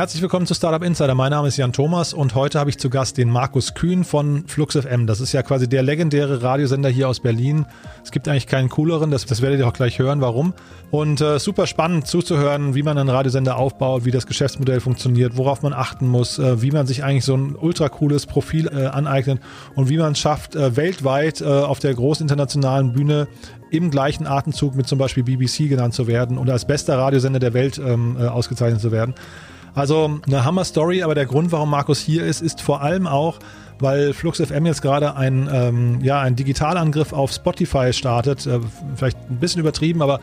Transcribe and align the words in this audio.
Herzlich 0.00 0.22
willkommen 0.22 0.46
zu 0.46 0.54
Startup 0.54 0.82
Insider. 0.82 1.14
Mein 1.14 1.30
Name 1.30 1.48
ist 1.48 1.58
Jan 1.58 1.74
Thomas 1.74 2.14
und 2.14 2.34
heute 2.34 2.58
habe 2.58 2.70
ich 2.70 2.78
zu 2.78 2.88
Gast 2.88 3.18
den 3.18 3.28
Markus 3.28 3.74
Kühn 3.74 4.02
von 4.02 4.46
Flux 4.46 4.74
FM. 4.74 5.06
Das 5.06 5.20
ist 5.20 5.32
ja 5.32 5.42
quasi 5.42 5.68
der 5.68 5.82
legendäre 5.82 6.42
Radiosender 6.42 6.88
hier 6.88 7.06
aus 7.06 7.20
Berlin. 7.20 7.66
Es 8.02 8.10
gibt 8.10 8.26
eigentlich 8.26 8.46
keinen 8.46 8.70
cooleren, 8.70 9.10
das, 9.10 9.26
das 9.26 9.42
werdet 9.42 9.60
ihr 9.60 9.68
auch 9.68 9.74
gleich 9.74 9.98
hören, 9.98 10.22
warum. 10.22 10.54
Und 10.90 11.20
äh, 11.20 11.38
super 11.38 11.66
spannend 11.66 12.06
zuzuhören, 12.06 12.74
wie 12.74 12.82
man 12.82 12.96
einen 12.96 13.10
Radiosender 13.10 13.58
aufbaut, 13.58 14.06
wie 14.06 14.10
das 14.10 14.26
Geschäftsmodell 14.26 14.80
funktioniert, 14.80 15.36
worauf 15.36 15.60
man 15.60 15.74
achten 15.74 16.08
muss, 16.08 16.38
äh, 16.38 16.62
wie 16.62 16.70
man 16.70 16.86
sich 16.86 17.04
eigentlich 17.04 17.26
so 17.26 17.36
ein 17.36 17.54
ultra 17.54 17.90
cooles 17.90 18.24
Profil 18.24 18.68
äh, 18.68 18.86
aneignet 18.86 19.42
und 19.74 19.90
wie 19.90 19.98
man 19.98 20.12
es 20.12 20.18
schafft, 20.18 20.56
äh, 20.56 20.78
weltweit 20.78 21.42
äh, 21.42 21.44
auf 21.44 21.78
der 21.78 21.92
großen 21.92 22.24
internationalen 22.24 22.94
Bühne 22.94 23.28
im 23.70 23.90
gleichen 23.90 24.26
Atemzug 24.26 24.76
mit 24.76 24.88
zum 24.88 24.98
Beispiel 24.98 25.24
BBC 25.24 25.68
genannt 25.68 25.92
zu 25.92 26.06
werden 26.06 26.38
und 26.38 26.48
als 26.48 26.64
bester 26.64 26.96
Radiosender 26.96 27.38
der 27.38 27.52
Welt 27.52 27.78
ähm, 27.78 28.16
äh, 28.18 28.28
ausgezeichnet 28.28 28.80
zu 28.80 28.92
werden. 28.92 29.14
Also 29.74 30.20
eine 30.26 30.44
Hammer-Story, 30.44 31.02
aber 31.02 31.14
der 31.14 31.26
Grund, 31.26 31.52
warum 31.52 31.70
Markus 31.70 32.00
hier 32.00 32.24
ist, 32.24 32.40
ist 32.40 32.60
vor 32.60 32.82
allem 32.82 33.06
auch, 33.06 33.38
weil 33.78 34.12
Flux 34.12 34.40
FM 34.40 34.66
jetzt 34.66 34.82
gerade 34.82 35.16
ein, 35.16 35.48
ähm, 35.52 36.00
ja, 36.02 36.20
ein 36.20 36.36
Digitalangriff 36.36 37.12
auf 37.12 37.32
Spotify 37.32 37.92
startet. 37.92 38.46
Äh, 38.46 38.60
vielleicht 38.96 39.18
ein 39.30 39.38
bisschen 39.38 39.60
übertrieben, 39.60 40.02
aber 40.02 40.20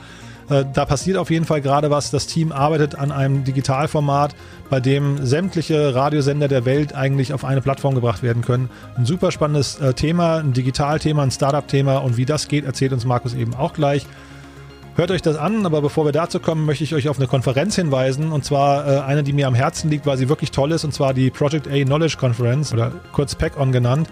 äh, 0.50 0.64
da 0.74 0.86
passiert 0.86 1.18
auf 1.18 1.30
jeden 1.30 1.46
Fall 1.46 1.62
gerade 1.62 1.90
was. 1.90 2.12
Das 2.12 2.28
Team 2.28 2.52
arbeitet 2.52 2.96
an 2.96 3.12
einem 3.12 3.44
Digitalformat, 3.44 4.36
bei 4.70 4.80
dem 4.80 5.26
sämtliche 5.26 5.94
Radiosender 5.94 6.48
der 6.48 6.66
Welt 6.66 6.96
eigentlich 6.96 7.34
auf 7.34 7.44
eine 7.44 7.62
Plattform 7.62 7.96
gebracht 7.96 8.24
werden 8.24 8.44
können. 8.44 8.70
Ein 8.96 9.06
super 9.06 9.32
spannendes 9.32 9.80
äh, 9.80 9.94
Thema, 9.94 10.38
ein 10.38 10.54
Digitalthema, 10.54 11.24
ein 11.24 11.32
Startup-Thema 11.32 11.98
und 11.98 12.18
wie 12.18 12.26
das 12.26 12.48
geht, 12.48 12.66
erzählt 12.66 12.94
uns 12.94 13.06
Markus 13.06 13.34
eben 13.34 13.56
auch 13.56 13.74
gleich. 13.74 14.06
Hört 14.98 15.12
euch 15.12 15.22
das 15.22 15.38
an, 15.38 15.64
aber 15.64 15.84
bevor 15.84 16.06
wir 16.06 16.12
dazu 16.12 16.40
kommen, 16.40 16.66
möchte 16.66 16.84
ich 16.84 16.96
euch 16.96 17.08
auf 17.08 17.20
eine 17.20 17.28
Konferenz 17.28 17.76
hinweisen. 17.76 18.32
Und 18.32 18.44
zwar 18.44 18.88
äh, 18.88 19.00
eine, 19.02 19.22
die 19.22 19.32
mir 19.32 19.46
am 19.46 19.54
Herzen 19.54 19.92
liegt, 19.92 20.08
weil 20.08 20.18
sie 20.18 20.28
wirklich 20.28 20.50
toll 20.50 20.72
ist, 20.72 20.86
und 20.86 20.92
zwar 20.92 21.14
die 21.14 21.30
Project 21.30 21.68
A 21.68 21.84
Knowledge 21.84 22.18
Conference 22.18 22.74
oder 22.74 22.92
kurz 23.12 23.36
PAC-On 23.36 23.72
genannt. 23.72 24.10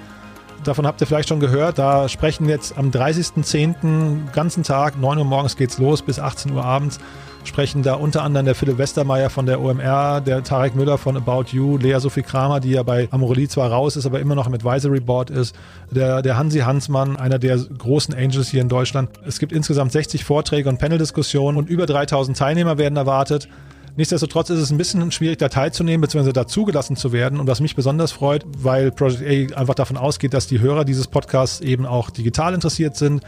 Davon 0.64 0.88
habt 0.88 1.02
ihr 1.02 1.08
vielleicht 1.08 1.30
schon 1.30 1.40
gehört. 1.40 1.78
Da 1.78 2.10
sprechen 2.10 2.48
wir 2.48 2.56
jetzt 2.56 2.78
am 2.78 2.90
30.10. 2.90 4.32
ganzen 4.32 4.64
Tag, 4.64 5.00
9 5.00 5.18
Uhr 5.18 5.26
morgens 5.26 5.58
geht's 5.58 5.78
los 5.78 6.02
bis 6.02 6.20
18 6.20 6.52
Uhr 6.52 6.64
abends 6.64 7.00
sprechen 7.48 7.84
da 7.84 7.96
unter 7.96 8.24
anderem 8.24 8.46
der 8.46 8.56
Philipp 8.56 8.78
Westermeier 8.78 9.30
von 9.30 9.46
der 9.46 9.62
OMR, 9.62 10.22
der 10.22 10.44
Tarek 10.44 10.76
Müller 10.76 10.98
von 10.98 11.16
About 11.18 11.46
You, 11.52 11.78
Lea 11.78 12.00
Sophie 12.00 12.22
Kramer, 12.22 12.60
die 12.60 12.72
ja 12.72 12.84
bei 12.84 13.08
Amorelie 13.12 13.48
zwar 13.48 13.72
raus 13.72 13.96
ist, 13.96 14.06
aber 14.06 14.20
immer 14.20 14.36
noch 14.36 14.48
im 14.48 14.54
Advisory 14.54 15.00
Board 15.00 15.30
ist, 15.30 15.56
der, 15.92 16.22
der 16.22 16.38
Hansi 16.38 16.60
Hansmann, 16.60 17.18
einer 17.18 17.40
der 17.40 17.58
großen 17.58 18.14
Angels 18.14 18.50
hier 18.50 18.62
in 18.62 18.70
Deutschland. 18.70 19.10
Es 19.26 19.40
gibt 19.40 19.52
insgesamt 19.52 19.92
60 19.92 20.24
Vorträge 20.24 20.70
und 20.70 20.80
Paneldiskussionen 20.80 21.58
und 21.58 21.70
über 21.70 21.86
3000 21.86 22.38
Teilnehmer 22.38 22.78
werden 22.78 22.98
erwartet. 22.98 23.48
Nichtsdestotrotz 23.98 24.50
ist 24.50 24.60
es 24.60 24.72
ein 24.72 24.78
bisschen 24.78 25.12
schwierig, 25.12 25.38
da 25.38 25.50
teilzunehmen 25.50 26.02
bzw. 26.02 26.34
da 26.34 26.48
zugelassen 26.48 26.96
zu 26.96 27.12
werden. 27.12 27.40
Und 27.40 27.48
was 27.48 27.62
mich 27.62 27.76
besonders 27.76 28.12
freut, 28.12 28.46
weil 28.58 28.92
Project 28.92 29.54
A 29.54 29.60
einfach 29.60 29.76
davon 29.76 29.98
ausgeht, 29.98 30.34
dass 30.34 30.48
die 30.48 30.60
Hörer 30.60 30.86
dieses 30.86 31.08
Podcasts 31.08 31.62
eben 31.62 31.86
auch 31.86 32.10
digital 32.10 32.54
interessiert 32.54 32.96
sind 32.98 33.22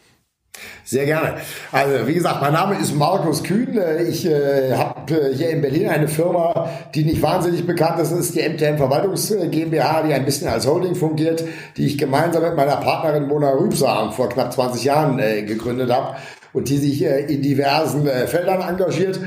Sehr 0.84 1.06
gerne. 1.06 1.36
Also 1.70 2.06
wie 2.06 2.14
gesagt, 2.14 2.42
mein 2.42 2.52
Name 2.52 2.76
ist 2.78 2.94
Markus 2.94 3.42
Kühn. 3.44 3.78
Ich 4.08 4.26
äh, 4.26 4.74
habe 4.74 5.30
hier 5.32 5.50
in 5.50 5.60
Berlin 5.62 5.88
eine 5.88 6.08
Firma, 6.08 6.68
die 6.94 7.04
nicht 7.04 7.22
wahnsinnig 7.22 7.66
bekannt 7.66 8.00
ist. 8.00 8.10
Das 8.10 8.18
ist 8.18 8.34
die 8.34 8.48
MTM 8.48 8.76
Verwaltungs 8.76 9.32
GmbH, 9.50 10.02
die 10.02 10.12
ein 10.12 10.24
bisschen 10.24 10.48
als 10.48 10.66
Holding 10.66 10.96
fungiert, 10.96 11.44
die 11.76 11.86
ich 11.86 11.98
gemeinsam 11.98 12.42
mit 12.42 12.56
meiner 12.56 12.76
Partnerin 12.76 13.28
Mona 13.28 13.50
Rübsam 13.50 14.12
vor 14.12 14.28
knapp 14.28 14.52
20 14.52 14.82
Jahren 14.82 15.18
äh, 15.18 15.42
gegründet 15.42 15.90
habe 15.92 16.16
und 16.52 16.68
die 16.68 16.78
sich 16.78 17.04
äh, 17.04 17.20
in 17.32 17.42
diversen 17.42 18.06
äh, 18.08 18.26
Feldern 18.26 18.60
engagiert. 18.60 19.20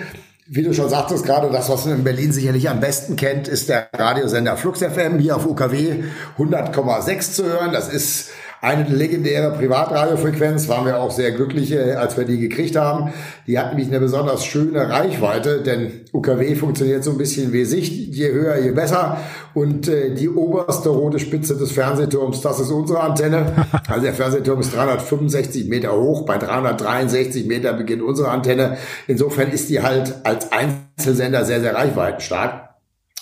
Wie 0.45 0.61
du 0.61 0.73
schon 0.73 0.89
sagtest, 0.89 1.25
gerade 1.25 1.49
das, 1.49 1.69
was 1.69 1.85
man 1.85 1.95
in 1.95 2.03
Berlin 2.03 2.33
sicherlich 2.33 2.69
am 2.69 2.81
besten 2.81 3.15
kennt, 3.15 3.47
ist 3.47 3.69
der 3.69 3.87
Radiosender 3.93 4.57
Flux 4.57 4.79
FM 4.79 5.17
hier 5.19 5.37
auf 5.37 5.45
UKW 5.45 6.03
100,6 6.37 7.33
zu 7.33 7.45
hören. 7.45 7.71
Das 7.71 7.87
ist 7.87 8.31
eine 8.63 8.83
legendäre 8.83 9.51
Privatradiofrequenz, 9.51 10.69
waren 10.69 10.85
wir 10.85 10.97
auch 11.01 11.11
sehr 11.11 11.31
glücklich, 11.31 11.77
als 11.77 12.15
wir 12.15 12.23
die 12.23 12.39
gekriegt 12.39 12.77
haben. 12.77 13.11
Die 13.45 13.59
hat 13.59 13.69
nämlich 13.69 13.89
eine 13.89 13.99
besonders 13.99 14.45
schöne 14.45 14.89
Reichweite, 14.89 15.61
denn 15.61 16.05
UKW 16.13 16.55
funktioniert 16.55 17.03
so 17.03 17.11
ein 17.11 17.17
bisschen 17.17 17.51
wie 17.51 17.65
Sicht, 17.65 17.91
je 17.91 18.31
höher, 18.31 18.57
je 18.59 18.71
besser. 18.71 19.17
Und 19.53 19.89
äh, 19.89 20.15
die 20.15 20.29
oberste 20.29 20.89
rote 20.89 21.19
Spitze 21.19 21.57
des 21.57 21.73
Fernsehturms, 21.73 22.39
das 22.39 22.61
ist 22.61 22.71
unsere 22.71 23.01
Antenne. 23.01 23.51
Also 23.87 24.05
der 24.05 24.13
Fernsehturm 24.13 24.61
ist 24.61 24.73
365 24.73 25.67
Meter 25.67 25.95
hoch, 25.95 26.25
bei 26.25 26.37
363 26.37 27.45
Meter 27.45 27.73
beginnt 27.73 28.01
unsere 28.01 28.29
Antenne. 28.29 28.77
Insofern 29.07 29.51
ist 29.51 29.69
die 29.69 29.81
halt 29.81 30.15
als 30.23 30.51
Einzelsender 30.51 31.43
sehr, 31.43 31.59
sehr 31.59 31.75
reichweitenstark. 31.75 32.62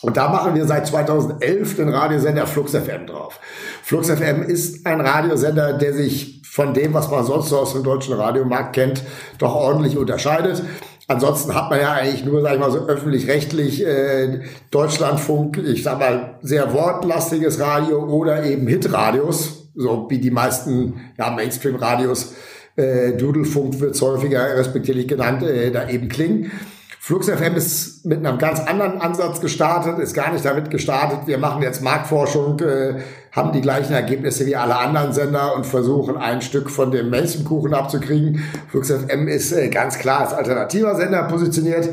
Und 0.02 0.18
da 0.18 0.30
machen 0.30 0.56
wir 0.56 0.66
seit 0.66 0.88
2011 0.88 1.76
den 1.76 1.90
Radiosender 1.90 2.48
Flux 2.48 2.72
FM 2.72 3.06
drauf. 3.06 3.40
Flux 3.84 4.10
FM 4.10 4.44
ist 4.44 4.86
ein 4.86 5.00
Radiosender, 5.00 5.74
der 5.74 5.94
sich 5.94 6.42
von 6.44 6.74
dem, 6.74 6.94
was 6.94 7.10
man 7.10 7.24
sonst 7.24 7.50
so 7.50 7.60
aus 7.60 7.74
dem 7.74 7.84
deutschen 7.84 8.14
Radiomarkt 8.16 8.74
kennt, 8.74 9.04
doch 9.38 9.56
ordentlich 9.56 9.98
unterscheidet. 9.98 10.64
Ansonsten 11.08 11.54
hat 11.54 11.70
man 11.70 11.80
ja 11.80 11.94
eigentlich 11.94 12.26
nur, 12.26 12.42
sag 12.42 12.54
ich 12.54 12.60
mal, 12.60 12.72
so 12.72 12.88
öffentlich-rechtlich 12.88 13.86
äh, 13.86 14.42
Deutschlandfunk, 14.72 15.58
ich 15.58 15.84
sag 15.84 16.00
mal, 16.00 16.36
sehr 16.42 16.74
wortlastiges 16.74 17.60
Radio 17.60 18.04
oder 18.04 18.44
eben 18.44 18.68
Hitradios, 18.68 19.70
so 19.76 20.08
wie 20.10 20.20
die 20.20 20.32
meisten 20.32 21.02
ja, 21.18 21.30
Mainstream-Radios, 21.32 22.34
äh, 22.76 23.14
Dudelfunk 23.14 23.80
wird 23.80 24.00
häufiger 24.02 24.56
respektierlich 24.56 25.08
genannt, 25.08 25.44
äh, 25.44 25.72
da 25.72 25.90
eben 25.90 26.08
klingen. 26.08 26.52
Flux 27.04 27.28
FM 27.28 27.56
ist 27.56 28.06
mit 28.06 28.24
einem 28.24 28.38
ganz 28.38 28.60
anderen 28.60 29.02
Ansatz 29.02 29.42
gestartet, 29.42 29.98
ist 29.98 30.14
gar 30.14 30.32
nicht 30.32 30.46
damit 30.46 30.70
gestartet, 30.70 31.22
wir 31.26 31.40
machen 31.40 31.64
jetzt 31.64 31.82
Marktforschung, 31.82 32.60
äh, 32.60 33.00
haben 33.32 33.52
die 33.54 33.62
gleichen 33.62 33.94
Ergebnisse 33.94 34.46
wie 34.46 34.56
alle 34.56 34.78
anderen 34.78 35.12
Sender 35.12 35.56
und 35.56 35.66
versuchen 35.66 36.16
ein 36.16 36.44
Stück 36.44 36.70
von 36.70 36.92
dem 36.92 37.10
Männchenkuchen 37.10 37.74
abzukriegen. 37.74 38.44
Flux 38.68 38.92
FM 38.92 39.28
ist 39.28 39.52
äh, 39.52 39.70
ganz 39.70 39.98
klar 39.98 40.20
als 40.20 40.34
alternativer 40.34 40.96
Sender 40.96 41.24
positioniert 41.24 41.90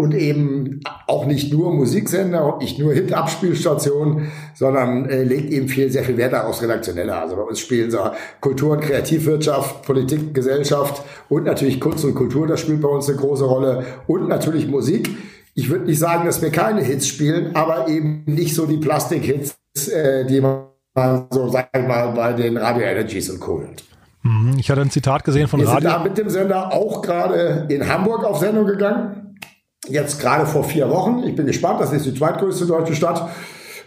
und 0.00 0.14
eben 0.14 0.80
auch 1.06 1.26
nicht 1.26 1.52
nur 1.52 1.74
Musiksender 1.74 2.56
nicht 2.58 2.78
nur 2.78 2.94
Hit-Abspielstation, 2.94 4.28
sondern 4.54 5.06
äh, 5.10 5.24
legt 5.24 5.52
eben 5.52 5.68
viel, 5.68 5.90
sehr 5.90 6.04
viel 6.04 6.16
Wert 6.16 6.34
aufs 6.34 6.62
Redaktionelle. 6.62 7.14
Also 7.14 7.36
bei 7.36 7.42
uns 7.42 7.60
spielen 7.60 7.90
so 7.90 7.98
Kultur- 8.40 8.72
und 8.72 8.80
Kreativwirtschaft, 8.80 9.82
Politik, 9.82 10.32
Gesellschaft 10.32 11.02
und 11.28 11.44
natürlich 11.44 11.80
Kunst 11.80 12.06
und 12.06 12.14
Kultur, 12.14 12.46
das 12.46 12.60
spielt 12.60 12.80
bei 12.80 12.88
uns 12.88 13.10
eine 13.10 13.18
große 13.18 13.44
Rolle 13.44 13.84
und 14.06 14.26
natürlich 14.26 14.66
Musik. 14.68 15.10
Ich 15.54 15.68
würde 15.68 15.84
nicht 15.84 15.98
sagen, 15.98 16.24
dass 16.24 16.40
wir 16.40 16.50
keine 16.50 16.80
Hits 16.80 17.06
spielen, 17.06 17.54
aber 17.54 17.88
eben 17.88 18.22
nicht 18.24 18.54
so 18.54 18.64
die 18.64 18.78
Plastik-Hits, 18.78 19.58
äh, 19.88 20.24
die 20.24 20.40
man 20.40 21.26
so, 21.30 21.48
sag 21.50 21.68
ich 21.76 21.86
mal, 21.86 22.12
bei 22.12 22.32
den 22.32 22.56
Radio 22.56 22.84
Energies 22.84 23.28
und 23.28 23.38
Co. 23.38 23.62
Mhm, 24.22 24.56
ich 24.58 24.70
hatte 24.70 24.80
ein 24.80 24.90
Zitat 24.90 25.24
gesehen 25.24 25.46
von 25.46 25.60
Wir 25.60 25.68
Radio. 25.68 25.90
Wir 25.90 25.90
sind 25.90 26.00
da 26.00 26.08
mit 26.08 26.16
dem 26.16 26.30
Sender 26.30 26.72
auch 26.72 27.02
gerade 27.02 27.66
in 27.68 27.86
Hamburg 27.86 28.24
auf 28.24 28.38
Sendung 28.38 28.66
gegangen 28.66 29.19
jetzt 29.90 30.20
gerade 30.20 30.46
vor 30.46 30.64
vier 30.64 30.88
Wochen. 30.90 31.22
Ich 31.24 31.36
bin 31.36 31.46
gespannt, 31.46 31.80
das 31.80 31.92
ist 31.92 32.06
die 32.06 32.14
zweitgrößte 32.14 32.66
deutsche 32.66 32.94
Stadt. 32.94 33.30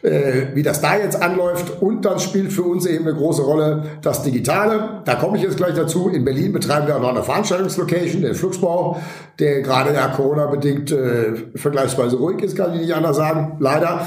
äh, 0.03 0.47
wie 0.53 0.63
das 0.63 0.81
da 0.81 0.97
jetzt 0.97 1.21
anläuft. 1.21 1.81
Und 1.81 2.05
dann 2.05 2.19
spielt 2.19 2.51
für 2.51 2.63
uns 2.63 2.85
eben 2.85 3.07
eine 3.07 3.15
große 3.15 3.41
Rolle 3.41 3.83
das 4.01 4.23
Digitale. 4.23 5.01
Da 5.05 5.15
komme 5.15 5.38
ich 5.38 5.44
jetzt 5.44 5.57
gleich 5.57 5.73
dazu. 5.75 6.09
In 6.09 6.25
Berlin 6.25 6.53
betreiben 6.53 6.88
wir 6.88 6.97
auch 6.97 7.01
noch 7.01 7.09
eine 7.09 7.23
Veranstaltungslocation, 7.23 8.21
den 8.21 8.35
Flugsbau, 8.35 9.01
der 9.39 9.61
gerade 9.61 9.94
ja 9.94 10.07
Corona-bedingt 10.07 10.91
äh, 10.91 11.33
vergleichsweise 11.55 12.17
ruhig 12.17 12.41
ist, 12.41 12.57
kann 12.57 12.73
ich 12.73 12.81
nicht 12.81 12.94
anders 12.94 13.15
sagen, 13.15 13.57
leider. 13.59 14.05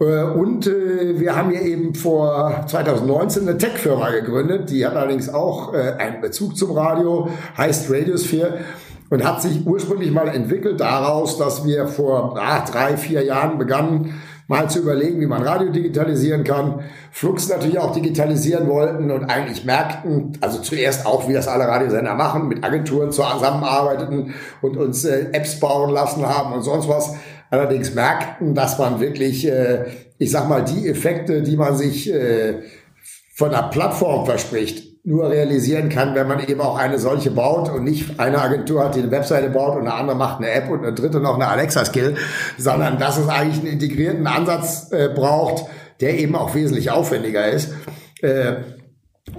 Äh, 0.00 0.22
und 0.22 0.66
äh, 0.66 1.20
wir 1.20 1.36
haben 1.36 1.50
hier 1.50 1.62
eben 1.62 1.94
vor 1.94 2.64
2019 2.66 3.42
eine 3.48 3.58
Tech-Firma 3.58 4.10
gegründet, 4.10 4.70
die 4.70 4.84
hat 4.86 4.96
allerdings 4.96 5.28
auch 5.28 5.74
äh, 5.74 5.92
einen 5.98 6.20
Bezug 6.20 6.56
zum 6.56 6.72
Radio, 6.72 7.28
heißt 7.56 7.90
Radiosphere 7.90 8.58
und 9.10 9.24
hat 9.24 9.42
sich 9.42 9.66
ursprünglich 9.66 10.10
mal 10.10 10.28
entwickelt 10.28 10.80
daraus, 10.80 11.38
dass 11.38 11.64
wir 11.64 11.86
vor 11.86 12.36
ach, 12.38 12.68
drei, 12.68 12.96
vier 12.96 13.24
Jahren 13.24 13.58
begannen, 13.58 14.14
mal 14.48 14.70
zu 14.70 14.80
überlegen, 14.80 15.20
wie 15.20 15.26
man 15.26 15.42
Radio 15.42 15.70
digitalisieren 15.70 16.44
kann. 16.44 16.80
Flux 17.10 17.48
natürlich 17.48 17.78
auch 17.78 17.92
digitalisieren 17.92 18.68
wollten 18.68 19.10
und 19.10 19.24
eigentlich 19.24 19.64
merkten, 19.64 20.32
also 20.40 20.60
zuerst 20.60 21.06
auch, 21.06 21.28
wie 21.28 21.32
das 21.32 21.48
alle 21.48 21.66
Radiosender 21.66 22.14
machen, 22.14 22.48
mit 22.48 22.64
Agenturen 22.64 23.10
zusammenarbeiteten 23.10 24.34
und 24.62 24.76
uns 24.76 25.04
äh, 25.04 25.26
Apps 25.32 25.58
bauen 25.58 25.90
lassen 25.90 26.24
haben 26.26 26.52
und 26.52 26.62
sonst 26.62 26.88
was. 26.88 27.14
Allerdings 27.50 27.94
merkten, 27.94 28.54
dass 28.54 28.78
man 28.78 29.00
wirklich, 29.00 29.46
äh, 29.46 29.84
ich 30.18 30.30
sag 30.30 30.48
mal, 30.48 30.64
die 30.64 30.88
Effekte, 30.88 31.42
die 31.42 31.56
man 31.56 31.76
sich 31.76 32.12
äh, 32.12 32.62
von 33.34 33.50
der 33.50 33.68
Plattform 33.70 34.26
verspricht, 34.26 34.85
nur 35.06 35.30
realisieren 35.30 35.88
kann, 35.88 36.16
wenn 36.16 36.26
man 36.26 36.40
eben 36.40 36.60
auch 36.60 36.76
eine 36.76 36.98
solche 36.98 37.30
baut 37.30 37.70
und 37.70 37.84
nicht 37.84 38.18
eine 38.18 38.42
Agentur 38.42 38.84
hat, 38.84 38.96
die 38.96 39.02
eine 39.02 39.10
Webseite 39.12 39.50
baut 39.50 39.76
und 39.76 39.82
eine 39.82 39.94
andere 39.94 40.16
macht 40.16 40.38
eine 40.38 40.50
App 40.50 40.68
und 40.68 40.80
eine 40.80 40.92
dritte 40.92 41.20
noch 41.20 41.36
eine 41.36 41.46
Alexa-Skill, 41.46 42.16
sondern 42.58 42.98
dass 42.98 43.16
es 43.16 43.28
eigentlich 43.28 43.60
einen 43.60 43.74
integrierten 43.74 44.26
Ansatz 44.26 44.90
äh, 44.90 45.08
braucht, 45.14 45.66
der 46.00 46.18
eben 46.18 46.34
auch 46.34 46.56
wesentlich 46.56 46.90
aufwendiger 46.90 47.46
ist. 47.48 47.72
Äh, 48.20 48.54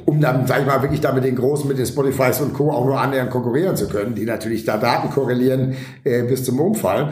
um 0.06 0.22
dann, 0.22 0.48
sag 0.48 0.62
ich 0.62 0.66
mal, 0.66 0.82
wirklich 0.82 1.02
da 1.02 1.12
mit 1.12 1.26
den 1.26 1.36
Großen, 1.36 1.68
mit 1.68 1.78
den 1.78 1.86
Spotifys 1.86 2.40
und 2.40 2.54
Co. 2.54 2.72
auch 2.72 2.86
nur 2.86 3.00
annähernd 3.00 3.30
konkurrieren 3.30 3.76
zu 3.76 3.90
können, 3.90 4.16
die 4.16 4.24
natürlich 4.24 4.64
da 4.64 4.78
Daten 4.78 5.10
korrelieren 5.10 5.76
äh, 6.06 6.24
bis 6.24 6.46
zum 6.46 6.62
Umfallen. 6.62 7.12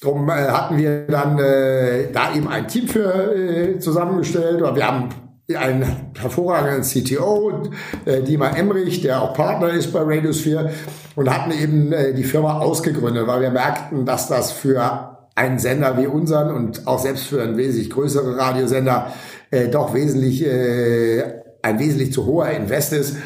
Drum 0.00 0.26
äh, 0.30 0.32
hatten 0.32 0.78
wir 0.78 1.06
dann 1.06 1.38
äh, 1.38 2.10
da 2.12 2.34
eben 2.34 2.48
ein 2.48 2.66
Team 2.66 2.88
für 2.88 3.34
äh, 3.34 3.78
zusammengestellt 3.78 4.62
oder 4.62 4.74
wir 4.74 4.86
haben 4.86 5.10
einen 5.56 6.12
hervorragenden 6.18 6.82
CTO, 6.82 7.70
äh, 8.04 8.22
Dima 8.22 8.50
Emrich, 8.50 9.00
der 9.02 9.22
auch 9.22 9.34
Partner 9.34 9.70
ist 9.70 9.92
bei 9.92 10.00
Radiosphere 10.00 10.70
und 11.16 11.30
hatten 11.30 11.52
eben 11.52 11.92
äh, 11.92 12.14
die 12.14 12.24
Firma 12.24 12.58
ausgegründet, 12.58 13.26
weil 13.26 13.40
wir 13.40 13.50
merkten, 13.50 14.06
dass 14.06 14.28
das 14.28 14.52
für 14.52 15.18
einen 15.34 15.58
Sender 15.58 15.96
wie 15.98 16.06
unseren 16.06 16.54
und 16.54 16.86
auch 16.86 16.98
selbst 16.98 17.26
für 17.26 17.42
einen 17.42 17.56
wesentlich 17.56 17.90
größeren 17.90 18.34
Radiosender 18.34 19.12
äh, 19.50 19.68
doch 19.68 19.94
wesentlich 19.94 20.44
äh, 20.44 21.40
ein 21.62 21.78
wesentlich 21.78 22.12
zu 22.12 22.26
hoher 22.26 22.50
Invest 22.50 22.92
ist 22.92 23.16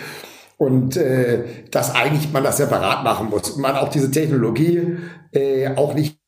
und 0.56 0.96
äh, 0.96 1.44
dass 1.70 1.94
eigentlich 1.94 2.32
man 2.32 2.44
das 2.44 2.58
separat 2.58 3.04
machen 3.04 3.30
muss. 3.30 3.56
Man 3.56 3.76
auch 3.76 3.88
diese 3.88 4.10
Technologie 4.10 4.96
äh, 5.32 5.68
auch 5.76 5.94
nicht 5.94 6.18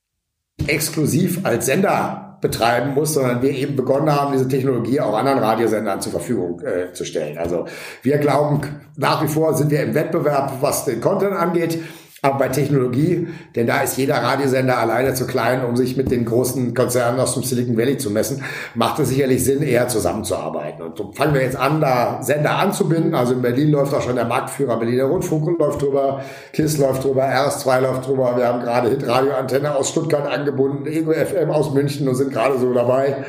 exklusiv 0.66 1.40
als 1.44 1.66
Sender 1.66 2.25
betreiben 2.46 2.94
muss, 2.94 3.14
sondern 3.14 3.42
wir 3.42 3.50
eben 3.50 3.74
begonnen 3.74 4.14
haben, 4.14 4.32
diese 4.32 4.46
Technologie 4.46 5.00
auch 5.00 5.16
anderen 5.16 5.40
Radiosendern 5.40 6.00
zur 6.00 6.12
Verfügung 6.12 6.60
äh, 6.60 6.92
zu 6.92 7.04
stellen. 7.04 7.38
Also 7.38 7.66
wir 8.02 8.18
glauben, 8.18 8.60
nach 8.96 9.22
wie 9.22 9.28
vor 9.28 9.54
sind 9.54 9.70
wir 9.70 9.82
im 9.82 9.94
Wettbewerb, 9.94 10.58
was 10.60 10.84
den 10.84 11.00
Content 11.00 11.32
angeht. 11.32 11.78
Aber 12.26 12.38
bei 12.38 12.48
Technologie, 12.48 13.28
denn 13.54 13.68
da 13.68 13.82
ist 13.82 13.96
jeder 13.96 14.16
Radiosender 14.16 14.78
alleine 14.78 15.14
zu 15.14 15.28
klein, 15.28 15.64
um 15.64 15.76
sich 15.76 15.96
mit 15.96 16.10
den 16.10 16.24
großen 16.24 16.74
Konzernen 16.74 17.20
aus 17.20 17.34
dem 17.34 17.44
Silicon 17.44 17.76
Valley 17.76 17.98
zu 17.98 18.10
messen, 18.10 18.42
macht 18.74 18.98
es 18.98 19.10
sicherlich 19.10 19.44
Sinn, 19.44 19.62
eher 19.62 19.86
zusammenzuarbeiten. 19.86 20.82
Und 20.82 20.98
so 20.98 21.12
fangen 21.12 21.34
wir 21.34 21.42
jetzt 21.42 21.54
an, 21.54 21.80
da 21.80 22.20
Sender 22.22 22.56
anzubinden. 22.56 23.14
Also 23.14 23.34
in 23.34 23.42
Berlin 23.42 23.70
läuft 23.70 23.94
auch 23.94 24.02
schon 24.02 24.16
der 24.16 24.24
Marktführer 24.24 24.76
Berliner 24.76 25.04
Rundfunk 25.04 25.56
läuft 25.60 25.82
drüber, 25.82 26.20
KISS 26.52 26.78
läuft 26.78 27.04
drüber, 27.04 27.22
RS2 27.26 27.80
läuft 27.80 28.08
drüber. 28.08 28.36
Wir 28.36 28.48
haben 28.48 28.60
gerade 28.60 28.90
Hitradioantenne 28.90 29.76
aus 29.76 29.90
Stuttgart 29.90 30.26
angebunden, 30.26 30.84
Ego 30.86 31.12
FM 31.12 31.50
aus 31.50 31.72
München 31.72 32.08
und 32.08 32.16
sind 32.16 32.32
gerade 32.32 32.58
so 32.58 32.74
dabei, 32.74 33.24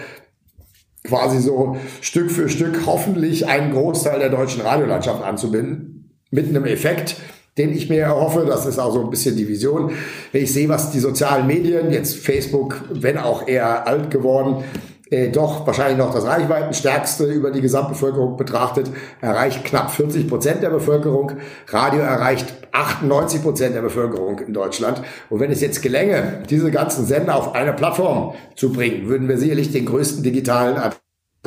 quasi 1.04 1.40
so 1.40 1.78
Stück 2.02 2.32
für 2.32 2.50
Stück 2.50 2.88
hoffentlich 2.88 3.48
einen 3.48 3.74
Großteil 3.74 4.18
der 4.18 4.30
deutschen 4.30 4.64
Radiolandschaft 4.64 5.24
anzubinden. 5.24 5.94
Mit 6.32 6.50
einem 6.50 6.66
Effekt, 6.66 7.18
den 7.58 7.74
ich 7.74 7.90
mir 7.90 8.02
erhoffe. 8.02 8.46
Das 8.48 8.66
ist 8.66 8.80
auch 8.80 8.94
so 8.94 9.02
ein 9.02 9.10
bisschen 9.10 9.36
die 9.36 9.48
Vision. 9.48 9.92
Wenn 10.32 10.44
ich 10.44 10.54
sehe, 10.54 10.70
was 10.70 10.92
die 10.92 11.00
sozialen 11.00 11.48
Medien, 11.48 11.92
jetzt 11.92 12.18
Facebook, 12.18 12.82
wenn 12.90 13.18
auch 13.18 13.48
eher 13.48 13.88
alt 13.88 14.12
geworden, 14.12 14.64
äh, 15.10 15.30
doch 15.30 15.66
wahrscheinlich 15.66 15.98
noch 15.98 16.14
das 16.14 16.26
reichweitenstärkste 16.26 17.26
über 17.26 17.52
die 17.52 17.62
Gesamtbevölkerung 17.62 18.36
betrachtet, 18.36 18.90
erreicht 19.22 19.64
knapp 19.64 19.92
40 19.92 20.28
Prozent 20.28 20.64
der 20.64 20.70
Bevölkerung. 20.70 21.32
Radio 21.68 22.02
erreicht 22.02 22.54
98 22.74 23.42
Prozent 23.42 23.76
der 23.76 23.82
Bevölkerung 23.82 24.40
in 24.40 24.54
Deutschland. 24.54 25.02
Und 25.30 25.40
wenn 25.40 25.52
es 25.52 25.62
jetzt 25.62 25.82
gelänge, 25.82 26.44
diese 26.50 26.72
ganzen 26.72 27.06
Sender 27.06 27.36
auf 27.36 27.56
eine 27.56 27.74
Plattform 27.74 28.34
zu 28.56 28.74
bringen, 28.74 29.08
würden 29.08 29.30
wir 29.30 29.38
sicherlich 29.38 29.72
den 29.72 29.86
größten 29.86 30.24
digitalen 30.24 30.78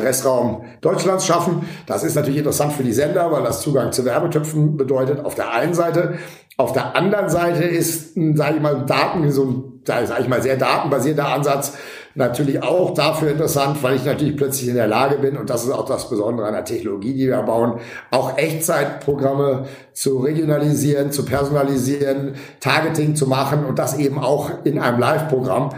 Adressraum 0.00 0.64
Deutschlands 0.80 1.26
schaffen. 1.26 1.68
Das 1.86 2.02
ist 2.02 2.14
natürlich 2.14 2.38
interessant 2.38 2.72
für 2.72 2.82
die 2.82 2.92
Sender, 2.92 3.30
weil 3.30 3.42
das 3.42 3.60
Zugang 3.60 3.92
zu 3.92 4.04
Werbetöpfen 4.04 4.76
bedeutet. 4.76 5.24
Auf 5.24 5.34
der 5.34 5.52
einen 5.52 5.74
Seite. 5.74 6.14
Auf 6.56 6.72
der 6.72 6.94
anderen 6.94 7.30
Seite 7.30 7.64
ist, 7.64 8.14
sage 8.34 8.56
ich 8.56 8.60
mal, 8.60 8.84
Daten, 8.84 9.30
so 9.30 9.44
ein, 9.44 9.80
sage 9.84 10.20
ich 10.20 10.28
mal, 10.28 10.42
sehr 10.42 10.56
datenbasierter 10.56 11.26
Ansatz 11.26 11.72
natürlich 12.14 12.62
auch 12.62 12.92
dafür 12.94 13.30
interessant, 13.30 13.82
weil 13.82 13.96
ich 13.96 14.04
natürlich 14.04 14.36
plötzlich 14.36 14.68
in 14.68 14.74
der 14.74 14.88
Lage 14.88 15.18
bin, 15.18 15.36
und 15.36 15.48
das 15.48 15.64
ist 15.64 15.70
auch 15.70 15.86
das 15.86 16.08
Besondere 16.08 16.46
an 16.46 16.54
der 16.54 16.64
Technologie, 16.64 17.14
die 17.14 17.28
wir 17.28 17.42
bauen, 17.42 17.80
auch 18.10 18.36
Echtzeitprogramme 18.36 19.66
zu 19.92 20.18
regionalisieren, 20.18 21.12
zu 21.12 21.24
personalisieren, 21.24 22.34
Targeting 22.58 23.14
zu 23.14 23.26
machen 23.26 23.64
und 23.64 23.78
das 23.78 23.98
eben 23.98 24.18
auch 24.18 24.50
in 24.64 24.78
einem 24.78 24.98
Live-Programm. 24.98 25.70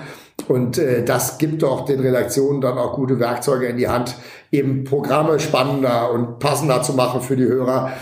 Und 0.48 0.78
äh, 0.78 1.04
das 1.04 1.38
gibt 1.38 1.62
doch 1.62 1.84
den 1.84 2.00
Redaktionen 2.00 2.60
dann 2.60 2.78
auch 2.78 2.94
gute 2.94 3.18
Werkzeuge 3.18 3.66
in 3.66 3.76
die 3.76 3.88
Hand, 3.88 4.16
eben 4.50 4.84
Programme 4.84 5.38
spannender 5.40 6.10
und 6.12 6.38
passender 6.38 6.82
zu 6.82 6.94
machen 6.94 7.20
für 7.20 7.36
die 7.36 7.44
Hörer 7.44 7.92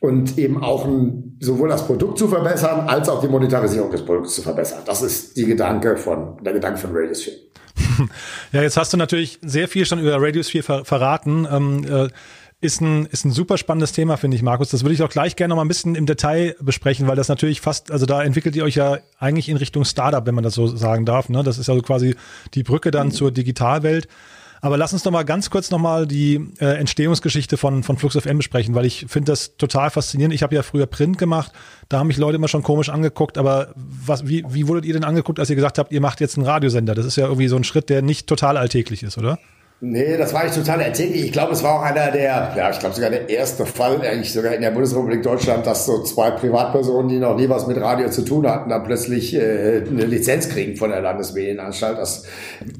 und 0.00 0.38
eben 0.38 0.62
auch 0.62 0.84
ein, 0.84 1.36
sowohl 1.40 1.68
das 1.68 1.86
Produkt 1.86 2.18
zu 2.18 2.28
verbessern, 2.28 2.88
als 2.88 3.08
auch 3.08 3.20
die 3.20 3.28
Monetarisierung 3.28 3.90
des 3.90 4.04
Produkts 4.04 4.34
zu 4.34 4.42
verbessern. 4.42 4.82
Das 4.86 5.02
ist 5.02 5.36
die 5.36 5.46
Gedanke 5.46 5.96
von, 5.96 6.42
der 6.42 6.52
Gedanke 6.52 6.78
von 6.78 6.90
Radiosphere. 6.92 7.36
Ja, 8.52 8.62
jetzt 8.62 8.76
hast 8.76 8.92
du 8.92 8.96
natürlich 8.96 9.38
sehr 9.42 9.68
viel 9.68 9.84
schon 9.84 9.98
über 9.98 10.16
Radiosphere 10.20 10.62
ver 10.62 10.84
verraten. 10.84 11.46
Ähm, 11.50 11.84
äh, 11.84 12.08
ist 12.60 12.80
ein, 12.80 13.06
ist 13.06 13.24
ein 13.24 13.30
super 13.30 13.56
spannendes 13.56 13.92
Thema, 13.92 14.16
finde 14.16 14.36
ich, 14.36 14.42
Markus. 14.42 14.70
Das 14.70 14.82
würde 14.82 14.94
ich 14.94 15.02
auch 15.02 15.10
gleich 15.10 15.36
gerne 15.36 15.50
noch 15.50 15.56
mal 15.56 15.64
ein 15.64 15.68
bisschen 15.68 15.94
im 15.94 16.06
Detail 16.06 16.56
besprechen, 16.60 17.06
weil 17.06 17.14
das 17.14 17.28
natürlich 17.28 17.60
fast, 17.60 17.92
also 17.92 18.04
da 18.04 18.22
entwickelt 18.22 18.56
ihr 18.56 18.64
euch 18.64 18.74
ja 18.74 18.98
eigentlich 19.18 19.48
in 19.48 19.56
Richtung 19.56 19.84
Startup, 19.84 20.26
wenn 20.26 20.34
man 20.34 20.44
das 20.44 20.54
so 20.54 20.66
sagen 20.66 21.04
darf. 21.04 21.28
Ne? 21.28 21.44
Das 21.44 21.58
ist 21.58 21.68
also 21.68 21.82
quasi 21.82 22.16
die 22.54 22.64
Brücke 22.64 22.90
dann 22.90 23.08
mhm. 23.08 23.12
zur 23.12 23.30
Digitalwelt. 23.30 24.08
Aber 24.60 24.76
lass 24.76 24.92
uns 24.92 25.04
noch 25.04 25.12
mal 25.12 25.22
ganz 25.22 25.50
kurz 25.50 25.70
noch 25.70 25.78
mal 25.78 26.04
die 26.04 26.50
äh, 26.58 26.78
Entstehungsgeschichte 26.78 27.56
von, 27.56 27.84
von 27.84 27.96
Flux 27.96 28.16
FM 28.18 28.38
besprechen, 28.38 28.74
weil 28.74 28.86
ich 28.86 29.06
finde 29.08 29.30
das 29.30 29.56
total 29.56 29.90
faszinierend. 29.90 30.34
Ich 30.34 30.42
habe 30.42 30.56
ja 30.56 30.64
früher 30.64 30.86
Print 30.86 31.16
gemacht, 31.16 31.52
da 31.88 32.00
haben 32.00 32.08
mich 32.08 32.16
Leute 32.16 32.36
immer 32.36 32.48
schon 32.48 32.64
komisch 32.64 32.88
angeguckt, 32.88 33.38
aber 33.38 33.72
was, 33.76 34.26
wie, 34.26 34.44
wie 34.48 34.66
wurdet 34.66 34.84
ihr 34.84 34.94
denn 34.94 35.04
angeguckt, 35.04 35.38
als 35.38 35.48
ihr 35.48 35.54
gesagt 35.54 35.78
habt, 35.78 35.92
ihr 35.92 36.00
macht 36.00 36.20
jetzt 36.20 36.36
einen 36.36 36.46
Radiosender? 36.46 36.96
Das 36.96 37.06
ist 37.06 37.14
ja 37.14 37.26
irgendwie 37.26 37.46
so 37.46 37.54
ein 37.54 37.62
Schritt, 37.62 37.88
der 37.88 38.02
nicht 38.02 38.26
total 38.26 38.56
alltäglich 38.56 39.04
ist, 39.04 39.16
oder? 39.16 39.38
Nee, 39.80 40.16
das 40.16 40.34
war 40.34 40.42
nicht 40.42 40.56
total 40.56 40.80
erzählich. 40.80 41.26
Ich 41.26 41.30
glaube, 41.30 41.52
es 41.52 41.62
war 41.62 41.76
auch 41.76 41.82
einer 41.82 42.10
der, 42.10 42.52
ja, 42.56 42.68
ich 42.68 42.80
glaube 42.80 42.96
sogar 42.96 43.10
der 43.10 43.28
erste 43.28 43.64
Fall, 43.64 44.00
eigentlich 44.02 44.32
sogar 44.32 44.52
in 44.52 44.60
der 44.60 44.72
Bundesrepublik 44.72 45.22
Deutschland, 45.22 45.64
dass 45.68 45.86
so 45.86 46.02
zwei 46.02 46.32
Privatpersonen, 46.32 47.08
die 47.08 47.20
noch 47.20 47.36
nie 47.36 47.48
was 47.48 47.68
mit 47.68 47.80
Radio 47.80 48.10
zu 48.10 48.22
tun 48.22 48.44
hatten, 48.48 48.70
dann 48.70 48.82
plötzlich 48.82 49.36
äh, 49.36 49.84
eine 49.88 50.04
Lizenz 50.04 50.48
kriegen 50.48 50.76
von 50.76 50.90
der 50.90 51.00
Landesmedienanstalt. 51.00 51.96
Das 51.96 52.24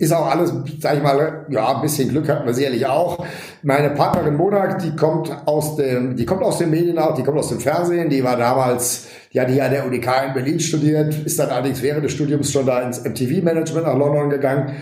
ist 0.00 0.12
auch 0.12 0.26
alles, 0.26 0.52
sag 0.80 0.96
ich 0.96 1.02
mal, 1.04 1.46
ja, 1.50 1.76
ein 1.76 1.82
bisschen 1.82 2.08
Glück 2.08 2.28
hatten 2.28 2.44
wir 2.44 2.54
sicherlich 2.54 2.84
auch. 2.86 3.24
Meine 3.62 3.90
Partnerin 3.90 4.34
Monak, 4.34 4.80
die 4.80 4.96
kommt 4.96 5.30
aus 5.46 5.76
dem, 5.76 6.16
die 6.16 6.26
kommt 6.26 6.42
aus 6.42 6.58
den 6.58 6.70
Medien 6.70 6.98
auch, 6.98 7.14
die 7.14 7.22
kommt 7.22 7.38
aus 7.38 7.50
dem 7.50 7.60
Fernsehen, 7.60 8.08
die 8.08 8.24
war 8.24 8.36
damals 8.36 9.06
ja, 9.30 9.44
die 9.44 9.62
an 9.62 9.70
der 9.70 9.86
UDK 9.86 10.26
in 10.28 10.34
Berlin 10.34 10.58
studiert, 10.58 11.14
ist 11.14 11.38
dann 11.38 11.50
allerdings 11.50 11.80
während 11.80 12.04
des 12.04 12.10
Studiums 12.10 12.50
schon 12.50 12.66
da 12.66 12.80
ins 12.80 13.04
MTV-Management 13.04 13.86
nach 13.86 13.96
London 13.96 14.30
gegangen 14.30 14.74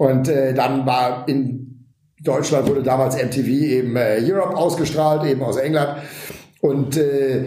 und 0.00 0.28
äh, 0.28 0.54
dann 0.54 0.86
war 0.86 1.28
in 1.28 1.84
Deutschland 2.22 2.66
wurde 2.66 2.82
damals 2.82 3.22
MTV 3.22 3.46
eben 3.46 3.96
äh, 3.96 4.18
Europe 4.22 4.56
ausgestrahlt, 4.56 5.30
eben 5.30 5.42
aus 5.42 5.58
England. 5.58 5.98
Und 6.62 6.96
äh, 6.96 7.44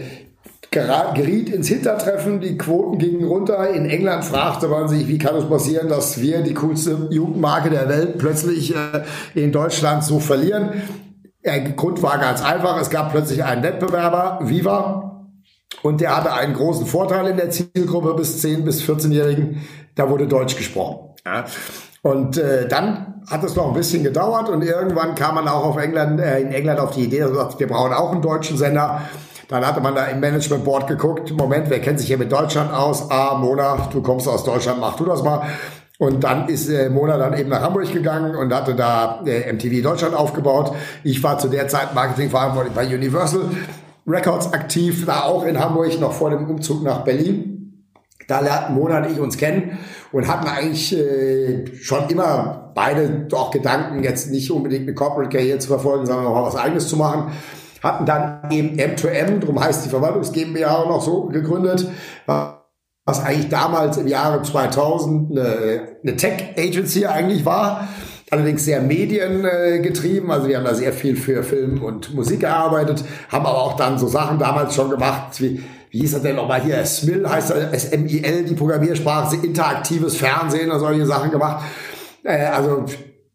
geriet 0.70 1.48
ins 1.48 1.66
Hintertreffen, 1.66 2.40
die 2.40 2.56
Quoten 2.56 2.98
gingen 2.98 3.24
runter. 3.24 3.70
In 3.70 3.86
England 3.86 4.24
fragte 4.24 4.68
man 4.68 4.86
sich, 4.86 5.08
wie 5.08 5.18
kann 5.18 5.34
es 5.34 5.48
passieren, 5.48 5.88
dass 5.88 6.20
wir 6.20 6.42
die 6.42 6.54
coolste 6.54 7.08
Jugendmarke 7.10 7.70
der 7.70 7.88
Welt 7.88 8.18
plötzlich 8.18 8.72
äh, 8.72 9.02
in 9.34 9.50
Deutschland 9.50 10.04
so 10.04 10.20
verlieren. 10.20 10.74
Der 11.44 11.60
Grund 11.60 12.04
war 12.04 12.18
ganz 12.18 12.40
einfach, 12.40 12.80
es 12.80 12.88
gab 12.88 13.10
plötzlich 13.10 13.42
einen 13.42 13.64
Wettbewerber, 13.64 14.38
Viva, 14.42 15.26
und 15.82 16.00
der 16.00 16.16
hatte 16.16 16.32
einen 16.32 16.54
großen 16.54 16.86
Vorteil 16.86 17.26
in 17.26 17.36
der 17.36 17.50
Zielgruppe 17.50 18.14
bis 18.14 18.40
10 18.42 18.64
bis 18.64 18.80
14-Jährigen, 18.82 19.60
da 19.96 20.08
wurde 20.08 20.28
Deutsch 20.28 20.56
gesprochen. 20.56 21.16
Ja. 21.26 21.46
Und 22.04 22.36
äh, 22.36 22.68
dann 22.68 23.22
hat 23.30 23.42
es 23.44 23.56
noch 23.56 23.68
ein 23.68 23.72
bisschen 23.72 24.04
gedauert 24.04 24.50
und 24.50 24.62
irgendwann 24.62 25.14
kam 25.14 25.36
man 25.36 25.48
auch 25.48 25.64
auf 25.64 25.78
England, 25.78 26.20
äh, 26.20 26.38
in 26.38 26.52
England 26.52 26.78
auf 26.78 26.90
die 26.90 27.04
Idee, 27.04 27.20
dass 27.20 27.58
wir 27.58 27.66
brauchen 27.66 27.94
auch 27.94 28.12
einen 28.12 28.20
deutschen 28.20 28.58
Sender. 28.58 29.00
Dann 29.48 29.66
hatte 29.66 29.80
man 29.80 29.94
da 29.94 30.04
im 30.04 30.20
Management 30.20 30.64
Board 30.64 30.86
geguckt, 30.86 31.32
Moment, 31.34 31.70
wer 31.70 31.80
kennt 31.80 31.98
sich 31.98 32.08
hier 32.08 32.18
mit 32.18 32.30
Deutschland 32.30 32.74
aus? 32.74 33.10
Ah, 33.10 33.38
Mona, 33.38 33.88
du 33.90 34.02
kommst 34.02 34.28
aus 34.28 34.44
Deutschland, 34.44 34.80
mach 34.80 34.96
du 34.96 35.06
das 35.06 35.22
mal. 35.22 35.44
Und 35.98 36.22
dann 36.22 36.46
ist 36.48 36.68
äh, 36.68 36.90
Mona 36.90 37.16
dann 37.16 37.38
eben 37.38 37.48
nach 37.48 37.62
Hamburg 37.62 37.90
gegangen 37.90 38.36
und 38.36 38.52
hatte 38.52 38.74
da 38.74 39.22
äh, 39.24 39.50
MTV 39.50 39.82
Deutschland 39.82 40.14
aufgebaut. 40.14 40.74
Ich 41.04 41.22
war 41.22 41.38
zu 41.38 41.48
der 41.48 41.68
Zeit 41.68 41.94
Marketingverantwortlich 41.94 42.74
bei 42.74 42.86
Universal 42.86 43.48
Records 44.06 44.52
aktiv, 44.52 45.06
da 45.06 45.22
auch 45.22 45.46
in 45.46 45.58
Hamburg, 45.58 45.98
noch 45.98 46.12
vor 46.12 46.28
dem 46.28 46.50
Umzug 46.50 46.82
nach 46.82 46.98
Berlin. 46.98 47.53
Da 48.26 48.40
lernten 48.40 48.74
Mona 48.74 48.98
und 48.98 49.10
ich 49.10 49.20
uns 49.20 49.36
kennen 49.36 49.78
und 50.12 50.28
hatten 50.28 50.46
eigentlich 50.46 50.96
äh, 50.96 51.66
schon 51.76 52.08
immer 52.08 52.72
beide 52.74 53.08
doch 53.28 53.50
Gedanken, 53.50 54.02
jetzt 54.02 54.30
nicht 54.30 54.50
unbedingt 54.50 54.82
eine 54.82 54.94
Corporate 54.94 55.30
Karriere 55.30 55.58
zu 55.58 55.68
verfolgen, 55.68 56.06
sondern 56.06 56.26
auch 56.26 56.46
was 56.46 56.56
eigenes 56.56 56.88
zu 56.88 56.96
machen. 56.96 57.32
Hatten 57.82 58.06
dann 58.06 58.50
eben 58.50 58.76
M2M, 58.78 59.40
darum 59.40 59.62
heißt 59.62 59.84
die 59.84 59.90
Verwaltungs 59.90 60.32
GmbH 60.32 60.74
auch 60.78 60.88
noch 60.88 61.02
so 61.02 61.26
gegründet, 61.26 61.86
was 62.26 63.22
eigentlich 63.22 63.50
damals 63.50 63.98
im 63.98 64.06
Jahre 64.06 64.42
2000 64.42 65.30
eine, 65.30 65.98
eine 66.02 66.16
Tech-Agency 66.16 67.06
eigentlich 67.06 67.44
war 67.44 67.88
allerdings 68.34 68.64
sehr 68.64 68.80
mediengetrieben. 68.80 70.30
Also 70.30 70.48
wir 70.48 70.56
haben 70.56 70.64
da 70.64 70.74
sehr 70.74 70.92
viel 70.92 71.16
für 71.16 71.42
Film 71.42 71.82
und 71.82 72.14
Musik 72.14 72.40
gearbeitet, 72.40 73.04
haben 73.28 73.46
aber 73.46 73.62
auch 73.62 73.76
dann 73.76 73.98
so 73.98 74.08
Sachen 74.08 74.38
damals 74.38 74.74
schon 74.74 74.90
gemacht, 74.90 75.40
wie 75.40 75.62
wie 75.94 76.00
hieß 76.00 76.14
das 76.14 76.22
denn 76.22 76.34
nochmal 76.34 76.60
hier? 76.60 76.84
SMIL 76.84 77.24
heißt 77.28 77.50
das, 77.50 77.84
S-M-I-L, 77.84 78.46
die 78.46 78.54
Programmiersprache, 78.54 79.36
interaktives 79.36 80.16
Fernsehen 80.16 80.72
und 80.72 80.80
solche 80.80 81.06
Sachen 81.06 81.30
gemacht. 81.30 81.64
Äh, 82.24 82.46
also 82.46 82.84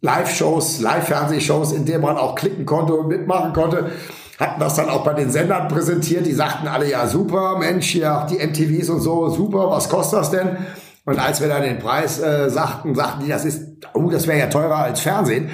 Live-Shows, 0.01 0.82
Live-Fernsehshows, 0.82 1.72
in 1.72 1.86
denen 1.86 2.01
man 2.01 2.18
auch 2.18 2.36
klicken 2.36 2.66
konnte 2.66 2.96
und 2.96 3.08
mitmachen 3.08 3.54
konnte. 3.54 3.92
Hatten 4.38 4.60
das 4.60 4.75
dann 4.75 4.89
auch 4.89 5.06
bei 5.06 5.13
den 5.13 5.30
Sendern 5.30 5.70
präsentiert. 5.70 6.25
Die 6.25 6.34
sagten 6.34 6.68
alle, 6.68 6.89
ja 6.89 7.08
super, 7.08 7.58
Mensch, 7.58 7.88
hier 7.88 8.28
die 8.30 8.46
MTVs 8.46 8.89
und 8.89 9.00
so, 9.00 9.30
super, 9.30 9.72
was 9.72 9.88
kostet 9.88 10.20
das 10.20 10.32
denn? 10.32 10.58
Und 11.06 11.18
als 11.18 11.39
wir 11.39 11.48
dann 11.48 11.62
den 11.62 11.80
Preis 11.80 12.20
äh, 12.20 12.50
sagten, 12.50 12.94
sagten 12.94 13.24
die, 13.24 13.30
das 13.30 13.46
ist, 13.46 13.86
oh, 13.94 14.10
das 14.10 14.28
wäre 14.28 14.38
ja 14.38 14.48
teurer 14.48 14.80
als 14.80 15.00
Fernsehen. 15.00 15.50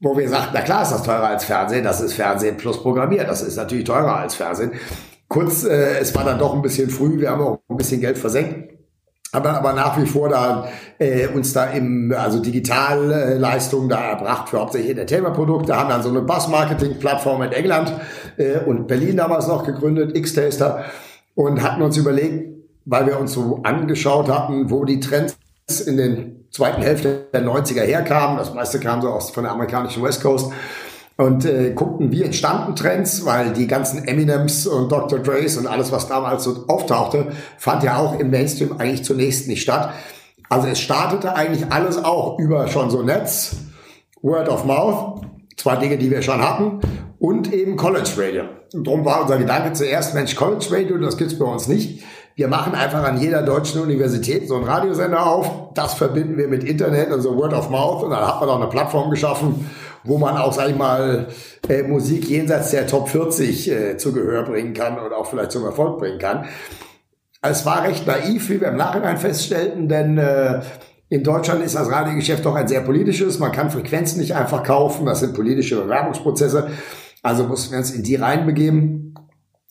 Wo 0.00 0.16
wir 0.16 0.30
sagten, 0.30 0.52
na 0.54 0.62
klar 0.62 0.82
ist 0.82 0.92
das 0.92 1.02
teurer 1.02 1.26
als 1.26 1.44
Fernsehen, 1.44 1.84
das 1.84 2.00
ist 2.00 2.14
Fernsehen 2.14 2.56
plus 2.56 2.82
Programmiert, 2.82 3.28
das 3.28 3.42
ist 3.42 3.56
natürlich 3.56 3.84
teurer 3.84 4.16
als 4.16 4.34
Fernsehen. 4.34 4.72
Kurz, 5.30 5.62
äh, 5.62 6.00
es 6.00 6.12
war 6.16 6.24
dann 6.24 6.40
doch 6.40 6.54
ein 6.54 6.60
bisschen 6.60 6.90
früh, 6.90 7.20
wir 7.20 7.30
haben 7.30 7.40
auch 7.40 7.60
ein 7.68 7.76
bisschen 7.76 8.00
Geld 8.00 8.18
versenkt. 8.18 8.74
Aber, 9.30 9.50
aber 9.50 9.74
nach 9.74 9.96
wie 9.96 10.04
vor 10.04 10.28
da 10.28 10.66
äh, 10.98 11.28
uns 11.28 11.52
da 11.52 11.66
im 11.66 12.12
also 12.12 12.40
Digitalleistungen 12.40 13.88
da 13.88 14.10
erbracht 14.10 14.48
für 14.48 14.58
hauptsächlich 14.58 14.90
Entertainment-Produkte, 14.90 15.76
haben 15.76 15.88
dann 15.88 16.02
so 16.02 16.08
eine 16.08 16.22
Bus-Marketing-Plattform 16.22 17.42
in 17.42 17.52
England 17.52 17.92
äh, 18.38 18.58
und 18.58 18.88
Berlin 18.88 19.18
damals 19.18 19.46
noch 19.46 19.62
gegründet, 19.62 20.16
X-Taster, 20.16 20.86
und 21.36 21.62
hatten 21.62 21.80
uns 21.82 21.96
überlegt, 21.96 22.52
weil 22.84 23.06
wir 23.06 23.20
uns 23.20 23.32
so 23.32 23.60
angeschaut 23.62 24.28
hatten, 24.28 24.68
wo 24.68 24.84
die 24.84 24.98
Trends 24.98 25.36
in 25.86 25.96
den 25.96 26.44
zweiten 26.50 26.82
Hälfte 26.82 27.28
der 27.32 27.44
90er 27.44 27.82
herkamen. 27.82 28.36
Das 28.36 28.52
meiste 28.52 28.80
kam 28.80 29.00
so 29.00 29.10
aus 29.10 29.30
von 29.30 29.44
der 29.44 29.52
amerikanischen 29.52 30.02
West 30.02 30.24
Coast 30.24 30.50
und 31.20 31.44
äh, 31.44 31.72
guckten, 31.74 32.10
wie 32.12 32.22
entstanden 32.22 32.74
Trends, 32.74 33.26
weil 33.26 33.52
die 33.52 33.66
ganzen 33.66 34.06
Eminems 34.06 34.66
und 34.66 34.90
Dr. 34.90 35.18
Dre's 35.18 35.58
und 35.58 35.66
alles, 35.66 35.92
was 35.92 36.08
damals 36.08 36.44
so 36.44 36.64
auftauchte, 36.66 37.26
fand 37.58 37.82
ja 37.82 37.98
auch 37.98 38.18
im 38.18 38.30
Mainstream 38.30 38.76
eigentlich 38.78 39.04
zunächst 39.04 39.46
nicht 39.46 39.60
statt. 39.60 39.90
Also 40.48 40.68
es 40.68 40.80
startete 40.80 41.34
eigentlich 41.36 41.70
alles 41.70 42.02
auch 42.02 42.38
über 42.38 42.68
schon 42.68 42.88
so 42.88 43.02
Netz, 43.02 43.56
Word 44.22 44.48
of 44.48 44.64
Mouth, 44.64 45.26
zwei 45.58 45.76
Dinge, 45.76 45.98
die 45.98 46.10
wir 46.10 46.22
schon 46.22 46.40
hatten, 46.40 46.80
und 47.18 47.52
eben 47.52 47.76
College 47.76 48.10
Radio. 48.16 48.44
Und 48.72 48.86
darum 48.86 49.04
war 49.04 49.20
unser 49.20 49.36
Gedanke 49.36 49.74
zuerst, 49.74 50.14
Mensch, 50.14 50.34
College 50.34 50.68
Radio, 50.70 50.96
das 50.96 51.18
gibt's 51.18 51.38
bei 51.38 51.44
uns 51.44 51.68
nicht. 51.68 52.02
Wir 52.34 52.48
machen 52.48 52.74
einfach 52.74 53.04
an 53.04 53.20
jeder 53.20 53.42
deutschen 53.42 53.82
Universität 53.82 54.48
so 54.48 54.54
einen 54.54 54.64
Radiosender 54.64 55.26
auf. 55.26 55.74
Das 55.74 55.92
verbinden 55.92 56.38
wir 56.38 56.48
mit 56.48 56.64
Internet, 56.64 57.10
also 57.10 57.36
Word 57.36 57.52
of 57.52 57.68
Mouth. 57.68 58.04
Und 58.04 58.10
dann 58.10 58.26
hat 58.26 58.40
man 58.40 58.48
auch 58.48 58.56
eine 58.56 58.68
Plattform 58.68 59.10
geschaffen, 59.10 59.68
wo 60.04 60.18
man 60.18 60.36
auch, 60.36 60.52
sag 60.52 60.70
ich 60.70 60.76
mal, 60.76 61.28
äh, 61.68 61.82
Musik 61.82 62.28
jenseits 62.28 62.70
der 62.70 62.86
Top 62.86 63.08
40 63.08 63.70
äh, 63.70 63.96
zu 63.96 64.12
Gehör 64.12 64.44
bringen 64.44 64.74
kann 64.74 64.98
und 64.98 65.12
auch 65.12 65.26
vielleicht 65.26 65.52
zum 65.52 65.64
Erfolg 65.64 65.98
bringen 65.98 66.18
kann. 66.18 66.46
Es 67.42 67.64
war 67.64 67.84
recht 67.84 68.06
naiv, 68.06 68.48
wie 68.50 68.60
wir 68.60 68.68
im 68.68 68.76
Nachhinein 68.76 69.16
feststellten, 69.16 69.88
denn 69.88 70.18
äh, 70.18 70.60
in 71.08 71.24
Deutschland 71.24 71.64
ist 71.64 71.74
das 71.74 71.90
Radiogeschäft 71.90 72.44
doch 72.44 72.54
ein 72.54 72.68
sehr 72.68 72.82
politisches. 72.82 73.38
Man 73.38 73.50
kann 73.50 73.70
Frequenzen 73.70 74.20
nicht 74.20 74.34
einfach 74.34 74.62
kaufen. 74.62 75.06
Das 75.06 75.20
sind 75.20 75.34
politische 75.34 75.80
Bewerbungsprozesse. 75.82 76.68
Also 77.22 77.44
mussten 77.44 77.72
wir 77.72 77.78
uns 77.78 77.90
in 77.90 78.02
die 78.02 78.14
reinbegeben 78.14 79.14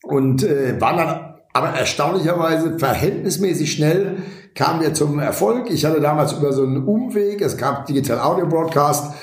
und 0.03 0.43
äh, 0.43 0.79
waren 0.81 0.98
dann 0.98 1.36
aber 1.53 1.69
erstaunlicherweise 1.69 2.77
verhältnismäßig 2.77 3.71
schnell 3.71 4.17
kamen 4.53 4.81
wir 4.81 4.93
zum 4.93 5.19
Erfolg. 5.19 5.69
Ich 5.71 5.86
hatte 5.86 6.01
damals 6.01 6.33
über 6.33 6.51
so 6.53 6.63
einen 6.63 6.86
Umweg, 6.86 7.41
es 7.41 7.57
gab 7.57 7.86
Digital 7.86 8.19
Audio 8.19 8.45
Broadcast, 8.45 9.13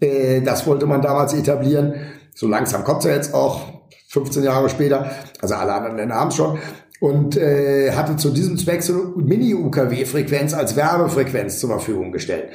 äh, 0.00 0.40
das 0.40 0.66
wollte 0.66 0.86
man 0.86 1.02
damals 1.02 1.34
etablieren. 1.34 1.94
So 2.34 2.48
langsam 2.48 2.84
kommt 2.84 3.00
es 3.00 3.06
ja 3.06 3.14
jetzt 3.14 3.34
auch, 3.34 3.60
15 4.08 4.44
Jahre 4.44 4.68
später, 4.68 5.10
also 5.40 5.54
alle 5.54 5.74
anderen 5.74 5.96
Länder 5.96 6.14
haben 6.14 6.28
es 6.28 6.36
schon. 6.36 6.58
Und 7.00 7.36
äh, 7.36 7.92
hatte 7.92 8.16
zu 8.16 8.30
diesem 8.30 8.56
Zweck 8.56 8.82
so 8.82 8.92
eine 8.92 9.24
Mini-UKW-Frequenz 9.24 10.54
als 10.54 10.76
Werbefrequenz 10.76 11.58
zur 11.58 11.70
Verfügung 11.70 12.12
gestellt. 12.12 12.50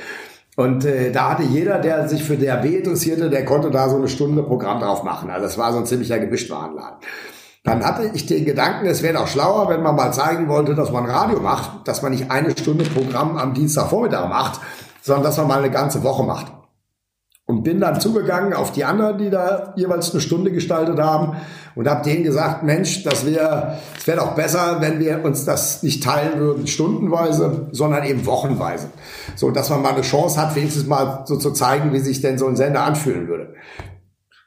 Und 0.56 0.84
äh, 0.86 1.12
da 1.12 1.32
hatte 1.32 1.44
jeder, 1.44 1.80
der 1.80 2.10
sich 2.10 2.24
für 2.24 2.38
DRB 2.38 2.66
interessierte, 2.66 3.30
der 3.30 3.46
konnte 3.46 3.70
da 3.70 3.88
so 3.88 3.98
eine 3.98 4.08
Stunde 4.08 4.44
Programm 4.44 4.80
drauf 4.80 5.04
machen. 5.04 5.30
Also 5.30 5.46
das 5.46 5.58
war 5.58 5.72
so 5.72 5.80
ein 5.80 5.86
ziemlicher 5.86 6.20
Gemischtwarenladen. 6.20 6.98
Dann 7.64 7.86
hatte 7.86 8.10
ich 8.14 8.26
den 8.26 8.46
Gedanken, 8.46 8.88
es 8.88 9.04
wäre 9.04 9.14
doch 9.14 9.28
schlauer, 9.28 9.70
wenn 9.70 9.84
man 9.84 9.96
mal 9.96 10.12
zeigen 10.12 10.48
wollte, 10.48 10.74
dass 10.74 10.92
man 10.92 11.06
Radio 11.06 11.40
macht, 11.40 11.88
dass 11.88 12.02
man 12.02 12.12
nicht 12.12 12.32
eine 12.32 12.52
Stunde 12.52 12.86
Programm 12.86 13.38
am 13.38 13.54
Dienstagvormittag 13.54 14.28
macht, 14.28 14.60
sondern 15.02 15.24
dass 15.24 15.38
man 15.38 15.48
mal 15.48 15.60
eine 15.60 15.70
ganze 15.70 16.02
Woche 16.02 16.24
macht. 16.24 16.52
Und 17.46 17.64
bin 17.64 17.82
dann 17.82 18.00
zugegangen 18.00 18.54
auf 18.54 18.72
die 18.72 18.86
anderen, 18.86 19.18
die 19.18 19.30
da 19.30 19.74
jeweils 19.76 20.12
eine 20.12 20.22
Stunde 20.22 20.52
gestaltet 20.52 21.00
haben 21.00 21.36
und 21.76 21.88
habe 21.90 22.04
denen 22.04 22.24
gesagt, 22.24 22.64
Mensch, 22.64 23.04
das 23.04 23.26
wäre 23.26 23.78
es 23.98 24.08
wäre 24.08 24.20
doch 24.20 24.36
besser, 24.36 24.78
wenn 24.80 25.00
wir 25.00 25.26
uns 25.26 25.44
das 25.44 25.84
nicht 25.84 26.04
teilen 26.04 26.40
würden 26.40 26.68
stundenweise, 26.68 27.68
sondern 27.72 28.06
eben 28.06 28.26
wochenweise. 28.26 28.88
So, 29.36 29.52
dass 29.52 29.70
man 29.70 29.82
mal 29.82 29.94
eine 29.94 30.02
Chance 30.02 30.40
hat, 30.40 30.56
wenigstens 30.56 30.88
mal 30.88 31.24
so 31.26 31.36
zu 31.38 31.52
zeigen, 31.52 31.92
wie 31.92 32.00
sich 32.00 32.22
denn 32.22 32.38
so 32.38 32.48
ein 32.48 32.56
Sender 32.56 32.84
anfühlen 32.84 33.28
würde. 33.28 33.54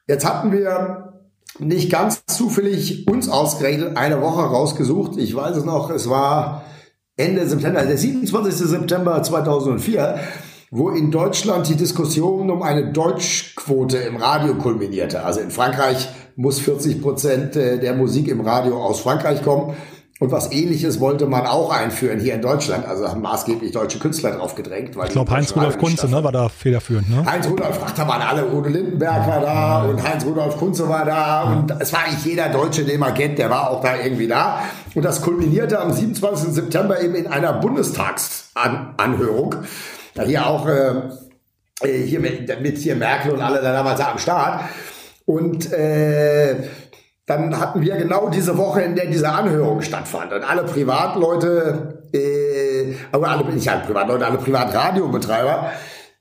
Jetzt 0.06 0.24
hatten 0.24 0.52
wir 0.52 1.14
nicht 1.58 1.90
ganz 1.90 2.24
zufällig 2.26 3.06
uns 3.06 3.28
ausgerechnet 3.28 3.96
eine 3.96 4.20
Woche 4.20 4.42
rausgesucht. 4.42 5.18
Ich 5.18 5.34
weiß 5.34 5.56
es 5.56 5.64
noch, 5.64 5.90
es 5.90 6.08
war 6.08 6.64
Ende 7.16 7.46
September, 7.46 7.82
der 7.82 7.96
27. 7.96 8.54
September 8.68 9.22
2004, 9.22 10.18
wo 10.76 10.90
in 10.90 11.12
Deutschland 11.12 11.68
die 11.68 11.76
Diskussion 11.76 12.50
um 12.50 12.62
eine 12.62 12.90
Deutschquote 12.90 13.98
im 13.98 14.16
Radio 14.16 14.56
kulminierte. 14.56 15.22
Also 15.22 15.38
in 15.38 15.52
Frankreich 15.52 16.08
muss 16.34 16.58
40 16.58 17.00
Prozent 17.00 17.54
äh, 17.54 17.78
der 17.78 17.94
Musik 17.94 18.26
im 18.26 18.40
Radio 18.40 18.82
aus 18.82 18.98
Frankreich 18.98 19.44
kommen. 19.44 19.76
Und 20.18 20.32
was 20.32 20.50
ähnliches 20.50 20.98
wollte 20.98 21.26
man 21.26 21.46
auch 21.46 21.70
einführen 21.70 22.18
hier 22.18 22.34
in 22.34 22.42
Deutschland. 22.42 22.86
Also 22.86 23.06
haben 23.06 23.20
maßgeblich 23.20 23.70
deutsche 23.70 24.00
Künstler 24.00 24.32
drauf 24.32 24.56
gedrängt. 24.56 24.96
Weil 24.96 25.06
ich 25.06 25.12
glaube, 25.12 25.30
Heinz-Rudolf 25.30 25.78
Kunze 25.78 26.08
ne, 26.08 26.24
war 26.24 26.32
da 26.32 26.48
federführend. 26.48 27.08
Ne? 27.08 27.24
Heinz-Rudolf, 27.24 27.78
ach, 27.84 27.92
da 27.92 28.08
waren 28.08 28.22
alle. 28.22 28.52
Udo 28.52 28.68
Lindenberg 28.68 29.28
war 29.28 29.40
da 29.40 29.84
und 29.84 30.02
Heinz-Rudolf 30.02 30.56
Kunze 30.56 30.88
war 30.88 31.04
da. 31.04 31.52
Und 31.52 31.70
es 31.80 31.92
war 31.92 32.00
eigentlich 32.04 32.24
jeder 32.24 32.48
Deutsche, 32.48 32.84
den 32.84 32.98
man 32.98 33.14
kennt, 33.14 33.38
der 33.38 33.48
war 33.48 33.70
auch 33.70 33.80
da 33.80 33.96
irgendwie 33.96 34.26
da. 34.26 34.58
Und 34.96 35.04
das 35.04 35.22
kulminierte 35.22 35.80
am 35.80 35.92
27. 35.92 36.52
September 36.52 37.00
eben 37.00 37.14
in 37.14 37.28
einer 37.28 37.52
Bundestagsanhörung. 37.52 39.54
Da 40.14 40.23
hier 40.23 40.47
auch 40.47 40.66
äh, 40.66 40.92
äh, 41.83 42.02
hier 42.06 42.21
mit, 42.21 42.61
mit 42.61 42.78
hier 42.78 42.97
Merkel 42.97 43.33
und 43.33 43.40
alle 43.40 43.61
da 43.61 43.73
damals 43.73 44.00
am 44.00 44.18
Start. 44.18 44.62
Und 45.26 45.73
äh, 45.73 46.56
dann 47.26 47.59
hatten 47.59 47.80
wir 47.80 47.97
genau 47.97 48.28
diese 48.28 48.56
Woche, 48.59 48.83
in 48.83 48.94
der 48.94 49.06
diese 49.06 49.28
Anhörung 49.28 49.80
stattfand. 49.80 50.33
Und 50.33 50.42
alle 50.44 50.64
Privatleute, 50.64 52.04
äh, 52.12 52.94
aber 53.11 53.28
alle, 53.28 53.44
nicht 53.52 53.68
alle 53.68 53.83
Privatleute, 53.83 54.26
alle 54.26 54.38
Privatradiobetreiber, 54.38 55.73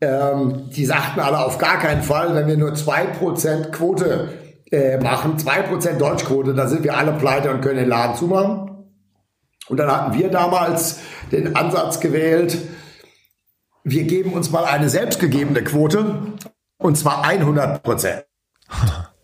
ähm, 0.02 0.70
die 0.70 0.86
sagten 0.86 1.20
alle 1.20 1.40
auf 1.40 1.58
gar 1.58 1.80
keinen 1.80 2.02
Fall, 2.02 2.34
wenn 2.36 2.48
wir 2.48 2.58
nur 2.58 2.74
zwei 2.76 3.06
Prozent 3.06 3.72
Quote 3.72 4.30
äh, 4.72 4.98
machen, 4.98 5.38
zwei 5.38 5.62
Prozent 5.62 6.02
Deutschquote, 6.02 6.54
dann 6.54 6.68
sind 6.68 6.84
wir 6.84 6.98
alle 6.98 7.14
pleite 7.14 7.52
und 7.52 7.62
können 7.62 7.80
den 7.80 7.90
Laden 7.90 8.16
zumachen. 8.16 8.70
Und 9.70 9.78
dann 9.78 9.90
hatten 9.90 10.18
wir 10.18 10.30
damals 10.30 11.00
den 11.32 11.56
Ansatz 11.56 12.00
gewählt, 12.00 12.58
wir 13.84 14.04
geben 14.04 14.34
uns 14.34 14.52
mal 14.52 14.66
eine 14.66 14.90
selbstgegebene 14.90 15.64
Quote, 15.64 16.16
und 16.78 16.98
zwar 16.98 17.24
100 17.24 17.84
Prozent. 17.84 18.26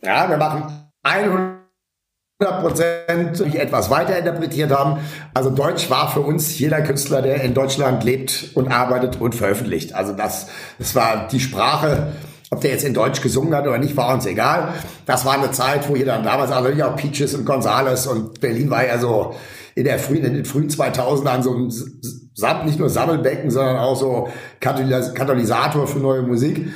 Ja, 0.01 0.29
wir 0.29 0.37
machen 0.37 0.91
100 1.03 1.59
Prozent 2.61 3.55
etwas 3.55 3.89
weiter 3.89 4.17
interpretiert 4.17 4.71
haben. 4.71 4.99
Also 5.33 5.49
Deutsch 5.49 5.89
war 5.89 6.11
für 6.11 6.21
uns 6.21 6.57
jeder 6.57 6.81
Künstler, 6.81 7.21
der 7.21 7.41
in 7.41 7.53
Deutschland 7.53 8.03
lebt 8.03 8.51
und 8.55 8.71
arbeitet 8.71 9.19
und 9.19 9.35
veröffentlicht. 9.35 9.93
Also 9.93 10.13
das, 10.13 10.47
das 10.77 10.95
war 10.95 11.27
die 11.27 11.39
Sprache, 11.39 12.13
ob 12.51 12.61
der 12.61 12.71
jetzt 12.71 12.83
in 12.83 12.93
Deutsch 12.93 13.21
gesungen 13.21 13.53
hat 13.53 13.67
oder 13.67 13.77
nicht, 13.77 13.95
war 13.95 14.13
uns 14.13 14.25
egal. 14.25 14.73
Das 15.05 15.25
war 15.25 15.33
eine 15.33 15.51
Zeit, 15.51 15.87
wo 15.87 15.95
hier 15.95 16.05
dann 16.05 16.23
damals 16.23 16.51
also 16.51 16.83
auch 16.83 16.95
Peaches 16.95 17.35
und 17.35 17.45
Gonzales 17.45 18.07
und 18.07 18.41
Berlin 18.41 18.69
war 18.69 18.85
ja 18.85 18.97
so 18.97 19.35
in 19.75 19.83
der 19.83 19.99
frühen, 19.99 20.25
in 20.25 20.33
den 20.33 20.45
frühen 20.45 20.69
2000ern 20.69 21.41
so 21.43 21.53
ein, 21.53 22.65
nicht 22.65 22.79
nur 22.79 22.89
Sammelbecken, 22.89 23.51
sondern 23.51 23.77
auch 23.77 23.95
so 23.95 24.29
Katalysator 24.59 25.87
für 25.87 25.99
neue 25.99 26.23
Musik. 26.23 26.67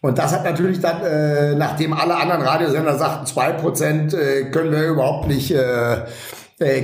Und 0.00 0.18
das 0.18 0.32
hat 0.32 0.44
natürlich 0.44 0.80
dann, 0.80 1.02
äh, 1.02 1.54
nachdem 1.54 1.94
alle 1.94 2.16
anderen 2.16 2.42
Radiosender 2.42 2.98
sagten, 2.98 3.24
zwei 3.24 3.52
Prozent 3.52 4.12
äh, 4.12 4.50
können 4.50 4.70
wir 4.70 4.88
überhaupt 4.88 5.28
nicht, 5.28 5.50
äh, 5.50 6.02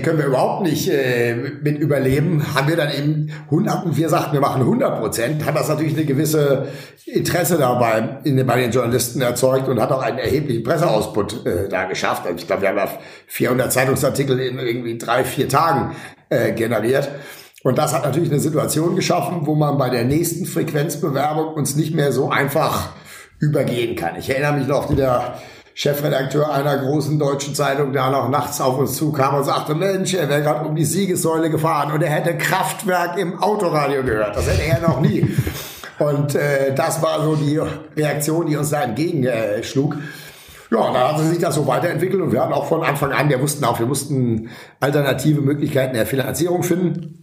können 0.02 0.18
wir 0.18 0.26
überhaupt 0.26 0.62
nicht 0.62 0.88
äh, 0.88 1.34
mit 1.34 1.78
überleben, 1.78 2.54
haben 2.54 2.68
wir 2.68 2.76
dann 2.76 2.92
eben 2.92 3.32
100 3.46 3.84
und 3.86 3.96
wir 3.96 4.08
sagten, 4.08 4.32
wir 4.34 4.40
machen 4.40 4.62
100 4.62 5.00
Prozent, 5.00 5.44
hat 5.44 5.56
das 5.56 5.68
natürlich 5.68 5.96
eine 5.96 6.04
gewisse 6.04 6.66
Interesse 7.06 7.56
dabei 7.58 8.18
in, 8.24 8.44
bei 8.46 8.60
den 8.60 8.70
Journalisten 8.70 9.20
erzeugt 9.20 9.68
und 9.68 9.80
hat 9.80 9.90
auch 9.90 10.02
einen 10.02 10.18
erheblichen 10.18 10.62
Presseausput 10.62 11.46
äh, 11.46 11.68
da 11.68 11.84
geschafft. 11.84 12.24
Ich 12.36 12.46
glaube, 12.46 12.62
wir 12.62 12.68
haben 12.70 12.78
ja 12.78 12.88
400 13.26 13.72
Zeitungsartikel 13.72 14.38
in 14.40 14.58
irgendwie 14.58 14.98
drei, 14.98 15.24
vier 15.24 15.48
Tagen 15.48 15.96
äh, 16.28 16.52
generiert. 16.52 17.08
Und 17.62 17.76
das 17.76 17.92
hat 17.92 18.04
natürlich 18.04 18.30
eine 18.30 18.40
Situation 18.40 18.96
geschaffen, 18.96 19.40
wo 19.42 19.54
man 19.54 19.76
bei 19.76 19.90
der 19.90 20.04
nächsten 20.04 20.46
Frequenzbewerbung 20.46 21.54
uns 21.54 21.76
nicht 21.76 21.94
mehr 21.94 22.12
so 22.12 22.30
einfach 22.30 22.90
übergehen 23.38 23.96
kann. 23.96 24.16
Ich 24.16 24.30
erinnere 24.30 24.54
mich 24.54 24.66
noch, 24.66 24.90
wie 24.90 24.96
der 24.96 25.34
Chefredakteur 25.80 26.52
einer 26.52 26.76
großen 26.76 27.18
deutschen 27.18 27.54
Zeitung 27.54 27.94
da 27.94 28.10
noch 28.10 28.28
nachts 28.28 28.60
auf 28.60 28.76
uns 28.76 28.96
zukam 28.96 29.36
und 29.36 29.44
sagte, 29.44 29.74
Mensch, 29.74 30.12
er 30.12 30.28
wäre 30.28 30.42
gerade 30.42 30.68
um 30.68 30.76
die 30.76 30.84
Siegessäule 30.84 31.48
gefahren 31.48 31.90
und 31.90 32.02
er 32.02 32.10
hätte 32.10 32.36
Kraftwerk 32.36 33.16
im 33.16 33.42
Autoradio 33.42 34.02
gehört. 34.02 34.36
Das 34.36 34.46
hätte 34.46 34.62
er 34.62 34.86
noch 34.86 35.00
nie. 35.00 35.26
Und 35.98 36.34
äh, 36.34 36.74
das 36.74 37.00
war 37.00 37.22
so 37.24 37.34
die 37.34 37.58
Reaktion, 37.96 38.46
die 38.46 38.58
uns 38.58 38.68
da 38.68 38.82
entgegenschlug. 38.82 39.96
Ja, 40.70 40.92
dann 40.92 41.16
hat 41.16 41.18
sich 41.20 41.38
das 41.38 41.54
so 41.54 41.66
weiterentwickelt 41.66 42.20
und 42.20 42.30
wir 42.30 42.42
hatten 42.42 42.52
auch 42.52 42.66
von 42.66 42.82
Anfang 42.82 43.12
an, 43.12 43.30
wir 43.30 43.40
wussten 43.40 43.64
auch, 43.64 43.78
wir 43.78 43.86
mussten 43.86 44.50
alternative 44.80 45.40
Möglichkeiten 45.40 45.94
der 45.94 46.04
Finanzierung 46.04 46.62
finden 46.62 47.19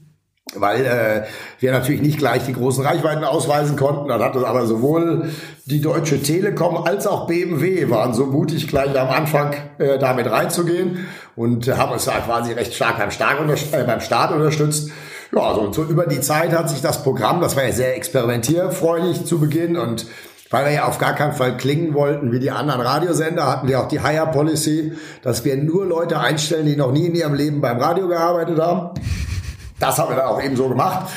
weil 0.60 0.86
äh, 0.86 1.24
wir 1.60 1.72
natürlich 1.72 2.02
nicht 2.02 2.18
gleich 2.18 2.46
die 2.46 2.54
großen 2.54 2.86
Reichweiten 2.86 3.24
ausweisen 3.24 3.76
konnten. 3.76 4.08
Dann 4.08 4.22
hat 4.22 4.36
es 4.36 4.44
aber 4.44 4.66
sowohl 4.66 5.30
die 5.66 5.82
Deutsche 5.82 6.22
Telekom 6.22 6.78
als 6.78 7.08
auch 7.08 7.28
BMW 7.28 7.90
waren 7.90 8.14
so 8.14 8.26
mutig, 8.26 8.68
gleich 8.68 8.98
am 8.98 9.10
Anfang 9.10 9.54
äh, 9.80 9.98
damit 10.00 10.30
reinzugehen 10.30 11.08
und 11.36 11.68
äh, 11.68 11.74
haben 11.74 11.92
uns 11.92 12.06
da 12.06 12.20
quasi 12.20 12.54
recht 12.54 12.74
stark 12.74 12.98
beim 12.98 13.12
Start, 13.12 13.38
äh, 13.72 13.84
beim 13.84 14.02
Start 14.02 14.32
unterstützt. 14.32 14.92
Ja, 15.36 15.42
also 15.42 15.62
und 15.62 15.76
so 15.76 15.84
über 15.84 16.06
die 16.06 16.22
Zeit 16.22 16.54
hat 16.54 16.70
sich 16.70 16.82
das 16.82 17.04
Programm, 17.04 17.42
das 17.42 17.56
war 17.56 17.66
ja 17.66 17.72
sehr 17.72 17.96
experimentierfreudig 17.98 19.26
zu 19.26 19.40
Beginn 19.40 19.76
und 19.76 20.06
weil 20.50 20.66
wir 20.66 20.72
ja 20.72 20.86
auf 20.86 20.98
gar 20.98 21.14
keinen 21.14 21.34
Fall 21.34 21.58
klingen 21.58 21.94
wollten 21.94 22.32
wie 22.32 22.40
die 22.40 22.52
anderen 22.52 22.82
Radiosender, 22.82 23.46
hatten 23.46 23.68
wir 23.68 23.82
auch 23.82 23.88
die 23.88 24.02
Hire 24.02 24.28
Policy, 24.28 24.94
dass 25.22 25.44
wir 25.44 25.58
nur 25.58 25.86
Leute 25.86 26.20
einstellen, 26.20 26.66
die 26.66 26.78
noch 26.78 26.92
nie 26.92 27.08
in 27.08 27.16
ihrem 27.16 27.34
Leben 27.34 27.60
beim 27.60 27.78
Radio 27.80 28.08
gearbeitet 28.08 28.60
haben. 28.60 28.92
Das 29.80 29.98
haben 29.98 30.10
wir 30.10 30.16
dann 30.16 30.28
auch 30.28 30.42
eben 30.42 30.56
so 30.56 30.68
gemacht. 30.70 31.08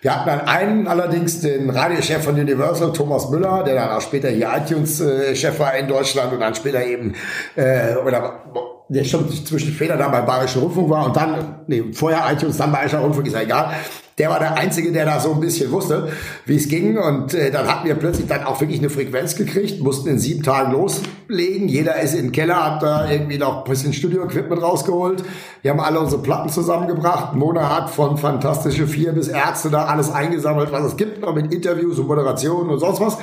Wir 0.00 0.14
hatten 0.14 0.28
dann 0.28 0.40
einen 0.42 0.86
allerdings, 0.86 1.40
den 1.40 1.70
Radiochef 1.70 2.24
von 2.24 2.34
Universal, 2.34 2.92
Thomas 2.92 3.30
Müller, 3.30 3.64
der 3.64 3.74
dann 3.74 3.88
auch 3.88 4.02
später 4.02 4.28
hier 4.28 4.52
iTunes-Chef 4.54 5.58
war 5.58 5.74
in 5.76 5.88
Deutschland 5.88 6.30
und 6.30 6.40
dann 6.40 6.54
später 6.54 6.84
eben, 6.84 7.14
äh, 7.56 7.94
oder 7.94 8.42
der 8.90 9.04
schon 9.04 9.30
zwischen 9.30 9.72
später 9.72 9.96
dann 9.96 10.12
beim 10.12 10.26
Bayerischen 10.26 10.60
Rundfunk 10.60 10.90
war 10.90 11.06
und 11.06 11.16
dann, 11.16 11.60
nee, 11.68 11.84
vorher 11.94 12.30
iTunes, 12.30 12.58
dann 12.58 12.70
Bayerischer 12.70 12.98
Rundfunk, 12.98 13.26
ist 13.26 13.32
ja 13.32 13.40
egal. 13.40 13.74
Der 14.16 14.30
war 14.30 14.38
der 14.38 14.56
Einzige, 14.56 14.92
der 14.92 15.06
da 15.06 15.18
so 15.18 15.32
ein 15.32 15.40
bisschen 15.40 15.72
wusste, 15.72 16.08
wie 16.46 16.54
es 16.54 16.68
ging. 16.68 16.96
Und 16.98 17.34
äh, 17.34 17.50
dann 17.50 17.66
hatten 17.66 17.88
wir 17.88 17.96
plötzlich 17.96 18.28
dann 18.28 18.44
auch 18.44 18.60
wirklich 18.60 18.78
eine 18.78 18.88
Frequenz 18.88 19.34
gekriegt, 19.34 19.82
mussten 19.82 20.08
in 20.08 20.20
sieben 20.20 20.44
Tagen 20.44 20.72
loslegen. 20.72 21.68
Jeder 21.68 22.00
ist 22.00 22.14
in 22.14 22.26
den 22.26 22.32
Keller, 22.32 22.64
hat 22.64 22.82
da 22.82 23.10
irgendwie 23.10 23.38
noch 23.38 23.64
ein 23.64 23.70
bisschen 23.70 23.92
Studio-Equipment 23.92 24.62
rausgeholt. 24.62 25.24
Wir 25.62 25.72
haben 25.72 25.80
alle 25.80 25.98
unsere 25.98 26.22
Platten 26.22 26.48
zusammengebracht. 26.48 27.34
Mona 27.34 27.74
hat 27.74 27.90
von 27.90 28.16
Fantastische 28.16 28.86
Vier 28.86 29.12
bis 29.12 29.26
Ärzte 29.26 29.70
da 29.70 29.86
alles 29.86 30.12
eingesammelt, 30.12 30.70
was 30.70 30.84
es 30.84 30.96
gibt, 30.96 31.20
noch 31.20 31.34
mit 31.34 31.52
Interviews 31.52 31.98
und 31.98 32.06
Moderationen 32.06 32.70
und 32.70 32.78
sonst 32.78 33.00
was. 33.00 33.18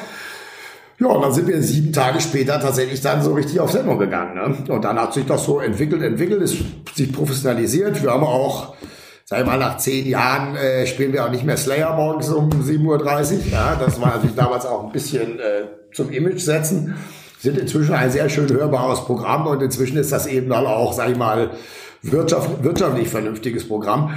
Ja, 0.99 1.07
und 1.07 1.21
dann 1.21 1.33
sind 1.33 1.47
wir 1.47 1.61
sieben 1.63 1.93
Tage 1.93 2.19
später 2.19 2.59
tatsächlich 2.59 3.01
dann 3.01 3.23
so 3.23 3.33
richtig 3.33 3.59
auf 3.59 3.71
Sendung 3.71 3.97
gegangen. 3.97 4.35
Ne? 4.35 4.73
Und 4.73 4.83
dann 4.83 4.99
hat 4.99 5.13
sich 5.13 5.25
das 5.25 5.45
so 5.45 5.59
entwickelt, 5.59 6.03
entwickelt, 6.03 6.41
ist 6.41 6.57
sich 6.93 7.11
professionalisiert. 7.11 8.03
Wir 8.03 8.11
haben 8.11 8.23
auch 8.23 8.75
sag 9.25 9.45
mal, 9.45 9.57
nach 9.57 9.77
zehn 9.77 10.07
Jahren 10.07 10.55
äh, 10.55 10.85
spielen 10.85 11.13
wir 11.13 11.25
auch 11.25 11.31
nicht 11.31 11.43
mehr 11.43 11.57
Slayer 11.57 11.95
morgens 11.95 12.29
um 12.29 12.49
7.30 12.49 12.85
Uhr. 12.85 13.39
Ja, 13.51 13.75
das 13.75 13.99
war 13.99 14.15
natürlich 14.15 14.35
damals 14.35 14.65
auch 14.65 14.85
ein 14.85 14.91
bisschen 14.91 15.39
äh, 15.39 15.65
zum 15.93 16.11
Image 16.11 16.41
setzen. 16.41 16.95
Sind 17.39 17.57
inzwischen 17.57 17.95
ein 17.95 18.11
sehr 18.11 18.29
schön 18.29 18.49
hörbares 18.49 19.05
Programm 19.05 19.47
und 19.47 19.61
inzwischen 19.63 19.97
ist 19.97 20.11
das 20.11 20.27
eben 20.27 20.49
dann 20.49 20.65
auch, 20.65 20.93
sag 20.93 21.09
ich 21.09 21.17
mal, 21.17 21.51
wirtschaft, 22.03 22.63
wirtschaftlich 22.63 23.09
vernünftiges 23.09 23.67
Programm. 23.67 24.13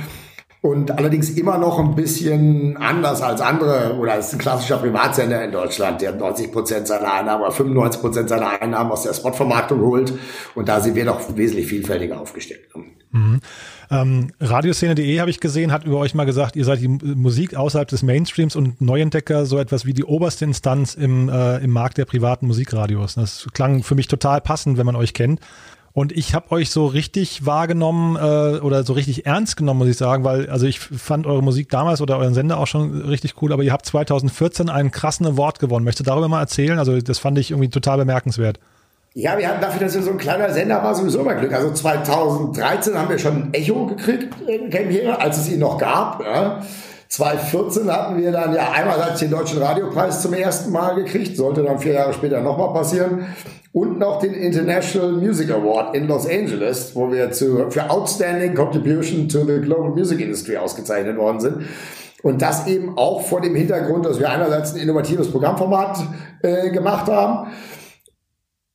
Und 0.64 0.92
allerdings 0.92 1.28
immer 1.28 1.58
noch 1.58 1.78
ein 1.78 1.94
bisschen 1.94 2.78
anders 2.78 3.20
als 3.20 3.42
andere, 3.42 3.98
oder 3.98 4.14
als 4.14 4.32
ein 4.32 4.38
klassischer 4.38 4.78
Privatsender 4.78 5.44
in 5.44 5.52
Deutschland, 5.52 6.00
der 6.00 6.12
90 6.12 6.52
Prozent 6.52 6.86
seiner 6.86 7.12
Einnahmen 7.12 7.42
oder 7.42 7.52
95 7.52 8.00
Prozent 8.00 8.28
seiner 8.30 8.62
Einnahmen 8.62 8.90
aus 8.90 9.02
der 9.02 9.12
Spotvermarktung 9.12 9.82
holt. 9.82 10.14
Und 10.54 10.70
da 10.70 10.80
sind 10.80 10.94
wir 10.94 11.04
doch 11.04 11.20
wesentlich 11.36 11.66
vielfältiger 11.66 12.18
aufgestellt. 12.18 12.62
Mhm. 13.12 13.40
Ähm, 13.90 14.32
Radioszene.de 14.40 15.20
habe 15.20 15.30
ich 15.30 15.40
gesehen, 15.40 15.72
hat 15.72 15.84
über 15.84 15.98
euch 15.98 16.14
mal 16.14 16.24
gesagt, 16.24 16.56
ihr 16.56 16.64
seid 16.64 16.80
die 16.80 16.88
Musik 16.88 17.54
außerhalb 17.54 17.88
des 17.88 18.02
Mainstreams 18.02 18.56
und 18.56 18.80
Neuentdecker 18.80 19.46
so 19.46 19.58
etwas 19.58 19.86
wie 19.86 19.92
die 19.92 20.04
oberste 20.04 20.44
Instanz 20.44 20.94
im, 20.94 21.28
äh, 21.28 21.58
im 21.58 21.70
Markt 21.70 21.98
der 21.98 22.04
privaten 22.04 22.46
Musikradios. 22.46 23.14
Das 23.14 23.46
klang 23.52 23.82
für 23.82 23.94
mich 23.94 24.08
total 24.08 24.40
passend, 24.40 24.78
wenn 24.78 24.86
man 24.86 24.96
euch 24.96 25.14
kennt. 25.14 25.40
Und 25.94 26.10
ich 26.10 26.34
habe 26.34 26.50
euch 26.50 26.70
so 26.70 26.86
richtig 26.86 27.46
wahrgenommen 27.46 28.16
äh, 28.16 28.58
oder 28.58 28.82
so 28.82 28.94
richtig 28.94 29.26
ernst 29.26 29.56
genommen, 29.56 29.78
muss 29.78 29.88
ich 29.88 29.96
sagen, 29.96 30.24
weil 30.24 30.50
also 30.50 30.66
ich 30.66 30.80
fand 30.80 31.24
eure 31.24 31.40
Musik 31.40 31.68
damals 31.68 32.00
oder 32.00 32.18
euren 32.18 32.34
Sender 32.34 32.58
auch 32.58 32.66
schon 32.66 33.02
richtig 33.02 33.40
cool, 33.40 33.52
aber 33.52 33.62
ihr 33.62 33.72
habt 33.72 33.86
2014 33.86 34.68
einen 34.68 34.90
krassen 34.90 35.24
Award 35.24 35.60
gewonnen. 35.60 35.84
Möchtest 35.84 36.08
du 36.08 36.10
darüber 36.10 36.26
mal 36.26 36.40
erzählen? 36.40 36.80
Also 36.80 37.00
das 37.00 37.20
fand 37.20 37.38
ich 37.38 37.52
irgendwie 37.52 37.70
total 37.70 37.98
bemerkenswert. 37.98 38.58
Ja, 39.16 39.38
wir 39.38 39.48
hatten 39.48 39.60
dafür, 39.60 39.80
dass 39.80 39.94
wir 39.94 40.02
so 40.02 40.10
ein 40.10 40.18
kleiner 40.18 40.50
Sender 40.50 40.82
war, 40.82 40.92
sowieso 40.92 41.22
mal 41.22 41.34
Glück. 41.34 41.52
Also 41.52 41.70
2013 41.70 42.98
haben 42.98 43.08
wir 43.08 43.18
schon 43.20 43.34
ein 43.34 43.54
Echo 43.54 43.86
gekriegt 43.86 44.34
in 44.48 44.70
Camp 44.70 44.90
als 45.20 45.38
es 45.38 45.52
ihn 45.52 45.60
noch 45.60 45.78
gab. 45.78 46.20
Ja. 46.20 46.64
2014 47.10 47.92
hatten 47.92 48.20
wir 48.20 48.32
dann 48.32 48.52
ja 48.52 48.72
einmal 48.72 48.98
den 49.20 49.30
Deutschen 49.30 49.62
Radiopreis 49.62 50.20
zum 50.20 50.34
ersten 50.34 50.72
Mal 50.72 50.96
gekriegt, 50.96 51.36
sollte 51.36 51.62
dann 51.62 51.78
vier 51.78 51.92
Jahre 51.92 52.12
später 52.12 52.40
nochmal 52.40 52.72
passieren. 52.72 53.26
Und 53.70 54.00
noch 54.00 54.18
den 54.18 54.34
International 54.34 55.12
Music 55.12 55.48
Award 55.48 55.94
in 55.94 56.08
Los 56.08 56.28
Angeles, 56.28 56.96
wo 56.96 57.12
wir 57.12 57.30
zu, 57.30 57.70
für 57.70 57.88
Outstanding 57.88 58.54
Contribution 58.54 59.28
to 59.28 59.44
the 59.44 59.60
Global 59.60 59.90
Music 59.90 60.20
Industry 60.20 60.56
ausgezeichnet 60.56 61.16
worden 61.16 61.38
sind. 61.38 61.66
Und 62.24 62.42
das 62.42 62.66
eben 62.66 62.98
auch 62.98 63.20
vor 63.20 63.40
dem 63.40 63.54
Hintergrund, 63.54 64.06
dass 64.06 64.18
wir 64.18 64.28
einerseits 64.28 64.74
ein 64.74 64.80
innovatives 64.80 65.30
Programmformat 65.30 65.98
äh, 66.42 66.70
gemacht 66.70 67.08
haben 67.08 67.52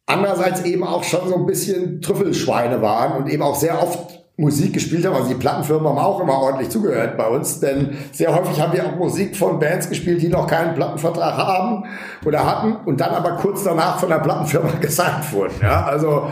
andererseits 0.10 0.64
eben 0.64 0.84
auch 0.84 1.04
schon 1.04 1.30
so 1.30 1.36
ein 1.36 1.46
bisschen 1.46 2.02
Trüffelschweine 2.02 2.82
waren 2.82 3.22
und 3.22 3.30
eben 3.30 3.44
auch 3.44 3.56
sehr 3.56 3.82
oft 3.82 4.20
Musik 4.38 4.74
gespielt 4.74 5.06
haben. 5.06 5.16
Also 5.16 5.30
die 5.30 5.36
Plattenfirmen 5.36 5.88
haben 5.88 5.98
auch 5.98 6.20
immer 6.22 6.40
ordentlich 6.40 6.70
zugehört 6.70 7.18
bei 7.18 7.28
uns, 7.28 7.60
denn 7.60 7.98
sehr 8.12 8.34
häufig 8.34 8.60
haben 8.60 8.74
wir 8.74 8.86
auch 8.86 8.96
Musik 8.96 9.36
von 9.36 9.60
Bands 9.60 9.90
gespielt, 9.90 10.22
die 10.22 10.30
noch 10.30 10.48
keinen 10.48 10.76
Plattenvertrag 10.76 11.38
haben 11.38 11.84
oder 12.26 12.46
hatten 12.46 12.78
und 12.86 13.02
dann 13.02 13.12
aber 13.12 13.32
kurz 13.32 13.64
danach 13.64 14.00
von 14.00 14.10
der 14.10 14.20
Plattenfirma 14.20 14.72
gesigned 14.82 15.32
wurden. 15.34 15.56
Ja, 15.62 15.84
also 15.86 16.30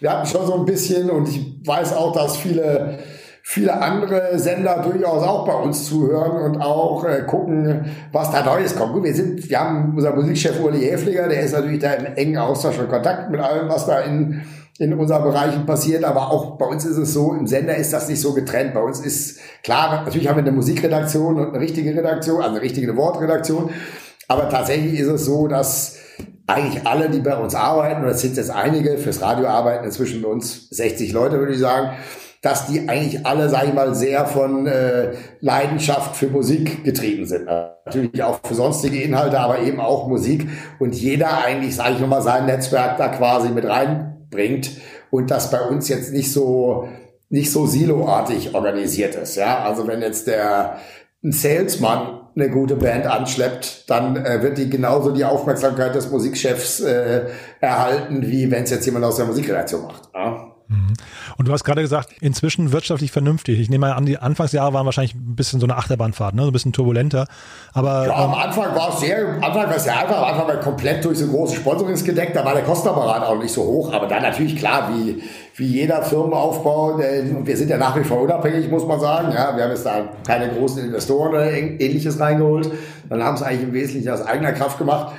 wir 0.00 0.10
hatten 0.10 0.26
schon 0.26 0.46
so 0.46 0.54
ein 0.54 0.64
bisschen 0.64 1.10
und 1.10 1.28
ich 1.28 1.66
weiß 1.66 1.96
auch, 1.96 2.12
dass 2.12 2.36
viele 2.36 3.00
viele 3.50 3.80
andere 3.80 4.38
Sender 4.38 4.82
durchaus 4.82 5.22
auch 5.22 5.46
bei 5.46 5.54
uns 5.54 5.86
zuhören 5.86 6.42
und 6.42 6.60
auch 6.60 7.02
äh, 7.06 7.22
gucken, 7.26 7.86
was 8.12 8.30
da 8.30 8.44
Neues 8.44 8.76
kommt. 8.76 8.92
Gut, 8.92 9.04
wir 9.04 9.14
sind, 9.14 9.48
wir 9.48 9.58
haben 9.58 9.94
unser 9.96 10.14
Musikchef 10.14 10.60
Uli 10.60 10.80
Häfliger, 10.80 11.30
der 11.30 11.40
ist 11.40 11.54
natürlich 11.54 11.78
da 11.78 11.94
im 11.94 12.14
engen 12.14 12.36
Austausch 12.36 12.78
und 12.78 12.90
Kontakt 12.90 13.30
mit 13.30 13.40
allem, 13.40 13.70
was 13.70 13.86
da 13.86 14.00
in, 14.00 14.42
in 14.78 14.92
unseren 14.92 15.22
Bereichen 15.22 15.64
passiert, 15.64 16.04
aber 16.04 16.30
auch 16.30 16.58
bei 16.58 16.66
uns 16.66 16.84
ist 16.84 16.98
es 16.98 17.14
so, 17.14 17.32
im 17.32 17.46
Sender 17.46 17.74
ist 17.74 17.90
das 17.90 18.10
nicht 18.10 18.20
so 18.20 18.34
getrennt. 18.34 18.74
Bei 18.74 18.82
uns 18.82 19.00
ist, 19.00 19.40
klar, 19.64 20.02
natürlich 20.04 20.28
haben 20.28 20.36
wir 20.36 20.42
eine 20.42 20.52
Musikredaktion 20.52 21.38
und 21.38 21.48
eine 21.48 21.60
richtige 21.60 21.96
Redaktion, 21.96 22.42
also 22.42 22.50
eine 22.50 22.60
richtige 22.60 22.94
Wortredaktion, 22.98 23.70
aber 24.28 24.50
tatsächlich 24.50 25.00
ist 25.00 25.08
es 25.08 25.24
so, 25.24 25.48
dass 25.48 25.96
eigentlich 26.46 26.86
alle, 26.86 27.08
die 27.08 27.20
bei 27.20 27.36
uns 27.38 27.54
arbeiten, 27.54 28.02
und 28.02 28.08
das 28.08 28.20
sind 28.20 28.36
jetzt 28.36 28.50
einige, 28.50 28.98
fürs 28.98 29.22
Radio 29.22 29.46
arbeiten 29.46 29.86
inzwischen 29.86 30.20
bei 30.20 30.28
uns 30.28 30.68
60 30.68 31.12
Leute, 31.12 31.38
würde 31.38 31.54
ich 31.54 31.60
sagen, 31.60 31.96
dass 32.42 32.66
die 32.66 32.88
eigentlich 32.88 33.26
alle, 33.26 33.48
sage 33.48 33.68
ich 33.68 33.74
mal, 33.74 33.94
sehr 33.94 34.26
von 34.26 34.66
äh, 34.66 35.12
Leidenschaft 35.40 36.16
für 36.16 36.28
Musik 36.28 36.84
getrieben 36.84 37.26
sind. 37.26 37.46
Natürlich 37.46 38.22
auch 38.22 38.40
für 38.44 38.54
sonstige 38.54 39.02
Inhalte, 39.02 39.40
aber 39.40 39.60
eben 39.60 39.80
auch 39.80 40.06
Musik. 40.06 40.48
Und 40.78 40.94
jeder 40.94 41.44
eigentlich, 41.44 41.74
sage 41.74 41.94
ich 41.94 42.00
nochmal, 42.00 42.22
sein 42.22 42.46
Netzwerk 42.46 42.96
da 42.96 43.08
quasi 43.08 43.48
mit 43.48 43.64
reinbringt. 43.64 44.70
und 45.10 45.30
das 45.30 45.50
bei 45.50 45.60
uns 45.60 45.88
jetzt 45.88 46.12
nicht 46.12 46.32
so 46.32 46.88
nicht 47.30 47.52
so 47.52 47.66
siloartig 47.66 48.54
organisiert 48.54 49.14
ist. 49.14 49.36
Ja, 49.36 49.64
also 49.64 49.86
wenn 49.86 50.00
jetzt 50.00 50.26
der 50.26 50.78
ein 51.22 51.32
Salesman 51.32 52.20
eine 52.36 52.50
gute 52.50 52.76
Band 52.76 53.06
anschleppt, 53.06 53.90
dann 53.90 54.16
äh, 54.16 54.40
wird 54.42 54.58
die 54.58 54.70
genauso 54.70 55.10
die 55.10 55.24
Aufmerksamkeit 55.24 55.94
des 55.94 56.10
Musikchefs 56.10 56.80
äh, 56.80 57.26
erhalten, 57.60 58.22
wie 58.22 58.50
wenn 58.50 58.62
es 58.62 58.70
jetzt 58.70 58.86
jemand 58.86 59.04
aus 59.04 59.16
der 59.16 59.26
Musikredaktion 59.26 59.82
macht. 59.82 60.08
Ja? 60.14 60.47
Mhm. 60.68 60.94
Und 61.36 61.48
du 61.48 61.52
hast 61.52 61.64
gerade 61.64 61.80
gesagt, 61.80 62.10
inzwischen 62.20 62.72
wirtschaftlich 62.72 63.10
vernünftig. 63.10 63.58
Ich 63.58 63.70
nehme 63.70 63.86
mal 63.86 63.92
an, 63.92 64.06
die 64.06 64.18
Anfangsjahre 64.18 64.74
waren 64.74 64.84
wahrscheinlich 64.84 65.14
ein 65.14 65.34
bisschen 65.34 65.60
so 65.60 65.66
eine 65.66 65.76
Achterbahnfahrt, 65.76 66.34
ne? 66.34 66.42
so 66.42 66.48
ein 66.48 66.52
bisschen 66.52 66.72
turbulenter. 66.72 67.26
Aber, 67.72 68.06
ja, 68.06 68.14
am 68.14 68.32
ähm, 68.32 68.38
Anfang 68.38 68.74
war 68.74 68.92
es 68.92 69.00
sehr, 69.00 69.26
am 69.26 69.42
Anfang 69.42 69.66
war 69.66 69.76
es 69.76 69.84
sehr 69.84 69.98
einfach, 69.98 70.18
am 70.18 70.24
Anfang 70.24 70.48
war 70.48 70.56
komplett 70.60 71.04
durch 71.04 71.18
so 71.18 71.26
große 71.26 71.56
Sponsorings 71.56 72.04
gedeckt, 72.04 72.36
da 72.36 72.44
war 72.44 72.54
der 72.54 72.64
Kostenapparat 72.64 73.22
auch 73.22 73.38
nicht 73.38 73.52
so 73.52 73.64
hoch, 73.64 73.92
aber 73.92 74.06
dann 74.06 74.22
natürlich 74.22 74.56
klar, 74.56 74.90
wie, 74.92 75.22
wie 75.56 75.66
jeder 75.66 76.02
Firmenaufbau, 76.02 76.94
und 76.94 77.46
wir 77.46 77.56
sind 77.56 77.70
ja 77.70 77.78
nach 77.78 77.96
wie 77.96 78.04
vor 78.04 78.20
unabhängig, 78.20 78.70
muss 78.70 78.86
man 78.86 79.00
sagen. 79.00 79.32
Ja, 79.32 79.56
wir 79.56 79.64
haben 79.64 79.70
jetzt 79.70 79.86
da 79.86 80.08
keine 80.26 80.52
großen 80.52 80.84
Investoren 80.84 81.30
oder 81.30 81.50
ähnliches 81.50 82.20
reingeholt. 82.20 82.70
Dann 83.08 83.22
haben 83.22 83.34
es 83.34 83.42
eigentlich 83.42 83.62
im 83.62 83.72
Wesentlichen 83.72 84.10
aus 84.10 84.22
eigener 84.22 84.52
Kraft 84.52 84.78
gemacht. 84.78 85.14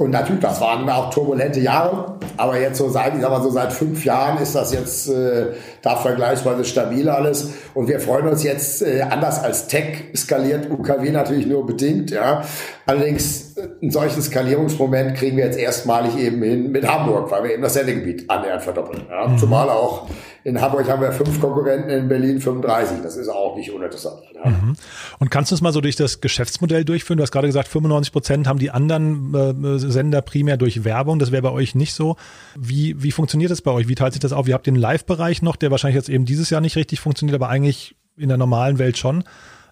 Und 0.00 0.12
natürlich, 0.12 0.40
das 0.40 0.62
waren 0.62 0.88
auch 0.88 1.10
turbulente 1.10 1.60
Jahre, 1.60 2.14
aber 2.38 2.58
jetzt 2.58 2.78
so 2.78 2.88
seit, 2.88 3.14
ich 3.14 3.20
sag 3.20 3.28
mal 3.28 3.42
so 3.42 3.50
seit 3.50 3.70
fünf 3.70 4.02
Jahren 4.06 4.42
ist 4.42 4.54
das 4.54 4.72
jetzt 4.72 5.10
äh, 5.10 5.48
da 5.82 5.94
vergleichsweise 5.94 6.64
stabil 6.64 7.06
alles. 7.10 7.50
Und 7.74 7.86
wir 7.86 8.00
freuen 8.00 8.26
uns 8.26 8.42
jetzt, 8.42 8.80
äh, 8.80 9.02
anders 9.02 9.44
als 9.44 9.68
Tech 9.68 10.04
skaliert 10.16 10.70
UKW 10.70 11.10
natürlich 11.10 11.46
nur 11.46 11.66
bedingt, 11.66 12.12
ja. 12.12 12.42
Allerdings 12.86 13.49
einen 13.80 13.90
solchen 13.90 14.22
Skalierungsmoment 14.22 15.16
kriegen 15.16 15.36
wir 15.36 15.44
jetzt 15.44 15.58
erstmalig 15.58 16.16
eben 16.16 16.42
hin 16.42 16.72
mit 16.72 16.86
Hamburg, 16.86 17.30
weil 17.30 17.44
wir 17.44 17.52
eben 17.52 17.62
das 17.62 17.74
Sendegebiet 17.74 18.28
annähernd 18.28 18.62
verdoppeln. 18.62 19.02
Ja. 19.08 19.28
Mhm. 19.28 19.38
Zumal 19.38 19.68
auch 19.68 20.08
in 20.42 20.60
Hamburg 20.60 20.88
haben 20.88 21.02
wir 21.02 21.12
fünf 21.12 21.40
Konkurrenten, 21.40 21.90
in 21.90 22.08
Berlin 22.08 22.40
35. 22.40 22.98
Das 23.02 23.16
ist 23.16 23.28
auch 23.28 23.56
nicht 23.56 23.70
uninteressant. 23.70 24.22
Ja. 24.34 24.50
Mhm. 24.50 24.74
Und 25.18 25.30
kannst 25.30 25.50
du 25.50 25.54
es 25.54 25.60
mal 25.60 25.72
so 25.72 25.80
durch 25.80 25.96
das 25.96 26.20
Geschäftsmodell 26.20 26.84
durchführen? 26.84 27.18
Du 27.18 27.22
hast 27.22 27.30
gerade 27.30 27.46
gesagt, 27.46 27.68
95 27.68 28.12
Prozent 28.12 28.46
haben 28.46 28.58
die 28.58 28.70
anderen 28.70 29.34
äh, 29.34 29.78
Sender 29.78 30.22
primär 30.22 30.56
durch 30.56 30.84
Werbung. 30.84 31.18
Das 31.18 31.30
wäre 31.30 31.42
bei 31.42 31.50
euch 31.50 31.74
nicht 31.74 31.92
so. 31.92 32.16
Wie, 32.56 33.02
wie 33.02 33.12
funktioniert 33.12 33.50
das 33.50 33.60
bei 33.60 33.70
euch? 33.70 33.88
Wie 33.88 33.94
teilt 33.94 34.14
sich 34.14 34.20
das 34.20 34.32
auf? 34.32 34.48
Ihr 34.48 34.54
habt 34.54 34.66
den 34.66 34.76
Live-Bereich 34.76 35.42
noch, 35.42 35.56
der 35.56 35.70
wahrscheinlich 35.70 35.96
jetzt 35.96 36.08
eben 36.08 36.24
dieses 36.24 36.48
Jahr 36.48 36.62
nicht 36.62 36.76
richtig 36.76 37.00
funktioniert, 37.00 37.34
aber 37.34 37.50
eigentlich 37.50 37.96
in 38.16 38.28
der 38.28 38.38
normalen 38.38 38.78
Welt 38.78 38.96
schon. 38.96 39.24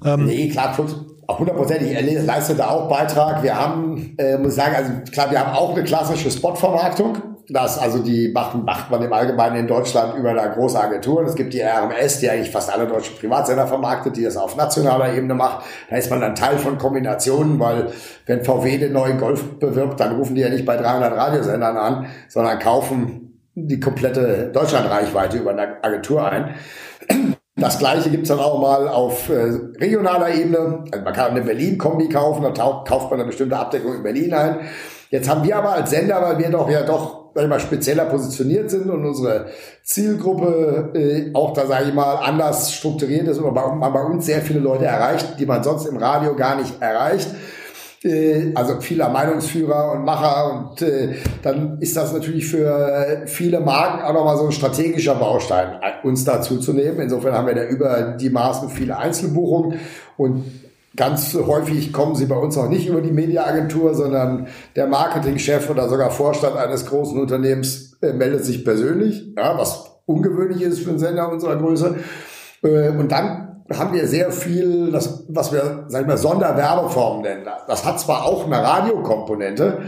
Ähm, 0.04 0.26
nee, 0.26 0.48
klar, 0.48 0.76
hundertprozentig. 1.28 1.92
Er 1.92 2.22
leistet 2.22 2.58
da 2.58 2.68
auch 2.68 2.88
Beitrag. 2.88 3.42
Wir 3.42 3.58
haben, 3.58 4.14
äh, 4.18 4.38
muss 4.38 4.50
ich 4.50 4.54
sagen, 4.54 4.74
also 4.76 4.92
klar, 5.10 5.30
wir 5.30 5.40
haben 5.40 5.56
auch 5.56 5.74
eine 5.74 5.84
klassische 5.84 6.30
Spotvermarktung. 6.30 7.18
Das, 7.50 7.78
also 7.78 8.00
die 8.00 8.28
macht, 8.28 8.54
macht 8.62 8.90
man 8.90 9.00
im 9.00 9.12
Allgemeinen 9.12 9.56
in 9.56 9.66
Deutschland 9.66 10.14
über 10.18 10.30
eine 10.30 10.54
große 10.54 10.78
Agentur. 10.78 11.22
Es 11.22 11.34
gibt 11.34 11.54
die 11.54 11.62
RMS, 11.62 12.20
die 12.20 12.28
eigentlich 12.28 12.50
fast 12.50 12.70
alle 12.72 12.86
deutschen 12.86 13.16
Privatsender 13.16 13.66
vermarktet, 13.66 14.18
die 14.18 14.22
das 14.22 14.36
auf 14.36 14.54
nationaler 14.54 15.14
Ebene 15.14 15.34
macht. 15.34 15.64
Da 15.88 15.96
ist 15.96 16.10
man 16.10 16.20
dann 16.20 16.34
Teil 16.34 16.58
von 16.58 16.76
Kombinationen, 16.76 17.58
weil 17.58 17.90
wenn 18.26 18.44
VW 18.44 18.76
den 18.76 18.92
neuen 18.92 19.18
Golf 19.18 19.58
bewirbt, 19.58 19.98
dann 19.98 20.16
rufen 20.16 20.34
die 20.34 20.42
ja 20.42 20.50
nicht 20.50 20.66
bei 20.66 20.76
300 20.76 21.16
Radiosendern 21.16 21.78
an, 21.78 22.06
sondern 22.28 22.58
kaufen 22.58 23.40
die 23.54 23.80
komplette 23.80 24.50
Deutschlandreichweite 24.52 25.38
über 25.38 25.52
eine 25.52 25.82
Agentur 25.82 26.30
ein. 26.30 26.54
Das 27.58 27.78
gleiche 27.78 28.10
gibt's 28.10 28.28
dann 28.28 28.38
auch 28.38 28.60
mal 28.60 28.88
auf 28.88 29.28
äh, 29.28 29.50
regionaler 29.80 30.32
Ebene. 30.34 30.84
Also 30.90 31.04
man 31.04 31.12
kann 31.12 31.32
eine 31.32 31.42
Berlin-Kombi 31.42 32.08
kaufen, 32.08 32.42
da 32.42 32.50
kauft 32.50 33.10
man 33.10 33.20
eine 33.20 33.24
bestimmte 33.24 33.56
Abdeckung 33.56 33.94
in 33.94 34.02
Berlin 34.02 34.32
ein. 34.32 34.60
Jetzt 35.10 35.28
haben 35.28 35.42
wir 35.42 35.56
aber 35.56 35.72
als 35.72 35.90
Sender, 35.90 36.20
weil 36.22 36.38
wir 36.38 36.50
doch 36.50 36.68
ja 36.70 36.82
doch 36.82 37.18
sag 37.34 37.44
ich 37.44 37.50
mal, 37.50 37.60
spezieller 37.60 38.06
positioniert 38.06 38.68
sind 38.68 38.90
und 38.90 39.04
unsere 39.04 39.46
Zielgruppe 39.84 40.90
äh, 40.94 41.30
auch 41.34 41.52
da, 41.52 41.66
sage 41.66 41.88
ich 41.88 41.94
mal, 41.94 42.16
anders 42.16 42.72
strukturiert 42.72 43.28
ist 43.28 43.38
und 43.38 43.54
man 43.54 43.92
bei 43.92 44.02
uns 44.02 44.26
sehr 44.26 44.42
viele 44.42 44.58
Leute 44.58 44.86
erreicht, 44.86 45.38
die 45.38 45.46
man 45.46 45.62
sonst 45.62 45.86
im 45.86 45.98
Radio 45.98 46.34
gar 46.34 46.56
nicht 46.56 46.82
erreicht. 46.82 47.28
Äh, 48.02 48.52
also 48.54 48.80
vieler 48.80 49.08
Meinungsführer 49.08 49.92
und 49.92 50.04
Macher 50.04 50.52
und 50.52 50.82
äh, 50.82 51.14
dann 51.42 51.78
ist 51.80 51.96
das 51.96 52.12
natürlich 52.12 52.46
für 52.46 53.22
viele 53.26 53.60
Marken 53.60 54.04
auch 54.04 54.12
nochmal 54.12 54.36
so 54.36 54.46
ein 54.46 54.52
strategischer 54.52 55.16
Baustein, 55.16 55.80
uns 56.04 56.24
dazu 56.24 56.58
zu 56.58 56.72
nehmen. 56.72 57.00
Insofern 57.00 57.34
haben 57.34 57.46
wir 57.46 57.54
da 57.54 57.64
über 57.64 58.16
die 58.20 58.30
Maßen 58.30 58.68
viele 58.70 58.96
Einzelbuchungen 58.96 59.80
und 60.16 60.44
Ganz 60.98 61.32
häufig 61.34 61.92
kommen 61.92 62.16
sie 62.16 62.26
bei 62.26 62.34
uns 62.34 62.58
auch 62.58 62.68
nicht 62.68 62.88
über 62.88 63.00
die 63.00 63.12
Mediaagentur, 63.12 63.94
sondern 63.94 64.48
der 64.74 64.88
Marketingchef 64.88 65.70
oder 65.70 65.88
sogar 65.88 66.10
Vorstand 66.10 66.56
eines 66.56 66.86
großen 66.86 67.20
Unternehmens 67.20 67.96
äh, 68.02 68.12
meldet 68.12 68.44
sich 68.44 68.64
persönlich, 68.64 69.32
ja, 69.36 69.56
was 69.56 69.92
ungewöhnlich 70.06 70.60
ist 70.60 70.80
für 70.80 70.90
einen 70.90 70.98
Sender 70.98 71.30
unserer 71.30 71.54
Größe. 71.54 71.98
Äh, 72.64 72.88
und 72.88 73.12
dann 73.12 73.47
haben 73.76 73.92
wir 73.92 74.06
sehr 74.06 74.32
viel, 74.32 74.90
das, 74.92 75.24
was 75.28 75.52
wir, 75.52 75.84
sagen 75.88 76.08
wir, 76.08 76.16
Sonderwerbeformen 76.16 77.22
nennen. 77.22 77.46
Das 77.66 77.84
hat 77.84 78.00
zwar 78.00 78.24
auch 78.24 78.46
eine 78.46 78.62
Radiokomponente, 78.62 79.82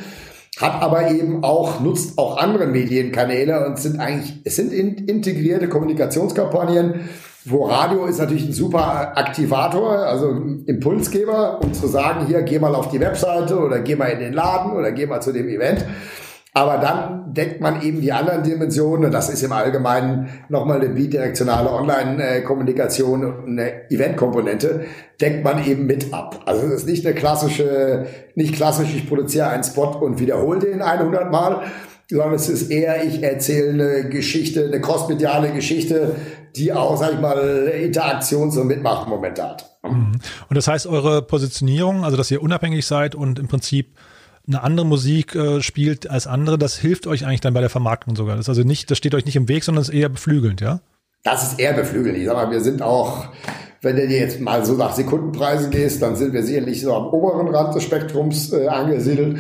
hat 0.61 0.83
aber 0.83 1.11
eben 1.11 1.43
auch, 1.43 1.81
nutzt 1.81 2.19
auch 2.19 2.37
andere 2.37 2.67
Medienkanäle 2.67 3.67
und 3.67 3.79
sind 3.79 3.99
eigentlich, 3.99 4.41
es 4.45 4.57
sind 4.57 4.73
integrierte 4.73 5.69
Kommunikationskampagnen, 5.69 7.09
wo 7.47 7.65
Radio 7.65 8.05
ist 8.05 8.19
natürlich 8.19 8.47
ein 8.47 8.53
super 8.53 9.17
Aktivator, 9.17 9.97
also 9.97 10.29
Impulsgeber, 10.67 11.61
um 11.63 11.73
zu 11.73 11.87
sagen, 11.87 12.27
hier, 12.27 12.43
geh 12.43 12.59
mal 12.59 12.75
auf 12.75 12.91
die 12.91 13.01
Webseite 13.01 13.59
oder 13.59 13.81
geh 13.81 13.97
mal 13.97 14.09
in 14.09 14.21
den 14.21 14.35
Laden 14.35 14.73
oder 14.73 14.93
geh 14.93 15.07
mal 15.07 15.23
zu 15.23 15.33
dem 15.33 15.49
Event. 15.49 15.87
Aber 16.53 16.79
dann 16.79 17.20
deckt 17.35 17.61
man 17.61 17.83
eben 17.83 18.01
die 18.01 18.13
anderen 18.13 18.43
Dimensionen, 18.43 19.07
und 19.07 19.13
das 19.13 19.29
ist 19.29 19.43
im 19.43 19.53
Allgemeinen 19.53 20.29
nochmal 20.49 20.81
eine 20.81 20.91
bidirektionale 20.91 21.71
Online-Kommunikation 21.71 23.47
eine 23.47 23.91
Event-Komponente, 23.91 24.85
deckt 25.21 25.45
man 25.45 25.65
eben 25.65 25.87
mit 25.87 26.13
ab. 26.13 26.43
Also 26.47 26.67
es 26.67 26.83
ist 26.83 26.87
nicht 26.87 27.07
eine 27.07 27.15
klassische, 27.15 28.07
nicht 28.35 28.55
klassisch, 28.55 28.95
ich 28.95 29.09
produziere 29.09 29.49
einen 29.49 29.65
Spot 29.65 29.99
und 30.01 30.19
wiederhole 30.19 30.61
den 30.61 30.83
100 30.83 31.31
Mal, 31.31 31.63
sondern 32.09 32.35
es 32.35 32.49
ist 32.49 32.71
eher, 32.71 33.05
ich 33.05 33.23
erzähle 33.23 33.71
eine 33.71 34.09
Geschichte, 34.09 34.65
eine 34.65 34.81
crossmediale 34.81 35.53
Geschichte, 35.53 36.17
die 36.57 36.73
auch, 36.73 36.97
sag 36.97 37.13
ich 37.13 37.21
mal, 37.21 37.71
Interaktions- 37.81 38.59
und 38.59 38.67
Mitmachmomente 38.67 39.43
hat. 39.43 39.79
Mhm. 39.85 40.13
Und 40.49 40.57
das 40.57 40.67
heißt, 40.67 40.87
eure 40.87 41.23
Positionierung, 41.23 42.05
also 42.05 42.17
dass 42.17 42.31
ihr 42.31 42.43
unabhängig 42.43 42.87
seid 42.87 43.15
und 43.15 43.39
im 43.39 43.49
Prinzip 43.49 43.95
eine 44.51 44.63
andere 44.63 44.87
Musik 44.87 45.35
äh, 45.35 45.63
spielt 45.63 46.11
als 46.11 46.27
andere, 46.27 46.59
das 46.59 46.77
hilft 46.77 47.07
euch 47.07 47.25
eigentlich 47.25 47.41
dann 47.41 47.55
bei 47.55 47.61
der 47.61 47.71
Vermarktung 47.71 48.17
sogar. 48.17 48.37
Das 48.37 48.47
ist 48.47 48.49
also 48.49 48.63
nicht, 48.63 48.91
das 48.91 48.99
steht 48.99 49.15
euch 49.15 49.25
nicht 49.25 49.37
im 49.37 49.49
Weg, 49.49 49.65
sondern 49.65 49.83
ist 49.83 49.91
eher 49.91 50.09
beflügelnd, 50.09 50.61
ja? 50.61 50.81
Das 51.23 51.43
ist 51.43 51.61
eher 51.61 51.75
beflügelnd. 51.75 52.19
Ich 52.19 52.27
sag 52.27 52.35
mal, 52.35 52.51
wir 52.51 52.61
sind 52.61 52.83
auch, 52.83 53.27
wenn 53.83 53.97
du 53.97 54.05
jetzt 54.07 54.41
mal 54.41 54.65
so 54.65 54.75
nach 54.75 54.95
Sekundenpreisen 54.95 55.71
gehst, 55.71 56.03
dann 56.03 56.17
sind 56.17 56.33
wir 56.33 56.43
sicherlich 56.43 56.81
so 56.81 56.95
am 56.95 57.07
oberen 57.09 57.49
Rand 57.49 57.75
des 57.75 57.85
Spektrums 57.85 58.53
äh, 58.53 58.67
angesiedelt. 58.67 59.39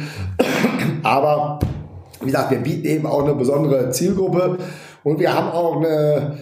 Aber 1.02 1.58
wie 2.20 2.26
gesagt, 2.26 2.50
wir 2.50 2.58
bieten 2.58 2.86
eben 2.86 3.06
auch 3.06 3.24
eine 3.24 3.34
besondere 3.34 3.90
Zielgruppe 3.90 4.58
und 5.02 5.18
wir 5.18 5.34
haben 5.34 5.50
auch 5.50 5.76
eine 5.76 6.38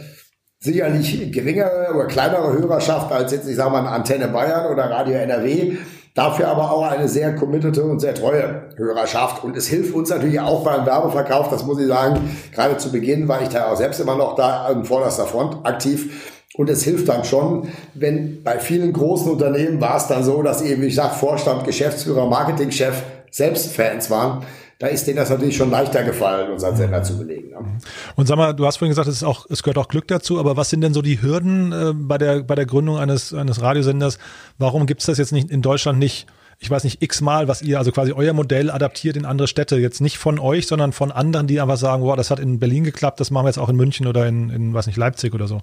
sicherlich 0.61 1.31
geringere 1.31 1.95
oder 1.95 2.07
kleinere 2.07 2.53
Hörerschaft 2.53 3.13
als 3.13 3.33
jetzt, 3.33 3.49
ich 3.49 3.57
sage 3.57 3.71
mal, 3.71 3.87
Antenne 3.87 4.29
Bayern 4.29 4.73
oder 4.73 4.91
Radio 4.91 5.15
NRW. 5.15 5.77
Dafür 6.19 6.49
aber 6.49 6.73
auch 6.73 6.83
eine 6.83 7.07
sehr 7.07 7.37
committete 7.37 7.85
und 7.85 8.01
sehr 8.01 8.13
treue 8.13 8.71
Hörerschaft. 8.75 9.45
Und 9.45 9.57
es 9.57 9.69
hilft 9.69 9.95
uns 9.95 10.11
natürlich 10.11 10.41
auch 10.41 10.65
beim 10.65 10.85
Werbeverkauf, 10.85 11.49
das 11.49 11.65
muss 11.65 11.79
ich 11.79 11.87
sagen. 11.87 12.37
Gerade 12.53 12.77
zu 12.77 12.91
Beginn 12.91 13.29
war 13.29 13.41
ich 13.41 13.51
da 13.51 13.71
auch 13.71 13.77
selbst 13.77 14.01
immer 14.01 14.17
noch 14.17 14.35
da 14.35 14.65
an 14.65 14.85
vorderster 14.85 15.27
Front 15.27 15.65
aktiv. 15.65 16.43
Und 16.57 16.69
es 16.71 16.83
hilft 16.83 17.09
dann 17.09 17.23
schon, 17.23 17.69
wenn 17.95 18.43
bei 18.43 18.59
vielen 18.59 18.93
großen 18.93 19.31
Unternehmen 19.31 19.81
war 19.81 19.97
es 19.97 20.09
dann 20.09 20.25
so, 20.25 20.43
dass 20.43 20.61
eben, 20.61 20.83
wie 20.83 20.87
ich 20.87 20.97
sage, 20.97 21.15
Vorstand, 21.15 21.63
Geschäftsführer, 21.63 22.27
Marketingchef 22.27 23.01
selbst 23.31 23.71
Fans 23.71 24.11
waren 24.11 24.43
da 24.79 24.87
ist 24.87 25.07
denen 25.07 25.17
das 25.17 25.31
natürlich 25.31 25.57
schon 25.57 25.71
leichter 25.71 26.05
gefallen, 26.05 26.53
unseren 26.53 26.77
Sender 26.77 27.03
zu 27.03 27.19
belegen. 27.19 27.51
Ne? 27.51 27.79
Und 28.15 28.29
sag 28.29 28.37
mal, 28.37 28.53
du 28.53 28.65
hast 28.65 28.77
vorhin 28.77 28.91
gesagt, 28.91 29.09
es, 29.09 29.17
ist 29.17 29.25
auch, 29.25 29.47
es 29.51 29.63
gehört 29.63 29.79
auch 29.79 29.89
Glück 29.89 30.07
dazu, 30.07 30.39
aber 30.39 30.57
was 30.57 30.71
sind 30.71 30.83
denn 30.83 30.95
so 30.95 31.03
die 31.03 31.21
Hürden 31.21 31.73
äh, 31.73 31.93
bei, 31.95 32.17
der, 32.17 32.43
bei 32.45 32.55
der 32.55 32.67
Gründung 32.67 32.99
eines, 32.99 33.35
eines 33.35 33.61
Radiosenders? 33.61 34.19
Warum 34.57 34.87
gibt 34.87 35.01
es 35.01 35.07
das 35.07 35.19
jetzt 35.19 35.33
nicht 35.33 35.51
in 35.51 35.63
Deutschland 35.63 35.99
nicht? 35.99 36.27
ich 36.61 36.71
weiß 36.71 36.85
nicht, 36.85 37.03
x-mal, 37.03 37.47
was 37.47 37.63
ihr, 37.63 37.79
also 37.79 37.93
quasi 37.93 38.13
euer 38.13 38.33
Modell 38.33 38.71
adaptiert 38.71 39.17
in 39.17 39.25
andere 39.25 39.47
Städte. 39.47 39.77
Jetzt 39.77 40.01
nicht 40.01 40.19
von 40.19 40.39
euch, 40.39 40.67
sondern 40.67 40.93
von 40.93 41.13
anderen, 41.13 41.47
die 41.47 41.61
einfach 41.61 41.77
sagen, 41.77 42.03
wow, 42.03 42.17
das 42.17 42.31
hat 42.31 42.41
in 42.41 42.59
Berlin 42.59 42.83
geklappt, 42.83 43.21
das 43.21 43.31
machen 43.31 43.45
wir 43.45 43.51
jetzt 43.51 43.59
auch 43.59 43.69
in 43.69 43.77
München 43.77 44.09
oder 44.09 44.27
in, 44.27 44.51
in 44.51 44.75
weiß 44.75 44.89
nicht, 44.89 44.97
Leipzig 44.97 45.35
oder 45.35 45.47
so. 45.47 45.61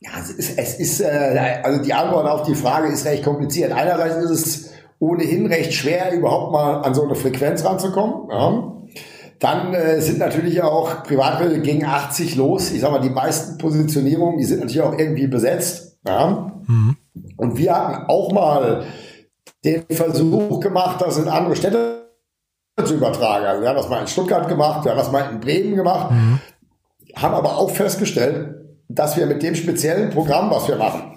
Ja, 0.00 0.10
es 0.20 0.30
ist, 0.30 0.58
es 0.58 0.74
ist 0.78 1.00
äh, 1.00 1.60
also 1.64 1.82
die 1.82 1.92
Antwort 1.92 2.28
auf 2.28 2.46
die 2.46 2.54
Frage 2.54 2.92
ist 2.92 3.04
recht 3.06 3.24
kompliziert. 3.24 3.72
Einerseits 3.72 4.16
ist 4.16 4.30
es 4.30 4.70
ohnehin 5.04 5.46
recht 5.46 5.72
schwer, 5.72 6.12
überhaupt 6.12 6.52
mal 6.52 6.82
an 6.82 6.94
so 6.94 7.04
eine 7.04 7.14
Frequenz 7.14 7.64
ranzukommen. 7.64 8.30
Ja. 8.30 8.72
Dann 9.40 9.74
äh, 9.74 10.00
sind 10.00 10.18
natürlich 10.18 10.62
auch 10.62 11.02
Privatradio 11.02 11.60
gegen 11.60 11.84
80 11.84 12.36
los. 12.36 12.70
Ich 12.70 12.80
sag 12.80 12.92
mal, 12.92 13.00
die 13.00 13.10
meisten 13.10 13.58
Positionierungen, 13.58 14.38
die 14.38 14.44
sind 14.44 14.60
natürlich 14.60 14.82
auch 14.82 14.98
irgendwie 14.98 15.26
besetzt. 15.26 15.98
Ja. 16.06 16.52
Mhm. 16.66 16.96
Und 17.36 17.58
wir 17.58 17.74
hatten 17.74 18.06
auch 18.08 18.32
mal 18.32 18.84
den 19.64 19.84
Versuch 19.90 20.60
gemacht, 20.60 21.00
das 21.00 21.18
in 21.18 21.28
andere 21.28 21.56
Städte 21.56 22.04
zu 22.82 22.94
übertragen. 22.94 23.44
Also 23.46 23.62
wir 23.62 23.68
haben 23.68 23.76
das 23.76 23.88
mal 23.88 24.00
in 24.00 24.06
Stuttgart 24.06 24.48
gemacht, 24.48 24.84
wir 24.84 24.92
haben 24.92 24.98
das 24.98 25.12
mal 25.12 25.30
in 25.30 25.40
Bremen 25.40 25.76
gemacht. 25.76 26.10
Mhm. 26.10 26.40
haben 27.16 27.34
aber 27.34 27.56
auch 27.58 27.70
festgestellt, 27.70 28.54
dass 28.88 29.16
wir 29.16 29.26
mit 29.26 29.42
dem 29.42 29.54
speziellen 29.54 30.10
Programm, 30.10 30.50
was 30.50 30.68
wir 30.68 30.76
machen, 30.76 31.13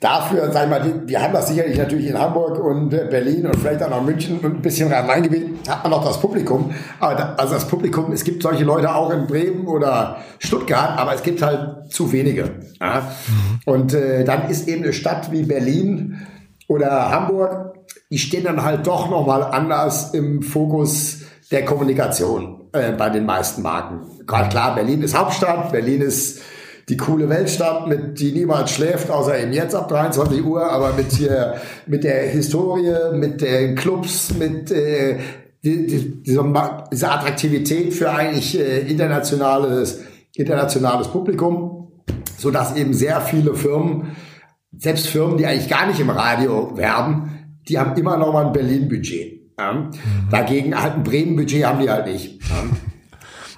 dafür, 0.00 0.50
sag 0.52 0.64
ich 0.64 0.70
mal, 0.70 1.02
wir 1.06 1.22
haben 1.22 1.32
das 1.32 1.48
sicherlich 1.48 1.78
natürlich 1.78 2.08
in 2.08 2.18
Hamburg 2.18 2.58
und 2.58 2.90
Berlin 2.90 3.46
und 3.46 3.56
vielleicht 3.56 3.82
auch 3.82 3.90
noch 3.90 4.02
München 4.02 4.38
und 4.38 4.56
ein 4.56 4.62
bisschen 4.62 4.92
Rhein-Main-Gebiet, 4.92 5.68
hat 5.68 5.82
man 5.82 5.90
noch 5.90 6.04
das 6.04 6.20
Publikum. 6.20 6.72
Aber 7.00 7.14
da, 7.14 7.34
also 7.36 7.54
das 7.54 7.66
Publikum, 7.66 8.12
es 8.12 8.24
gibt 8.24 8.42
solche 8.42 8.64
Leute 8.64 8.94
auch 8.94 9.10
in 9.10 9.26
Bremen 9.26 9.66
oder 9.66 10.18
Stuttgart, 10.38 10.98
aber 10.98 11.14
es 11.14 11.22
gibt 11.22 11.42
halt 11.42 11.92
zu 11.92 12.12
wenige. 12.12 12.50
Ja? 12.80 13.00
Mhm. 13.28 13.60
Und 13.64 13.94
äh, 13.94 14.24
dann 14.24 14.48
ist 14.48 14.68
eben 14.68 14.84
eine 14.84 14.92
Stadt 14.92 15.32
wie 15.32 15.42
Berlin 15.42 16.26
oder 16.68 17.10
Hamburg, 17.10 17.74
die 18.10 18.18
stehen 18.18 18.44
dann 18.44 18.62
halt 18.62 18.86
doch 18.86 19.10
nochmal 19.10 19.42
anders 19.42 20.12
im 20.14 20.42
Fokus 20.42 21.22
der 21.50 21.64
Kommunikation 21.64 22.68
äh, 22.72 22.92
bei 22.92 23.10
den 23.10 23.24
meisten 23.24 23.62
Marken. 23.62 24.00
Gerade 24.26 24.48
klar, 24.48 24.74
Berlin 24.74 25.02
ist 25.02 25.16
Hauptstadt, 25.16 25.72
Berlin 25.72 26.02
ist 26.02 26.42
die 26.88 26.96
coole 26.96 27.28
Weltstadt, 27.28 27.88
mit, 27.88 28.20
die 28.20 28.32
niemals 28.32 28.70
schläft, 28.70 29.10
außer 29.10 29.40
eben 29.40 29.52
jetzt 29.52 29.74
ab 29.74 29.88
23 29.88 30.44
Uhr, 30.44 30.70
aber 30.70 30.92
mit 30.92 31.10
hier, 31.12 31.54
mit 31.86 32.04
der 32.04 32.28
Historie, 32.28 33.16
mit 33.16 33.40
den 33.40 33.74
Clubs, 33.74 34.34
mit 34.34 34.70
äh, 34.70 35.18
die, 35.64 35.86
die, 35.86 36.22
dieser, 36.22 36.86
dieser 36.92 37.12
Attraktivität 37.12 37.92
für 37.92 38.10
eigentlich 38.10 38.58
äh, 38.58 38.80
internationales, 38.80 40.00
internationales 40.34 41.08
Publikum, 41.08 41.88
so 42.38 42.52
dass 42.52 42.76
eben 42.76 42.94
sehr 42.94 43.20
viele 43.20 43.54
Firmen, 43.54 44.16
selbst 44.78 45.08
Firmen, 45.08 45.38
die 45.38 45.46
eigentlich 45.46 45.68
gar 45.68 45.86
nicht 45.86 45.98
im 45.98 46.10
Radio 46.10 46.76
werben, 46.76 47.58
die 47.68 47.78
haben 47.78 47.96
immer 47.98 48.16
noch 48.16 48.32
mal 48.32 48.46
ein 48.46 48.52
Berlin-Budget. 48.52 49.54
Ja? 49.58 49.72
Mhm. 49.72 49.90
Dagegen 50.30 50.80
halt 50.80 50.94
ein 50.94 51.02
Bremen-Budget 51.02 51.64
haben 51.64 51.80
die 51.80 51.90
halt 51.90 52.06
nicht. 52.06 52.40
Ja? 52.42 52.62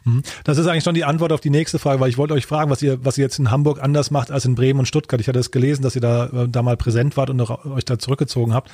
Mhm. 0.08 0.22
Das 0.44 0.58
ist 0.58 0.66
eigentlich 0.66 0.84
schon 0.84 0.94
die 0.94 1.04
Antwort 1.04 1.32
auf 1.32 1.40
die 1.40 1.50
nächste 1.50 1.78
Frage, 1.78 2.00
weil 2.00 2.08
ich 2.08 2.18
wollte 2.18 2.34
euch 2.34 2.46
fragen, 2.46 2.70
was 2.70 2.82
ihr, 2.82 3.04
was 3.04 3.18
ihr 3.18 3.24
jetzt 3.24 3.38
in 3.38 3.50
Hamburg 3.50 3.82
anders 3.82 4.10
macht 4.10 4.30
als 4.30 4.44
in 4.44 4.54
Bremen 4.54 4.80
und 4.80 4.86
Stuttgart. 4.86 5.20
Ich 5.20 5.28
hatte 5.28 5.38
es 5.38 5.50
gelesen, 5.50 5.82
dass 5.82 5.94
ihr 5.94 6.00
da, 6.00 6.26
äh, 6.26 6.48
da 6.48 6.62
mal 6.62 6.76
präsent 6.76 7.16
wart 7.16 7.30
und 7.30 7.40
euch 7.40 7.84
da 7.84 7.98
zurückgezogen 7.98 8.54
habt. 8.54 8.70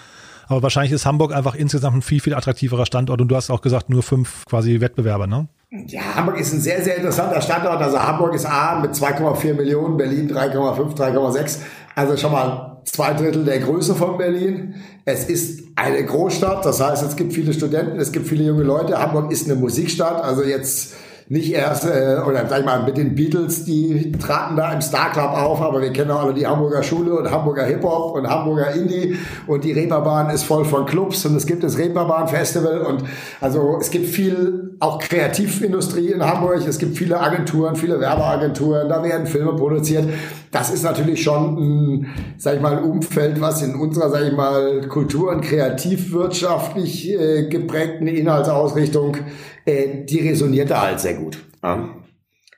Aber 0.46 0.62
wahrscheinlich 0.62 0.92
ist 0.92 1.06
Hamburg 1.06 1.34
einfach 1.34 1.54
insgesamt 1.54 1.96
ein 1.96 2.02
viel, 2.02 2.20
viel 2.20 2.34
attraktiverer 2.34 2.86
Standort 2.86 3.20
und 3.20 3.28
du 3.28 3.36
hast 3.36 3.50
auch 3.50 3.62
gesagt, 3.62 3.88
nur 3.88 4.02
fünf 4.02 4.44
quasi 4.44 4.80
Wettbewerber, 4.80 5.26
ne? 5.26 5.48
Ja, 5.86 6.02
Hamburg 6.14 6.38
ist 6.38 6.52
ein 6.52 6.60
sehr, 6.60 6.84
sehr 6.84 6.96
interessanter 6.96 7.40
Standort. 7.40 7.82
Also 7.82 7.98
Hamburg 7.98 8.34
ist 8.34 8.46
A 8.46 8.78
mit 8.78 8.92
2,4 8.92 9.54
Millionen, 9.54 9.96
Berlin 9.96 10.30
3,5, 10.30 10.96
3,6. 10.96 11.58
Also 11.96 12.16
schon 12.16 12.30
mal 12.30 12.82
zwei 12.84 13.12
Drittel 13.14 13.44
der 13.44 13.58
Größe 13.58 13.94
von 13.94 14.16
Berlin. 14.18 14.74
Es 15.04 15.24
ist 15.24 15.64
eine 15.76 16.04
Großstadt, 16.04 16.64
das 16.64 16.80
heißt, 16.80 17.02
es 17.02 17.16
gibt 17.16 17.32
viele 17.32 17.52
Studenten, 17.52 17.98
es 17.98 18.12
gibt 18.12 18.28
viele 18.28 18.44
junge 18.44 18.62
Leute. 18.62 18.98
Hamburg 18.98 19.32
ist 19.32 19.50
eine 19.50 19.58
Musikstadt, 19.58 20.22
also 20.22 20.44
jetzt 20.44 20.94
nicht 21.28 21.52
erst, 21.52 21.86
äh, 21.86 22.18
oder 22.26 22.46
sag 22.48 22.60
ich 22.60 22.66
mal, 22.66 22.82
mit 22.82 22.98
den 22.98 23.14
Beatles, 23.14 23.64
die 23.64 24.12
traten 24.12 24.56
da 24.56 24.72
im 24.72 24.82
Star 24.82 25.10
Club 25.10 25.30
auf, 25.30 25.60
aber 25.62 25.80
wir 25.80 25.90
kennen 25.90 26.10
auch 26.10 26.22
alle 26.22 26.34
die 26.34 26.46
Hamburger 26.46 26.82
Schule 26.82 27.14
und 27.14 27.30
Hamburger 27.30 27.64
Hip-Hop 27.64 28.14
und 28.14 28.28
Hamburger 28.28 28.72
Indie 28.72 29.16
und 29.46 29.64
die 29.64 29.72
Reeperbahn 29.72 30.28
ist 30.30 30.44
voll 30.44 30.66
von 30.66 30.84
Clubs 30.84 31.24
und 31.24 31.34
es 31.36 31.46
gibt 31.46 31.64
das 31.64 31.78
Reeperbahn 31.78 32.28
Festival 32.28 32.82
und 32.82 33.04
also 33.40 33.78
es 33.80 33.90
gibt 33.90 34.06
viel 34.06 34.76
auch 34.80 34.98
Kreativindustrie 34.98 36.10
in 36.10 36.22
Hamburg, 36.22 36.66
es 36.66 36.78
gibt 36.78 36.96
viele 36.96 37.18
Agenturen, 37.18 37.74
viele 37.74 38.00
Werbeagenturen, 38.00 38.88
da 38.88 39.02
werden 39.02 39.26
Filme 39.26 39.54
produziert. 39.54 40.08
Das 40.50 40.70
ist 40.70 40.84
natürlich 40.84 41.22
schon 41.22 41.56
ein, 41.56 42.06
sag 42.36 42.56
ich 42.56 42.60
mal, 42.60 42.78
Umfeld, 42.78 43.40
was 43.40 43.62
in 43.62 43.74
unserer, 43.74 44.10
sag 44.10 44.22
ich 44.24 44.32
mal, 44.32 44.86
kultur- 44.88 45.32
und 45.32 45.40
kreativwirtschaftlich 45.40 47.10
äh, 47.10 47.48
geprägten 47.48 48.06
Inhaltsausrichtung 48.06 49.16
äh, 49.66 50.04
die 50.04 50.20
resoniert 50.20 50.70
da 50.70 50.82
halt 50.82 51.00
sehr 51.00 51.14
gut. 51.14 51.38
Ja. 51.62 51.88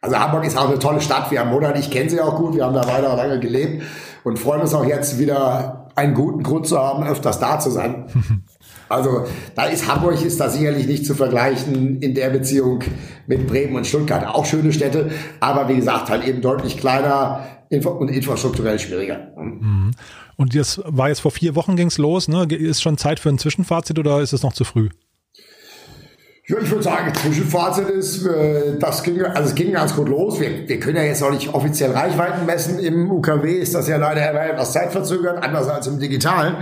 Also 0.00 0.18
Hamburg 0.18 0.44
ist 0.44 0.56
auch 0.56 0.68
eine 0.68 0.78
tolle 0.78 1.00
Stadt. 1.00 1.30
Wir 1.30 1.40
haben 1.40 1.50
Monat, 1.50 1.78
ich 1.78 1.90
kenne 1.90 2.10
sie 2.10 2.20
auch 2.20 2.36
gut. 2.36 2.54
Wir 2.54 2.64
haben 2.64 2.74
da 2.74 2.86
weiter 2.86 3.16
lange 3.16 3.40
gelebt 3.40 3.82
und 4.24 4.38
freuen 4.38 4.60
uns 4.60 4.74
auch 4.74 4.84
jetzt 4.84 5.18
wieder 5.18 5.90
einen 5.96 6.14
guten 6.14 6.42
Grund 6.42 6.66
zu 6.66 6.78
haben, 6.78 7.04
öfters 7.04 7.38
da 7.38 7.58
zu 7.58 7.70
sein. 7.70 8.06
Also 8.88 9.24
da 9.56 9.64
ist 9.64 9.88
Hamburg 9.88 10.24
ist 10.24 10.38
da 10.38 10.48
sicherlich 10.48 10.86
nicht 10.86 11.04
zu 11.04 11.16
vergleichen 11.16 12.00
in 12.00 12.14
der 12.14 12.30
Beziehung 12.30 12.84
mit 13.26 13.48
Bremen 13.48 13.74
und 13.74 13.84
Stuttgart. 13.84 14.24
Auch 14.28 14.46
schöne 14.46 14.72
Städte, 14.72 15.10
aber 15.40 15.68
wie 15.68 15.74
gesagt 15.74 16.08
halt 16.08 16.24
eben 16.24 16.40
deutlich 16.40 16.76
kleiner 16.78 17.44
und 17.68 18.08
infrastrukturell 18.08 18.78
schwieriger. 18.78 19.32
Mhm. 19.36 19.90
Und 20.36 20.54
das 20.54 20.80
war 20.84 21.08
jetzt 21.08 21.20
vor 21.20 21.32
vier 21.32 21.56
Wochen 21.56 21.74
ging's 21.74 21.98
los. 21.98 22.28
Ne? 22.28 22.44
Ist 22.44 22.80
schon 22.80 22.96
Zeit 22.96 23.18
für 23.18 23.28
ein 23.28 23.38
Zwischenfazit 23.38 23.98
oder 23.98 24.20
ist 24.20 24.32
es 24.32 24.44
noch 24.44 24.52
zu 24.52 24.62
früh? 24.62 24.88
Ja, 26.48 26.58
ich 26.60 26.70
würde 26.70 26.84
sagen, 26.84 27.12
Zwischenfazit 27.12 27.90
ist, 27.90 28.24
äh, 28.24 28.78
das 28.78 29.02
ging, 29.02 29.20
also 29.20 29.48
es 29.48 29.54
ging 29.56 29.72
ganz 29.72 29.96
gut 29.96 30.08
los. 30.08 30.38
Wir, 30.38 30.68
wir 30.68 30.78
können 30.78 30.96
ja 30.96 31.02
jetzt 31.02 31.20
noch 31.20 31.32
nicht 31.32 31.52
offiziell 31.52 31.90
Reichweiten 31.90 32.46
messen. 32.46 32.78
Im 32.78 33.10
UKW 33.10 33.52
ist 33.52 33.74
das 33.74 33.88
ja 33.88 33.96
leider 33.96 34.32
etwas 34.48 34.72
zeitverzögert, 34.72 35.42
anders 35.42 35.68
als 35.68 35.88
im 35.88 35.98
Digitalen. 35.98 36.54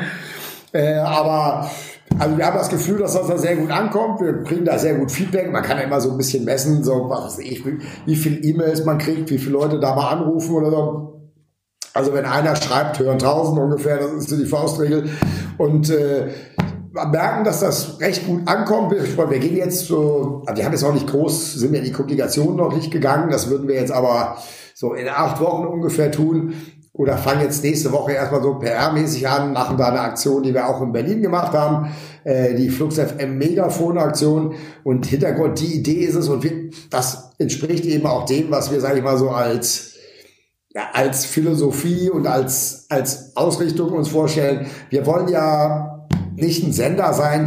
Äh, 0.73 0.95
aber 0.95 1.71
also 2.19 2.39
wir 2.39 2.47
haben 2.47 2.57
das 2.57 2.71
Gefühl, 2.71 2.99
dass 2.99 3.13
das 3.13 3.27
da 3.27 3.37
sehr 3.37 3.57
gut 3.57 3.71
ankommt. 3.71 4.23
Wir 4.23 4.43
kriegen 4.43 4.65
da 4.65 4.79
sehr 4.79 4.95
gut 4.95 5.13
Feedback. 5.13 5.53
Man 5.53 5.63
kann 5.63 5.77
ja 5.77 5.85
immer 5.85 6.01
so 6.01 6.13
ein 6.13 6.17
bisschen 6.17 6.47
messen, 6.47 6.83
so 6.83 7.11
was 7.11 7.39
ich, 7.39 7.63
wie 8.07 8.17
viele 8.17 8.37
E-Mails 8.39 8.87
man 8.87 8.97
kriegt, 8.97 9.31
wie 9.31 9.39
viele 9.39 9.53
Leute 9.53 9.81
da 9.81 9.95
mal 9.95 10.09
anrufen 10.13 10.55
oder 10.55 10.71
so. 10.71 11.31
Also 11.93 12.15
wenn 12.15 12.25
einer 12.25 12.57
schreibt, 12.57 13.01
hören 13.01 13.19
tausend 13.19 13.59
ungefähr, 13.59 13.99
das 13.99 14.13
ist 14.13 14.31
so 14.31 14.37
die 14.37 14.47
Faustregel. 14.47 15.11
Und 15.59 15.91
äh, 15.91 16.31
merken, 16.95 17.45
dass 17.45 17.61
das 17.61 18.01
recht 18.01 18.27
gut 18.27 18.47
ankommt. 18.47 18.93
Wir 18.93 19.39
gehen 19.39 19.57
jetzt 19.57 19.87
so, 19.87 20.43
also 20.47 20.59
wir 20.59 20.65
haben 20.65 20.73
jetzt 20.73 20.83
noch 20.83 20.95
nicht 20.95 21.09
groß, 21.09 21.55
sind 21.55 21.73
wir 21.73 21.81
in 21.81 21.85
die 21.85 21.93
Kommunikation 21.93 22.57
noch 22.57 22.75
nicht 22.75 22.91
gegangen. 22.91 23.31
Das 23.31 23.51
würden 23.51 23.69
wir 23.69 23.75
jetzt 23.75 23.93
aber 23.93 24.39
so 24.75 24.95
in 24.95 25.09
acht 25.09 25.41
Wochen 25.41 25.67
ungefähr 25.67 26.11
tun. 26.11 26.55
Oder 26.93 27.19
fangen 27.19 27.41
jetzt 27.41 27.65
nächste 27.65 27.91
Woche 27.91 28.13
erstmal 28.13 28.41
so 28.41 28.53
PR-mäßig 28.53 29.27
an, 29.27 29.53
machen 29.53 29.77
da 29.77 29.89
eine 29.89 30.01
Aktion, 30.01 30.45
die 30.45 30.55
wir 30.55 30.69
auch 30.69 30.81
in 30.81 30.93
Berlin 30.93 31.23
gemacht 31.23 31.53
haben, 31.53 31.93
äh, 32.23 32.55
die 32.55 32.71
Flux 32.71 33.01
FM 33.01 33.37
Megafon-Aktion. 33.37 34.55
Und 34.85 35.05
Hintergrund, 35.07 35.61
die 35.61 35.75
Idee 35.75 36.05
ist 36.05 36.15
es, 36.15 36.29
und 36.29 36.45
wir, 36.45 36.71
das 36.91 37.33
entspricht 37.39 37.85
eben 37.85 38.07
auch 38.07 38.27
dem, 38.27 38.53
was 38.53 38.71
wir, 38.71 38.81
sage 38.81 38.99
ich 38.99 39.05
mal, 39.05 39.19
so 39.19 39.31
als 39.31 39.95
ja, 40.75 40.91
als 40.93 41.25
Philosophie 41.25 42.11
und 42.11 42.27
als, 42.27 42.87
als 42.89 43.37
Ausrichtung 43.37 43.93
uns 43.93 44.09
vorstellen. 44.09 44.67
Wir 44.91 45.07
wollen 45.07 45.29
ja 45.29 45.94
nicht 46.37 46.65
ein 46.65 46.73
Sender 46.73 47.13
sein, 47.13 47.47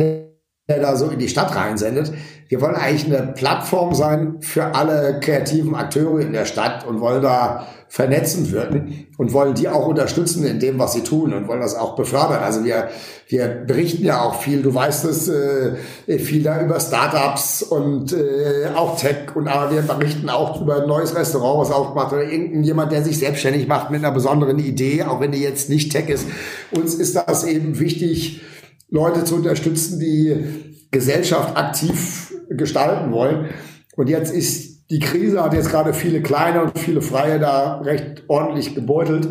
der 0.69 0.80
da 0.80 0.95
so 0.95 1.08
in 1.08 1.19
die 1.19 1.30
Stadt 1.30 1.56
reinsendet. 1.56 2.12
Wir 2.50 2.62
wollen 2.62 2.76
eigentlich 2.76 3.06
eine 3.06 3.32
Plattform 3.34 3.93
sein 3.93 4.38
für 4.41 4.76
alle 4.76 5.19
kreativen 5.21 5.76
Akteure 5.76 6.19
in 6.19 6.34
der 6.34 6.45
Stadt 6.45 6.86
und 6.86 7.00
wollen 7.00 7.21
da 7.21 7.67
vernetzend 7.89 8.52
wirken 8.52 9.08
und 9.17 9.32
wollen 9.32 9.54
die 9.54 9.69
auch 9.69 9.88
unterstützen 9.88 10.45
in 10.45 10.60
dem, 10.60 10.78
was 10.78 10.91
sie 10.91 11.04
tun 11.04 11.34
und 11.34 11.47
wollen 11.47 11.62
das 11.62 11.76
auch 11.76 11.95
befördern. 11.95 12.43
Also 12.43 12.65
wir, 12.65 12.89
wir 13.30 13.47
berichten 13.47 14.04
ja 14.04 14.21
auch 14.21 14.41
viel, 14.41 14.62
du 14.62 14.73
weißt 14.73 15.06
es, 15.06 15.30
äh, 15.30 16.19
viel 16.19 16.43
da 16.43 16.62
über 16.62 16.82
Startups 16.82 17.63
und 17.63 18.12
äh, 18.12 18.67
auch 18.76 19.00
Tech 19.00 19.36
und 19.36 19.47
aber 19.47 19.71
wir 19.73 19.82
berichten 19.84 20.30
auch 20.30 20.62
über 20.62 20.82
ein 20.82 20.88
neues 20.88 21.15
Restaurant, 21.15 21.62
was 21.62 21.71
aufgemacht 21.71 22.12
oder 22.12 22.23
irgendjemand, 22.23 22.91
der 22.91 23.04
sich 23.04 23.17
selbstständig 23.19 23.67
macht 23.67 23.89
mit 23.89 24.04
einer 24.04 24.13
besonderen 24.13 24.60
Idee, 24.60 25.04
auch 25.04 25.21
wenn 25.21 25.32
die 25.32 25.41
jetzt 25.41 25.69
nicht 25.69 25.91
Tech 25.91 26.10
ist. 26.10 26.28
Uns 26.71 26.93
ist 26.93 27.15
das 27.15 27.45
eben 27.45 27.80
wichtig, 27.80 28.41
Leute 28.89 29.23
zu 29.23 29.36
unterstützen, 29.36 30.00
die 30.00 30.88
Gesellschaft 30.91 31.58
aktiv 31.58 32.34
gestalten 32.50 33.12
wollen. 33.12 33.50
Und 33.95 34.10
jetzt 34.10 34.34
ist 34.34 34.78
die 34.89 35.00
Krise 35.00 35.43
hat 35.43 35.54
jetzt 35.54 35.69
gerade 35.69 35.93
viele 35.93 36.21
kleine 36.21 36.63
und 36.63 36.80
viele 36.80 37.02
Freie 37.02 37.39
da 37.39 37.80
recht 37.82 38.23
ordentlich 38.28 38.73
gebeutelt. 38.73 39.28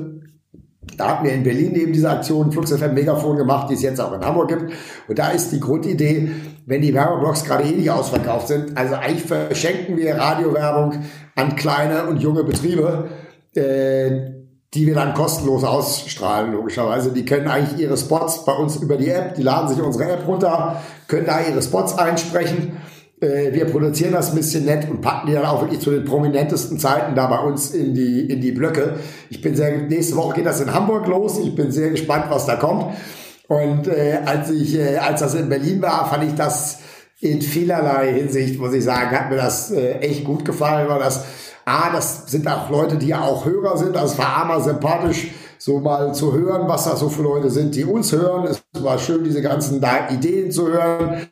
Da 0.96 1.08
hatten 1.08 1.24
wir 1.24 1.32
in 1.32 1.42
Berlin 1.42 1.74
eben 1.74 1.92
diese 1.92 2.10
Aktion 2.10 2.52
Flux 2.52 2.72
FM 2.72 2.94
Megafon 2.94 3.36
gemacht, 3.36 3.70
die 3.70 3.74
es 3.74 3.82
jetzt 3.82 4.00
auch 4.00 4.12
in 4.12 4.24
Hamburg 4.24 4.48
gibt. 4.48 4.72
Und 5.08 5.18
da 5.18 5.30
ist 5.30 5.50
die 5.50 5.60
Grundidee, 5.60 6.30
wenn 6.66 6.82
die 6.82 6.94
Werbeblocks 6.94 7.44
gerade 7.44 7.64
eh 7.64 7.72
nicht 7.72 7.90
ausverkauft 7.90 8.48
sind, 8.48 8.76
also 8.76 8.94
eigentlich 8.94 9.22
verschenken 9.22 9.96
wir 9.96 10.16
Radiowerbung 10.16 11.02
an 11.34 11.56
kleine 11.56 12.06
und 12.06 12.18
junge 12.18 12.44
Betriebe, 12.44 13.08
äh, 13.54 14.35
die 14.76 14.86
wir 14.86 14.94
dann 14.94 15.14
kostenlos 15.14 15.64
ausstrahlen, 15.64 16.52
logischerweise. 16.52 17.10
Die 17.10 17.24
können 17.24 17.48
eigentlich 17.48 17.80
ihre 17.80 17.96
Spots 17.96 18.44
bei 18.44 18.52
uns 18.52 18.76
über 18.76 18.96
die 18.96 19.08
App, 19.08 19.34
die 19.34 19.42
laden 19.42 19.68
sich 19.68 19.82
unsere 19.82 20.12
App 20.12 20.26
runter, 20.26 20.82
können 21.08 21.26
da 21.26 21.40
ihre 21.40 21.62
Spots 21.62 21.96
einsprechen. 21.98 22.76
Äh, 23.20 23.54
wir 23.54 23.64
produzieren 23.64 24.12
das 24.12 24.30
ein 24.30 24.36
bisschen 24.36 24.66
nett 24.66 24.88
und 24.90 25.00
packen 25.00 25.28
die 25.28 25.32
dann 25.32 25.46
auch 25.46 25.62
wirklich 25.62 25.80
zu 25.80 25.90
den 25.90 26.04
prominentesten 26.04 26.78
Zeiten 26.78 27.14
da 27.14 27.26
bei 27.26 27.38
uns 27.38 27.70
in 27.70 27.94
die, 27.94 28.30
in 28.30 28.42
die 28.42 28.52
Blöcke. 28.52 28.96
Ich 29.30 29.40
bin 29.40 29.56
sehr, 29.56 29.78
nächste 29.78 30.16
Woche 30.16 30.36
geht 30.36 30.46
das 30.46 30.60
in 30.60 30.74
Hamburg 30.74 31.06
los. 31.06 31.38
Ich 31.38 31.54
bin 31.54 31.72
sehr 31.72 31.88
gespannt, 31.88 32.26
was 32.28 32.44
da 32.44 32.56
kommt. 32.56 32.94
Und 33.48 33.88
äh, 33.88 34.18
als 34.26 34.50
ich, 34.50 34.76
äh, 34.76 34.98
als 34.98 35.20
das 35.20 35.34
in 35.34 35.48
Berlin 35.48 35.80
war, 35.80 36.06
fand 36.10 36.24
ich 36.24 36.34
das 36.34 36.80
in 37.20 37.40
vielerlei 37.40 38.12
Hinsicht, 38.12 38.60
muss 38.60 38.74
ich 38.74 38.84
sagen, 38.84 39.16
hat 39.16 39.30
mir 39.30 39.36
das 39.36 39.70
äh, 39.70 40.00
echt 40.00 40.24
gut 40.24 40.44
gefallen, 40.44 40.86
weil 40.88 40.98
das 40.98 41.24
A, 41.66 41.90
das 41.90 42.30
sind 42.30 42.46
auch 42.48 42.70
Leute, 42.70 42.96
die 42.96 43.08
ja 43.08 43.22
auch 43.22 43.44
Hörer 43.44 43.76
sind. 43.76 43.96
Also 43.96 44.14
es 44.14 44.18
war 44.18 44.42
einmal 44.42 44.62
sympathisch, 44.62 45.28
so 45.58 45.80
mal 45.80 46.14
zu 46.14 46.32
hören, 46.32 46.68
was 46.68 46.84
das 46.84 47.00
so 47.00 47.08
für 47.08 47.22
Leute 47.22 47.50
sind, 47.50 47.74
die 47.74 47.84
uns 47.84 48.12
hören. 48.12 48.46
Es 48.46 48.62
war 48.78 48.98
schön, 48.98 49.24
diese 49.24 49.42
ganzen 49.42 49.82
Ideen 50.10 50.50
zu 50.50 50.68
hören. 50.68 51.26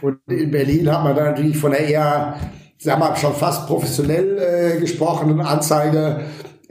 Und 0.00 0.18
in 0.28 0.50
Berlin 0.50 0.90
hat 0.90 1.02
man 1.02 1.16
dann 1.16 1.26
natürlich 1.26 1.58
von 1.58 1.72
der 1.72 1.88
eher 1.88 2.36
sag 2.82 2.98
mal, 2.98 3.16
schon 3.16 3.34
fast 3.34 3.66
professionell 3.66 4.38
äh, 4.38 4.80
gesprochenen 4.80 5.40
Anzeige 5.40 6.22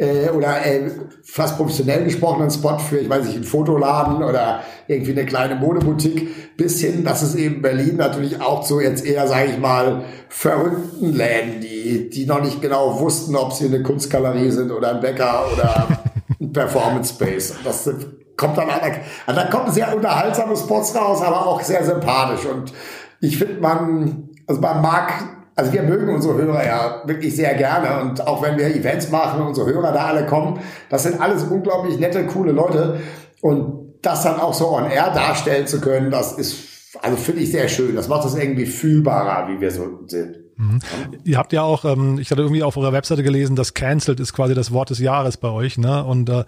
äh, 0.02 0.30
oder 0.30 0.66
äh, 0.66 0.90
fast 1.24 1.58
professionell 1.58 2.04
gesprochenen 2.04 2.50
Spot 2.50 2.80
für, 2.80 2.98
ich 2.98 3.08
weiß 3.08 3.24
nicht, 3.26 3.36
einen 3.36 3.44
Fotoladen 3.44 4.24
oder 4.24 4.62
irgendwie 4.88 5.12
eine 5.12 5.26
kleine 5.26 5.56
Modeboutique, 5.56 6.58
bis 6.58 6.82
hin, 6.82 7.04
dass 7.04 7.22
es 7.22 7.36
eben 7.36 7.62
Berlin 7.62 7.98
natürlich 7.98 8.42
auch 8.42 8.64
zu 8.64 8.80
jetzt 8.80 9.06
eher, 9.06 9.28
sage 9.28 9.52
ich 9.52 9.60
mal, 9.60 10.04
verrückten 10.28 11.14
Läden, 11.14 11.62
die, 11.62 12.10
die 12.10 12.26
noch 12.26 12.42
nicht 12.42 12.64
genau 12.64 13.00
wussten, 13.00 13.36
ob 13.36 13.54
sie 13.54 13.66
eine 13.66 13.84
Kunstgalerie 13.84 14.50
sind 14.50 14.72
oder 14.72 14.96
ein 14.96 15.02
Bäcker 15.02 15.46
oder 15.54 15.88
ein 16.42 16.52
Performance 16.52 17.14
Space. 17.14 17.54
Das 17.64 17.88
kommt 18.36 18.58
dann 18.58 18.72
an, 18.72 18.80
also 19.28 19.40
da 19.40 19.48
kommen 19.48 19.72
sehr 19.72 19.96
unterhaltsame 19.96 20.58
Spots 20.58 20.96
raus, 20.96 21.22
aber 21.22 21.46
auch 21.46 21.62
sehr 21.62 21.86
sympathisch. 21.86 22.46
Und 22.48 22.74
ich 23.20 23.38
finde 23.38 23.62
man, 23.62 24.30
also 24.48 24.60
beim 24.60 24.82
Marc 24.82 25.40
also 25.56 25.74
wir 25.74 25.84
mögen 25.84 26.14
unsere 26.14 26.36
Hörer 26.36 26.66
ja 26.66 27.02
wirklich 27.06 27.36
sehr 27.36 27.54
gerne 27.56 28.02
und 28.02 28.26
auch 28.26 28.42
wenn 28.42 28.58
wir 28.58 28.68
Events 28.68 29.10
machen, 29.10 29.42
unsere 29.46 29.72
Hörer 29.72 29.92
da 29.92 30.06
alle 30.06 30.26
kommen, 30.26 30.60
das 30.90 31.04
sind 31.04 31.20
alles 31.20 31.44
unglaublich 31.44 32.00
nette, 32.00 32.26
coole 32.26 32.52
Leute 32.52 33.00
und 33.42 33.82
das 34.02 34.24
dann 34.24 34.40
auch 34.40 34.54
so 34.54 34.70
on 34.70 34.90
air 34.90 35.12
darstellen 35.14 35.68
zu 35.68 35.80
können, 35.80 36.10
das 36.10 36.34
ist, 36.34 36.98
also 37.02 37.18
finde 37.18 37.42
ich 37.42 37.52
sehr 37.52 37.68
schön. 37.68 37.96
Das 37.96 38.08
macht 38.08 38.26
es 38.26 38.36
irgendwie 38.36 38.66
fühlbarer, 38.66 39.48
wie 39.50 39.62
wir 39.62 39.72
so 39.72 40.00
sind. 40.08 40.40
Mhm. 40.58 40.80
Ihr 41.24 41.38
habt 41.38 41.54
ja 41.54 41.64
auch, 41.64 41.86
ähm, 41.86 42.20
ich 42.20 42.32
hatte 42.32 42.42
irgendwie 42.42 42.64
auf 42.64 42.78
eurer 42.78 42.94
Webseite 42.94 43.24
gelesen, 43.24 43.56
dass 43.56 43.74
cancelled 43.74 44.20
ist 44.20 44.34
quasi 44.34 44.54
das 44.54 44.72
Wort 44.72 44.90
des 44.90 45.00
Jahres 45.00 45.38
bei 45.38 45.50
euch, 45.50 45.78
ne? 45.78 46.04
Und 46.04 46.30
äh, 46.30 46.44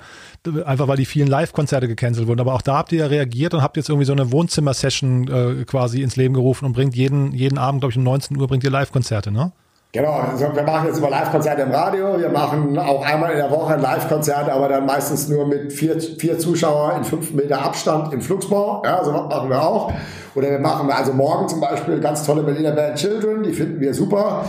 einfach 0.65 0.87
weil 0.87 0.97
die 0.97 1.05
vielen 1.05 1.27
Live-Konzerte 1.27 1.87
gecancelt 1.87 2.27
wurden. 2.27 2.39
Aber 2.39 2.53
auch 2.53 2.61
da 2.61 2.77
habt 2.77 2.91
ihr 2.91 2.99
ja 2.99 3.07
reagiert 3.07 3.53
und 3.53 3.61
habt 3.61 3.77
jetzt 3.77 3.89
irgendwie 3.89 4.05
so 4.05 4.13
eine 4.13 4.31
Wohnzimmer-Session 4.31 5.27
äh, 5.27 5.65
quasi 5.65 6.01
ins 6.01 6.15
Leben 6.15 6.33
gerufen 6.33 6.65
und 6.65 6.73
bringt 6.73 6.95
jeden, 6.95 7.31
jeden 7.33 7.57
Abend, 7.57 7.81
glaube 7.81 7.91
ich, 7.91 7.97
um 7.97 8.03
19 8.03 8.37
Uhr 8.37 8.47
bringt 8.47 8.63
ihr 8.63 8.71
Live-Konzerte, 8.71 9.31
ne? 9.31 9.51
Genau, 9.95 10.09
also 10.09 10.55
wir 10.55 10.63
machen 10.63 10.87
jetzt 10.87 10.97
immer 10.97 11.11
Live-Konzerte 11.11 11.61
im 11.61 11.71
Radio. 11.71 12.17
Wir 12.17 12.29
machen 12.29 12.79
auch 12.79 13.05
einmal 13.05 13.29
in 13.33 13.37
der 13.37 13.51
Woche 13.51 13.75
ein 13.75 13.79
Live-Konzert, 13.79 14.49
aber 14.49 14.67
dann 14.67 14.87
meistens 14.87 15.29
nur 15.29 15.45
mit 15.45 15.71
vier, 15.71 16.01
vier 16.01 16.39
Zuschauer 16.39 16.95
in 16.97 17.03
fünf 17.03 17.31
Meter 17.31 17.63
Abstand 17.63 18.11
im 18.11 18.19
Flugsbau. 18.19 18.81
Ja, 18.83 19.03
so 19.03 19.11
machen 19.11 19.51
wir 19.51 19.61
auch. 19.61 19.93
Oder 20.33 20.49
wir 20.49 20.57
machen 20.57 20.89
also 20.89 21.13
morgen 21.13 21.47
zum 21.47 21.61
Beispiel 21.61 21.99
ganz 21.99 22.25
tolle 22.25 22.41
Berliner 22.41 22.71
Band 22.71 22.97
Children, 22.97 23.43
die 23.43 23.53
finden 23.53 23.79
wir 23.79 23.93
super. 23.93 24.45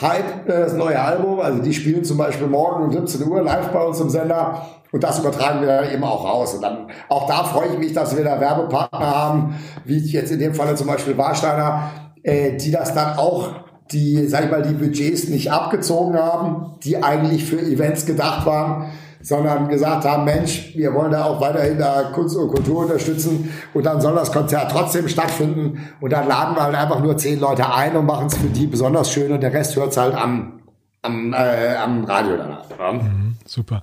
Hype, 0.00 0.48
äh, 0.48 0.60
das 0.60 0.74
neue 0.74 1.00
Album, 1.00 1.40
also 1.40 1.60
die 1.60 1.74
spielen 1.74 2.04
zum 2.04 2.16
Beispiel 2.16 2.46
morgen 2.46 2.84
um 2.84 2.92
17 2.92 3.26
Uhr 3.26 3.42
live 3.42 3.70
bei 3.70 3.82
uns 3.82 4.00
im 4.00 4.10
Sender. 4.10 4.64
Und 4.92 5.02
das 5.02 5.18
übertragen 5.18 5.60
wir 5.60 5.66
dann 5.66 5.90
eben 5.90 6.04
auch 6.04 6.24
raus. 6.24 6.54
Und 6.54 6.62
dann, 6.62 6.86
auch 7.08 7.26
da 7.26 7.42
freue 7.42 7.70
ich 7.72 7.78
mich, 7.80 7.94
dass 7.94 8.16
wir 8.16 8.22
da 8.22 8.38
Werbepartner 8.38 9.00
haben, 9.00 9.56
wie 9.84 9.98
jetzt 9.98 10.30
in 10.30 10.38
dem 10.38 10.54
Falle 10.54 10.76
zum 10.76 10.86
Beispiel 10.86 11.18
Warsteiner, 11.18 11.90
äh, 12.22 12.56
die 12.56 12.70
das 12.70 12.94
dann 12.94 13.18
auch 13.18 13.64
die, 13.92 14.26
sag 14.26 14.44
ich 14.44 14.50
mal, 14.50 14.62
die 14.62 14.74
Budgets 14.74 15.28
nicht 15.28 15.52
abgezogen 15.52 16.16
haben, 16.16 16.76
die 16.82 17.02
eigentlich 17.02 17.44
für 17.44 17.60
Events 17.60 18.06
gedacht 18.06 18.46
waren, 18.46 18.86
sondern 19.20 19.68
gesagt 19.68 20.04
haben, 20.04 20.24
Mensch, 20.24 20.72
wir 20.74 20.92
wollen 20.92 21.10
da 21.10 21.24
auch 21.24 21.40
weiterhin 21.40 21.78
da 21.78 22.10
Kunst 22.14 22.36
und 22.36 22.48
Kultur 22.48 22.80
unterstützen 22.80 23.50
und 23.72 23.86
dann 23.86 24.00
soll 24.00 24.14
das 24.14 24.30
Konzert 24.30 24.70
trotzdem 24.70 25.08
stattfinden 25.08 25.88
und 26.00 26.12
dann 26.12 26.28
laden 26.28 26.54
wir 26.54 26.62
halt 26.62 26.74
einfach 26.74 27.00
nur 27.00 27.16
zehn 27.16 27.40
Leute 27.40 27.72
ein 27.72 27.96
und 27.96 28.04
machen 28.04 28.26
es 28.26 28.36
für 28.36 28.48
die 28.48 28.66
besonders 28.66 29.10
schön 29.10 29.32
und 29.32 29.42
der 29.42 29.52
Rest 29.52 29.76
hört 29.76 29.92
es 29.92 29.96
halt 29.96 30.14
am, 30.14 30.60
am, 31.00 31.32
äh, 31.32 31.74
am 31.76 32.04
Radio 32.04 32.36
danach. 32.36 32.68
Mhm, 32.92 33.33
super. 33.46 33.82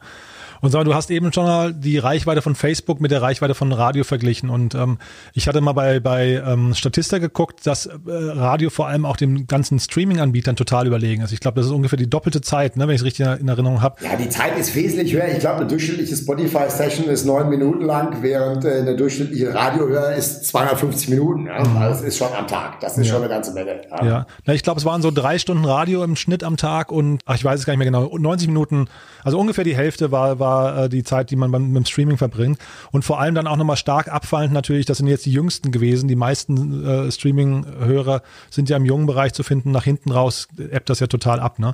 Und 0.62 0.70
sag 0.70 0.80
mal, 0.80 0.84
du 0.84 0.94
hast 0.94 1.10
eben 1.10 1.34
schon 1.34 1.46
mal 1.46 1.74
die 1.74 1.98
Reichweite 1.98 2.42
von 2.44 2.54
Facebook 2.54 3.02
mit 3.02 3.10
der 3.10 3.22
Reichweite 3.22 3.56
von 3.56 3.72
Radio 3.72 4.04
verglichen. 4.04 4.50
Und 4.50 4.76
ähm, 4.76 5.00
ich 5.34 5.48
hatte 5.48 5.60
mal 5.60 5.74
bei, 5.74 6.00
bei 6.00 6.42
ähm, 6.46 6.76
Statista 6.76 7.18
geguckt, 7.18 7.66
dass 7.66 7.88
äh, 7.88 8.00
Radio 8.06 8.70
vor 8.70 8.88
allem 8.88 9.06
auch 9.06 9.18
den 9.18 9.48
ganzen 9.48 9.80
Streaming-Anbietern 9.80 10.56
total 10.56 10.86
überlegen 10.86 11.24
ist. 11.24 11.32
Ich 11.32 11.40
glaube, 11.40 11.56
das 11.56 11.66
ist 11.66 11.72
ungefähr 11.72 11.98
die 11.98 12.10
doppelte 12.10 12.42
Zeit, 12.42 12.78
ne, 12.78 12.88
wenn 12.88 12.94
ich 12.94 13.02
es 13.02 13.06
richtig 13.06 13.26
in 13.40 13.48
Erinnerung 13.48 13.82
habe. 13.82 14.04
Ja, 14.04 14.16
die 14.16 14.30
Zeit 14.30 14.58
ist 14.58 14.76
wesentlich 14.76 15.14
höher. 15.14 15.28
Ich 15.30 15.40
glaube, 15.40 15.62
eine 15.62 15.68
durchschnittliche 15.68 16.16
Spotify-Session 16.16 17.08
ist 17.08 17.26
neun 17.26 17.50
Minuten 17.50 17.84
lang, 17.84 18.22
während 18.22 18.64
äh, 18.64 18.82
eine 18.82 18.96
durchschnittliche 18.96 19.54
Radiohörer 19.54 20.16
ist 20.16 20.46
250 20.46 21.10
Minuten. 21.10 21.48
Ja? 21.48 21.68
Mhm. 21.68 21.78
Also 21.78 21.96
das 21.96 22.02
ist 22.02 22.18
schon 22.18 22.34
am 22.34 22.46
Tag. 22.46 22.80
Das 22.82 22.98
ist 23.00 23.08
ja. 23.08 23.14
schon 23.14 23.24
eine 23.24 23.30
ganze 23.30 23.54
Menge. 23.54 23.82
Ja, 23.90 24.06
ja. 24.06 24.26
Na, 24.46 24.54
ich 24.54 24.62
glaube, 24.62 24.80
es 24.80 24.86
waren 24.86 25.02
so 25.02 25.10
drei 25.10 25.40
Stunden 25.40 25.66
Radio 25.66 26.04
im 26.04 26.16
Schnitt 26.16 26.44
am 26.44 26.58
Tag 26.58 26.92
und 26.92 27.22
ach, 27.26 27.36
ich 27.36 27.44
weiß 27.44 27.60
es 27.60 27.66
gar 27.66 27.74
nicht 27.74 27.80
mehr 27.80 27.88
genau, 27.88 28.16
90 28.16 28.48
Minuten, 28.48 28.86
also 29.24 29.40
ungefähr 29.40 29.51
die 29.64 29.76
Hälfte 29.76 30.12
war, 30.12 30.40
war 30.40 30.52
war 30.52 30.86
äh, 30.86 30.90
die 30.90 31.04
Zeit, 31.04 31.32
die 31.32 31.36
man 31.36 31.52
beim, 31.52 31.74
beim 31.74 31.86
Streaming 31.86 32.18
verbringt. 32.18 32.60
Und 32.92 33.04
vor 33.04 33.20
allem 33.20 33.36
dann 33.36 33.48
auch 33.48 33.58
nochmal 33.58 33.78
stark 33.78 34.12
abfallend 34.12 34.54
natürlich, 34.54 34.86
das 34.86 34.98
sind 34.98 35.08
jetzt 35.08 35.26
die 35.26 35.32
jüngsten 35.32 35.72
gewesen. 35.72 36.08
Die 36.08 36.16
meisten 36.16 36.86
äh, 36.86 37.12
Streaming-Hörer 37.12 38.22
sind 38.50 38.70
ja 38.70 38.78
im 38.78 38.86
jungen 38.86 39.06
Bereich 39.06 39.34
zu 39.34 39.44
finden. 39.44 39.72
Nach 39.72 39.84
hinten 39.84 40.12
raus 40.12 40.48
ebbt 40.58 40.90
das 40.90 41.00
ja 41.00 41.08
total 41.08 41.40
ab. 41.40 41.60
Ne? 41.60 41.74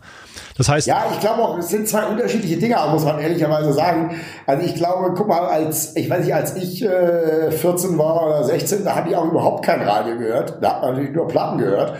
Das 0.57 0.69
heißt. 0.69 0.87
Ja, 0.87 1.05
ich 1.11 1.19
glaube 1.19 1.41
auch, 1.41 1.57
es 1.57 1.69
sind 1.69 1.87
zwei 1.87 2.05
unterschiedliche 2.05 2.57
Dinge, 2.57 2.77
muss 2.91 3.03
man 3.03 3.19
ehrlicherweise 3.19 3.73
sagen. 3.73 4.15
Also 4.45 4.65
ich 4.65 4.75
glaube, 4.75 5.13
guck 5.15 5.27
mal, 5.27 5.45
als, 5.47 5.95
ich 5.95 6.09
weiß 6.09 6.23
nicht, 6.23 6.33
als 6.33 6.55
ich 6.55 6.83
äh, 6.83 7.51
14 7.51 7.97
war 7.97 8.27
oder 8.27 8.43
16, 8.43 8.83
da 8.83 8.95
habe 8.95 9.09
ich 9.09 9.15
auch 9.15 9.25
überhaupt 9.25 9.65
kein 9.65 9.81
Radio 9.81 10.17
gehört. 10.17 10.57
Da 10.61 10.75
hat 10.75 10.81
man 10.81 10.91
natürlich 10.91 11.15
nur 11.15 11.27
Platten 11.27 11.57
gehört. 11.57 11.97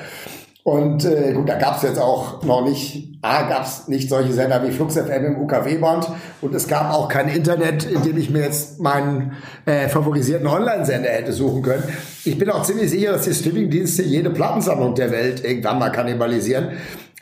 Und 0.68 1.06
äh, 1.06 1.32
gut, 1.32 1.48
da 1.48 1.56
gab 1.58 1.78
es 1.78 1.84
jetzt 1.84 1.98
auch 1.98 2.44
noch 2.44 2.62
nicht, 2.62 3.20
A, 3.22 3.44
gab 3.44 3.64
es 3.64 3.88
nicht 3.88 4.10
solche 4.10 4.34
Sender 4.34 4.62
wie 4.68 4.72
Flux 4.72 4.96
FM 4.96 5.24
im 5.24 5.40
UKW-Band 5.40 6.10
und 6.42 6.54
es 6.54 6.68
gab 6.68 6.94
auch 6.94 7.08
kein 7.08 7.30
Internet, 7.30 7.86
in 7.86 8.04
dem 8.04 8.18
ich 8.18 8.30
mir 8.30 8.42
jetzt 8.42 8.78
meinen 8.82 9.32
äh, 9.66 9.88
favorisierten 9.88 10.46
Online-Sender 10.46 11.08
hätte 11.08 11.32
suchen 11.32 11.62
können. 11.62 11.84
Ich 12.26 12.38
bin 12.38 12.50
auch 12.50 12.64
ziemlich 12.64 12.90
sicher, 12.90 13.14
dass 13.14 13.22
die 13.22 13.34
Streaming-Dienste 13.34 14.04
jede 14.04 14.30
Plattensammlung 14.30 14.94
der 14.94 15.10
Welt 15.12 15.42
irgendwann 15.42 15.80
mal 15.80 15.90
kannibalisieren. 15.90 16.72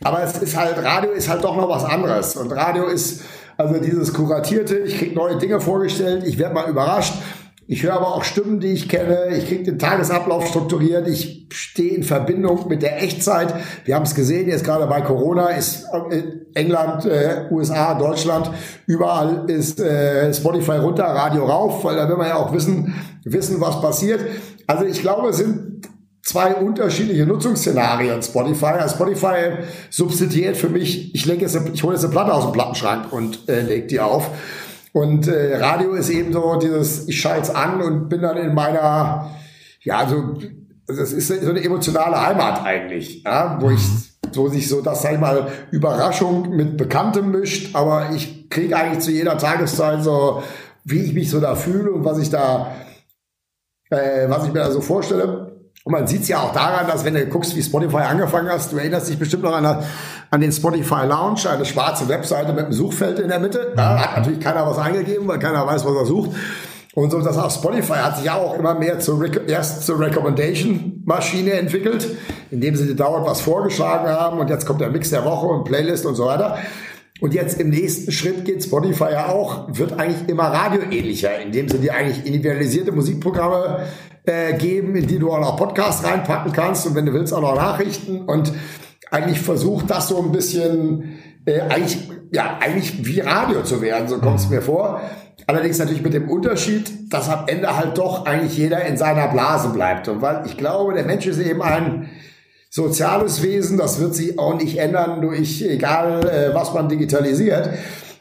Aber 0.04 0.24
es 0.24 0.36
ist 0.40 0.58
halt, 0.58 0.84
Radio 0.84 1.12
ist 1.12 1.30
halt 1.30 1.44
doch 1.44 1.56
noch 1.56 1.70
was 1.70 1.86
anderes. 1.86 2.36
Und 2.38 2.52
Radio 2.52 2.88
ist 2.88 3.22
also 3.58 3.80
dieses 3.80 4.12
kuratierte, 4.12 4.78
ich 4.78 4.98
krieg 4.98 5.16
neue 5.16 5.38
Dinge 5.38 5.60
vorgestellt, 5.60 6.24
ich 6.26 6.40
werde 6.40 6.56
mal 6.56 6.68
überrascht. 6.68 7.14
Ich 7.67 7.82
höre 7.82 7.93
aber 7.93 8.13
auch 8.13 8.23
Stimmen, 8.23 8.60
die 8.60 8.67
ich 8.67 8.88
kenne. 8.88 9.30
Ich 9.36 9.47
kriege 9.47 9.63
den 9.63 9.80
Tagesablauf 9.80 10.47
strukturiert. 10.47 11.08
Ich 11.08 11.47
stehe 11.51 11.95
in 11.95 12.04
Verbindung 12.04 12.67
mit 12.67 12.84
der 12.84 13.01
Echtzeit. 13.01 13.56
Wir 13.86 13.95
haben 13.95 14.04
es 14.04 14.13
gesehen, 14.13 14.47
jetzt 14.47 14.63
gerade 14.63 14.86
bei 14.86 15.01
Corona 15.01 15.47
ist 15.47 15.86
äh, 16.12 16.21
England, 16.54 17.06
äh, 17.06 17.47
USA, 17.49 17.95
Deutschland, 17.95 18.51
überall 18.86 19.49
ist 19.49 19.80
äh, 19.80 20.32
Spotify 20.32 20.73
runter, 20.73 21.06
Radio 21.06 21.45
rauf, 21.45 21.84
weil 21.84 21.95
da 21.95 22.08
will 22.08 22.17
man 22.17 22.28
ja 22.28 22.36
auch 22.36 22.54
wissen, 22.54 22.93
wissen, 23.23 23.60
was 23.60 23.82
passiert. 23.82 24.21
Also 24.67 24.86
ich 24.86 25.01
glaube, 25.01 25.30
es 25.30 25.38
sind 25.38 25.88
zwei 26.21 26.54
unterschiedliche 26.56 27.25
Nutzungsszenarien 27.25 28.21
Spotify. 28.21 28.65
Also 28.65 28.95
Spotify 28.95 29.58
substituiert 29.89 30.56
für 30.56 30.69
mich, 30.69 31.15
ich, 31.15 31.25
lege 31.25 31.41
jetzt, 31.41 31.60
ich 31.73 31.84
hole 31.84 31.95
jetzt 31.95 32.04
eine 32.04 32.12
Platte 32.12 32.34
aus 32.34 32.43
dem 32.43 32.51
Plattenschrank 32.51 33.12
und 33.12 33.49
äh, 33.49 33.62
lege 33.62 33.88
die 33.88 33.99
auf. 33.99 34.30
Und 34.96 35.28
äh, 35.28 35.58
Radio 35.58 35.92
ist 35.96 36.10
eben 36.10 36.32
so 36.32 36.56
dieses, 36.56 37.10
ich 37.10 37.20
schalte 37.20 37.42
es 37.42 37.50
an 37.50 37.82
und 37.82 38.08
bin 38.08 38.22
dann 38.22 38.38
in 38.38 38.54
meiner, 38.54 39.30
ja, 39.82 40.08
so, 40.08 40.36
das 40.88 41.12
ist 41.12 41.28
so 41.28 41.50
eine 41.50 41.62
emotionale 41.62 42.26
Heimat 42.26 42.64
eigentlich, 42.64 43.22
ja, 43.24 43.58
wo 43.60 43.72
ich, 43.72 43.82
so 44.32 44.48
sich 44.48 44.70
so, 44.70 44.80
das 44.80 45.02
sag 45.02 45.16
ich 45.16 45.20
mal, 45.20 45.50
Überraschung 45.72 46.56
mit 46.56 46.78
Bekanntem 46.78 47.30
mischt, 47.32 47.76
aber 47.76 48.12
ich 48.16 48.50
kriege 48.50 48.78
eigentlich 48.78 49.00
zu 49.04 49.12
jeder 49.12 49.38
Tageszeit 49.38 50.02
so, 50.02 50.42
wie 50.86 51.02
ich 51.02 51.14
mich 51.14 51.30
so 51.30 51.42
da 51.42 51.56
fühle 51.56 51.92
und 51.92 52.06
was 52.06 52.18
ich 52.18 52.30
da, 52.30 52.72
äh, 53.90 54.30
was 54.30 54.48
ich 54.48 54.54
mir 54.54 54.60
da 54.60 54.72
so 54.72 54.80
vorstelle. 54.80 55.45
Und 55.86 55.91
man 55.91 56.08
sieht 56.08 56.24
es 56.24 56.30
ja 56.30 56.39
auch 56.39 56.52
daran, 56.52 56.88
dass 56.88 57.06
wenn 57.06 57.13
du 57.13 57.24
guckst, 57.28 57.56
wie 57.56 57.62
Spotify 57.62 57.98
angefangen 57.98 58.50
hast, 58.50 58.71
du 58.71 58.78
erinnerst 58.78 59.08
dich 59.08 59.19
bestimmt 59.19 59.43
noch 59.43 59.54
an, 59.54 59.84
an 60.32 60.41
den 60.41 60.52
Spotify 60.52 61.06
Lounge, 61.06 61.48
eine 61.48 61.63
schwarze 61.63 62.10
Webseite 62.10 62.54
mit 62.54 62.63
einem 62.63 62.74
Suchfeld 62.74 63.19
in 63.19 63.28
der 63.28 63.38
Mitte. 63.38 63.71
Da 63.76 64.00
hat 64.00 64.17
natürlich 64.17 64.39
keiner 64.39 64.65
was 64.65 64.80
eingegeben, 64.80 65.28
weil 65.28 65.38
keiner 65.38 65.65
weiß, 65.67 65.86
was 65.86 65.95
er 65.95 66.06
sucht. 66.08 66.32
Und 66.95 67.12
so 67.12 67.22
das 67.22 67.38
auch 67.38 67.51
Spotify 67.51 67.97
hat 67.97 68.16
sich 68.16 68.26
ja 68.26 68.34
auch 68.34 68.57
immer 68.57 68.74
mehr 68.74 68.99
zur, 68.99 69.47
erst 69.47 69.86
zur 69.86 69.99
Recommendation-Maschine 69.99 71.51
entwickelt, 71.51 72.07
indem 72.49 72.76
sie 72.76 72.95
dauernd 72.95 73.28
was 73.28 73.41
vorgeschlagen 73.41 74.07
haben 74.07 74.39
und 74.39 74.49
jetzt 74.49 74.66
kommt 74.66 74.82
der 74.82 74.89
Mix 74.89 75.12
der 75.12 75.24
Woche 75.24 75.45
und 75.45 75.66
Playlist 75.66 76.07
und 76.07 76.16
so 76.16 76.26
weiter. 76.26 76.57
Und 77.22 77.34
jetzt 77.34 77.59
im 77.61 77.70
nächsten 77.70 78.11
Schritt 78.11 78.43
geht 78.43 78.63
Spotify 78.63 79.11
ja 79.11 79.30
auch, 79.30 79.68
wird 79.70 79.93
eigentlich 79.97 80.28
immer 80.28 80.43
radioähnlicher, 80.43 81.39
indem 81.39 81.70
sie 81.70 81.78
dir 81.78 81.93
eigentlich 81.93 82.26
individualisierte 82.26 82.91
Musikprogramme 82.91 83.86
äh, 84.26 84.57
geben, 84.57 84.95
in 84.95 85.07
die 85.07 85.18
du 85.18 85.32
auch 85.32 85.39
noch 85.39 85.55
Podcasts 85.55 86.03
reinpacken 86.05 86.51
kannst 86.51 86.86
und 86.86 86.95
wenn 86.95 87.05
du 87.05 87.13
willst 87.13 87.34
auch 87.34 87.41
noch 87.41 87.55
Nachrichten 87.55 88.22
und 88.22 88.51
eigentlich 89.11 89.39
versucht 89.39 89.89
das 89.89 90.09
so 90.09 90.22
ein 90.22 90.32
bisschen 90.34 91.20
äh, 91.45 91.61
eigentlich 91.61 92.09
ja 92.32 92.57
eigentlich 92.59 93.05
wie 93.05 93.22
Radio 93.22 93.63
zu 93.63 93.82
werden, 93.82 94.07
so 94.07 94.18
kommt 94.18 94.39
es 94.39 94.49
mir 94.49 94.61
vor. 94.61 94.99
Allerdings 95.47 95.78
natürlich 95.78 96.01
mit 96.01 96.13
dem 96.13 96.30
Unterschied, 96.30 97.13
dass 97.13 97.30
am 97.30 97.47
Ende 97.47 97.78
halt 97.78 97.97
doch 97.97 98.26
eigentlich 98.26 98.57
jeder 98.57 98.84
in 98.86 98.97
seiner 98.97 99.28
Blase 99.28 99.70
bleibt. 99.70 100.07
Und 100.07 100.22
weil 100.22 100.43
ich 100.47 100.57
glaube, 100.57 100.93
der 100.93 101.05
Mensch 101.05 101.28
ist 101.28 101.39
eben 101.39 101.61
ein 101.61 102.09
soziales 102.76 103.41
Wesen, 103.41 103.78
das 103.78 104.01
wird 104.01 104.15
sich 104.15 104.38
auch 104.38 104.53
nicht 104.53 104.78
ändern 104.78 105.21
durch 105.21 105.61
egal 105.61 106.28
äh, 106.28 106.53
was 106.53 106.73
man 106.73 106.89
digitalisiert. 106.89 107.69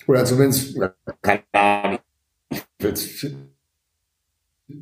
Oder 0.07 0.25
zumindest, 0.25 0.79
keine 1.23 1.43
Ahnung, 1.53 1.99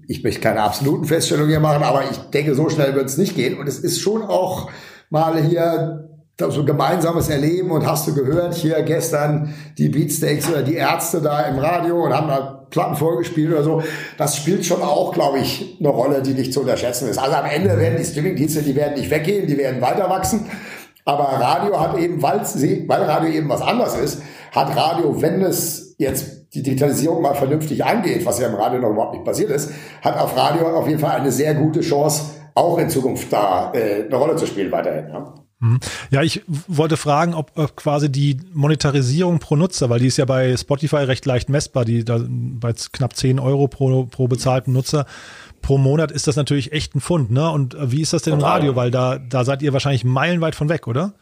ich 0.08 0.22
möchte 0.22 0.40
keine 0.42 0.60
absoluten 0.60 1.06
Feststellungen 1.06 1.48
hier 1.48 1.60
machen, 1.60 1.82
aber 1.82 2.04
ich 2.10 2.18
denke, 2.18 2.54
so 2.54 2.68
schnell 2.68 2.94
wird 2.94 3.06
es 3.06 3.16
nicht 3.16 3.34
gehen. 3.34 3.58
Und 3.58 3.66
es 3.66 3.78
ist 3.78 4.00
schon 4.00 4.22
auch 4.22 4.70
mal 5.08 5.42
hier 5.42 6.10
so 6.36 6.64
gemeinsames 6.66 7.30
Erleben 7.30 7.70
und 7.70 7.86
hast 7.86 8.06
du 8.06 8.14
gehört 8.14 8.52
hier 8.52 8.82
gestern 8.82 9.54
die 9.78 9.88
Beatsteaks 9.88 10.50
oder 10.50 10.62
die 10.62 10.74
Ärzte 10.74 11.22
da 11.22 11.42
im 11.44 11.58
Radio 11.58 12.04
und 12.04 12.12
haben 12.12 12.28
da 12.28 12.61
Platten 12.72 12.96
vorgespielt 12.96 13.52
oder 13.52 13.62
so. 13.62 13.82
Das 14.18 14.36
spielt 14.36 14.64
schon 14.64 14.82
auch, 14.82 15.12
glaube 15.12 15.38
ich, 15.38 15.76
eine 15.78 15.90
Rolle, 15.90 16.22
die 16.22 16.32
nicht 16.32 16.52
zu 16.52 16.60
unterschätzen 16.60 17.08
ist. 17.08 17.18
Also 17.18 17.36
am 17.36 17.44
Ende 17.44 17.78
werden 17.78 17.98
die 17.98 18.04
Streamingdienste, 18.04 18.62
die 18.62 18.74
werden 18.74 18.94
nicht 18.94 19.10
weggehen, 19.10 19.46
die 19.46 19.56
werden 19.56 19.80
weiter 19.80 20.10
wachsen. 20.10 20.50
Aber 21.04 21.24
Radio 21.24 21.78
hat 21.78 21.98
eben, 21.98 22.22
weil, 22.22 22.40
Radio 23.02 23.30
eben 23.30 23.48
was 23.48 23.60
anderes 23.60 23.94
ist, 23.94 24.22
hat 24.52 24.74
Radio, 24.76 25.20
wenn 25.20 25.42
es 25.42 25.94
jetzt 25.98 26.54
die 26.54 26.62
Digitalisierung 26.62 27.22
mal 27.22 27.34
vernünftig 27.34 27.84
angeht, 27.84 28.24
was 28.24 28.38
ja 28.40 28.48
im 28.48 28.54
Radio 28.54 28.80
noch 28.80 28.90
überhaupt 28.90 29.14
nicht 29.14 29.24
passiert 29.24 29.50
ist, 29.50 29.70
hat 30.02 30.18
auf 30.18 30.36
Radio 30.36 30.68
auf 30.68 30.86
jeden 30.88 31.00
Fall 31.00 31.12
eine 31.12 31.32
sehr 31.32 31.54
gute 31.54 31.80
Chance, 31.80 32.24
auch 32.54 32.78
in 32.78 32.88
Zukunft 32.88 33.32
da 33.32 33.72
äh, 33.74 34.04
eine 34.06 34.16
Rolle 34.16 34.36
zu 34.36 34.46
spielen 34.46 34.70
weiterhin. 34.70 35.08
Ja. 35.08 35.34
Mhm. 35.62 35.78
Ja, 36.10 36.22
ich 36.22 36.42
wollte 36.66 36.96
fragen, 36.96 37.34
ob, 37.34 37.52
ob 37.54 37.76
quasi 37.76 38.10
die 38.10 38.36
Monetarisierung 38.52 39.38
pro 39.38 39.54
Nutzer, 39.54 39.88
weil 39.90 40.00
die 40.00 40.08
ist 40.08 40.18
ja 40.18 40.24
bei 40.24 40.56
Spotify 40.56 40.96
recht 40.96 41.24
leicht 41.24 41.48
messbar, 41.48 41.84
die 41.84 42.04
da 42.04 42.20
bei 42.28 42.72
knapp 42.92 43.16
10 43.16 43.38
Euro 43.38 43.68
pro, 43.68 44.06
pro 44.06 44.26
bezahlten 44.26 44.72
Nutzer 44.72 45.06
pro 45.62 45.78
Monat 45.78 46.10
ist 46.10 46.26
das 46.26 46.34
natürlich 46.34 46.72
echt 46.72 46.96
ein 46.96 47.00
Fund, 47.00 47.30
ne? 47.30 47.48
Und 47.48 47.76
wie 47.80 48.02
ist 48.02 48.12
das 48.12 48.22
denn 48.22 48.34
im 48.34 48.40
Radio? 48.40 48.74
Weil 48.74 48.90
da, 48.90 49.18
da 49.18 49.44
seid 49.44 49.62
ihr 49.62 49.72
wahrscheinlich 49.72 50.04
meilenweit 50.04 50.56
von 50.56 50.68
weg, 50.68 50.88
oder? 50.88 51.12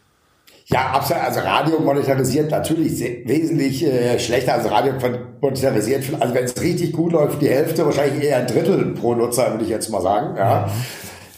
Ja, 0.64 0.92
absolut. 0.92 1.22
Also 1.22 1.40
Radio 1.40 1.80
monetarisiert 1.80 2.50
natürlich 2.50 2.98
wesentlich 3.26 3.84
äh, 3.84 4.18
schlechter 4.18 4.54
als 4.54 4.70
Radio 4.70 4.94
monetarisiert. 5.42 6.04
Also 6.18 6.34
wenn 6.34 6.44
es 6.44 6.58
richtig 6.62 6.92
gut 6.92 7.12
läuft, 7.12 7.42
die 7.42 7.48
Hälfte, 7.48 7.84
wahrscheinlich 7.84 8.24
eher 8.24 8.38
ein 8.38 8.46
Drittel 8.46 8.94
pro 8.94 9.14
Nutzer, 9.14 9.50
würde 9.50 9.64
ich 9.64 9.70
jetzt 9.70 9.90
mal 9.90 10.00
sagen. 10.00 10.36
Ja. 10.36 10.70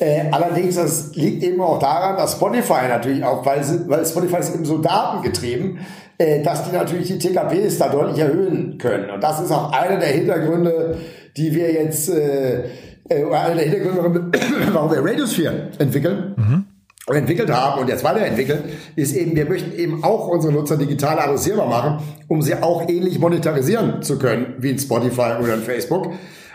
Äh, 0.03 0.25
allerdings, 0.33 0.75
das 0.75 1.15
liegt 1.15 1.45
eben 1.45 1.61
auch 1.61 1.79
daran, 1.79 2.17
dass 2.17 2.33
Spotify 2.33 2.89
natürlich 2.89 3.23
auch, 3.23 3.47
weil, 3.47 3.63
sie, 3.63 3.89
weil 3.89 4.05
Spotify 4.05 4.39
ist 4.39 4.53
eben 4.53 4.65
so 4.65 4.79
datengetrieben, 4.79 5.79
äh, 6.19 6.43
dass 6.43 6.69
die 6.69 6.75
natürlich 6.75 7.07
die 7.07 7.19
TKPs 7.19 7.79
da 7.79 7.89
deutlich 7.89 8.19
erhöhen 8.19 8.79
können. 8.79 9.11
Und 9.11 9.23
das 9.23 9.41
ist 9.41 9.53
auch 9.53 9.71
einer 9.71 10.01
der 10.01 10.09
Hintergründe, 10.09 10.99
die 11.37 11.55
wir 11.55 11.73
jetzt, 11.73 12.09
äh, 12.09 12.65
äh 13.09 13.25
einer 13.33 13.55
der 13.55 13.65
Hintergründe, 13.65 14.33
warum 14.73 14.91
wir 14.91 15.05
Radiosphere 15.05 15.69
entwickeln. 15.79 16.35
Mhm 16.37 16.65
entwickelt 17.13 17.51
haben 17.51 17.81
und 17.81 17.89
jetzt 17.89 18.05
weiterentwickeln, 18.05 18.63
ist 18.95 19.17
eben, 19.17 19.35
wir 19.35 19.45
möchten 19.47 19.73
eben 19.73 20.05
auch 20.05 20.29
unsere 20.29 20.53
Nutzer 20.53 20.77
digital 20.77 21.19
adressierbar 21.19 21.67
machen, 21.67 21.99
um 22.29 22.43
sie 22.43 22.55
auch 22.55 22.89
ähnlich 22.89 23.19
monetarisieren 23.19 24.03
zu 24.03 24.21
können, 24.21 24.55
wie 24.59 24.71
in 24.71 24.79
Spotify 24.79 25.33
oder 25.43 25.55
in 25.55 25.63
Facebook. 25.63 26.13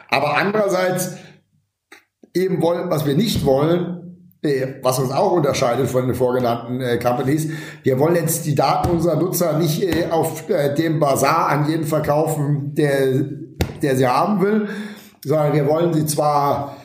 Aber 0.10 0.38
andererseits 0.38 1.18
eben 2.34 2.62
wollen, 2.62 2.90
was 2.90 3.06
wir 3.06 3.16
nicht 3.16 3.46
wollen, 3.46 3.98
äh, 4.42 4.76
was 4.84 5.00
uns 5.00 5.12
auch 5.12 5.32
unterscheidet 5.32 5.88
von 5.90 6.06
den 6.06 6.16
vorgenannten 6.16 6.82
äh, 6.82 6.98
Companies. 6.98 7.50
Wir 7.84 8.00
wollen 8.00 8.16
jetzt 8.16 8.46
die 8.46 8.56
Daten 8.56 8.92
unserer 8.92 9.16
Nutzer 9.16 9.58
nicht 9.58 9.84
äh, 9.84 10.08
auf 10.12 10.50
äh, 10.50 10.74
dem 10.76 11.00
Bazar 11.00 11.50
an 11.50 11.70
jeden 11.70 11.86
verkaufen, 11.86 12.74
der, 12.76 13.26
der 13.82 13.96
sie 13.96 14.08
haben 14.08 14.42
will, 14.42 14.68
sondern 15.24 15.54
wir 15.54 15.68
wollen 15.68 15.94
sie 15.94 16.06
zwar 16.06 16.78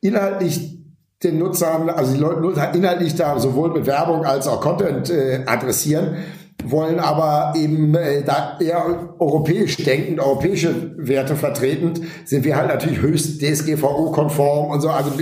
inhaltlich 0.00 0.78
den 1.22 1.38
Nutzern, 1.38 1.90
also 1.90 2.14
die 2.14 2.20
Leute 2.20 2.76
inhaltlich 2.76 3.14
da 3.16 3.38
sowohl 3.38 3.72
mit 3.72 3.86
Werbung 3.86 4.24
als 4.24 4.46
auch 4.46 4.60
Content 4.60 5.10
äh, 5.10 5.42
adressieren, 5.46 6.16
wollen 6.64 6.98
aber 6.98 7.54
eben 7.56 7.94
äh, 7.94 8.22
da 8.22 8.58
eher 8.60 9.14
europäisch 9.18 9.76
denkend, 9.76 10.20
europäische 10.20 10.92
Werte 10.96 11.36
vertretend, 11.36 12.00
sind 12.24 12.44
wir 12.44 12.56
halt 12.56 12.68
natürlich 12.68 13.00
höchst 13.00 13.40
DSGVO-konform 13.40 14.70
und 14.70 14.80
so. 14.80 14.90
Also 14.90 15.12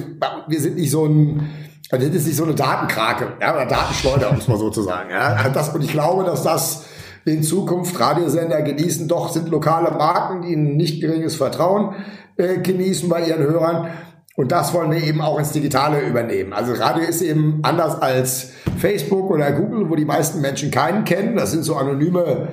wir 0.49 0.61
sind 0.61 0.77
nicht 0.77 0.91
so 0.91 1.05
ein, 1.05 1.49
also 1.91 2.07
das 2.07 2.17
ist 2.17 2.27
nicht 2.27 2.37
so 2.37 2.45
eine 2.45 2.55
Datenkrake, 2.55 3.35
ja, 3.41 3.55
oder 3.55 3.67
Datenschleuder, 3.67 4.31
um 4.31 4.39
es 4.39 4.49
mal 4.49 4.59
so 4.59 4.71
zu 4.71 4.83
sagen. 4.83 5.11
Ja. 5.11 5.49
Das, 5.51 5.69
und 5.71 5.85
ich 5.85 5.93
glaube, 5.93 6.25
dass 6.25 6.43
das 6.43 6.87
in 7.27 7.43
Zukunft 7.43 7.99
Radiosender 7.99 8.63
genießen, 8.63 9.09
doch 9.09 9.31
sind 9.31 9.49
lokale 9.49 9.91
Marken, 9.91 10.43
die 10.43 10.55
ein 10.55 10.77
nicht 10.77 11.01
geringes 11.01 11.35
Vertrauen 11.37 11.95
äh, 12.37 12.59
genießen 12.59 13.09
bei 13.09 13.27
ihren 13.27 13.43
Hörern. 13.43 13.89
Und 14.37 14.53
das 14.53 14.75
wollen 14.75 14.91
wir 14.91 15.03
eben 15.03 15.23
auch 15.23 15.39
ins 15.39 15.53
Digitale 15.53 16.07
übernehmen. 16.07 16.53
Also 16.53 16.75
Radio 16.75 17.03
ist 17.03 17.23
eben 17.23 17.61
anders 17.63 18.01
als 18.01 18.51
Facebook 18.79 19.31
oder 19.31 19.51
Google, 19.51 19.89
wo 19.89 19.97
die 19.97 20.05
meisten 20.05 20.43
Menschen 20.43 20.71
keinen 20.71 21.05
kennen. 21.05 21.37
Das 21.37 21.53
sind 21.53 21.63
so 21.63 21.75
anonyme, 21.75 22.49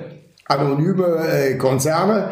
anonyme 0.46 1.28
äh, 1.28 1.54
Konzerne. 1.56 2.30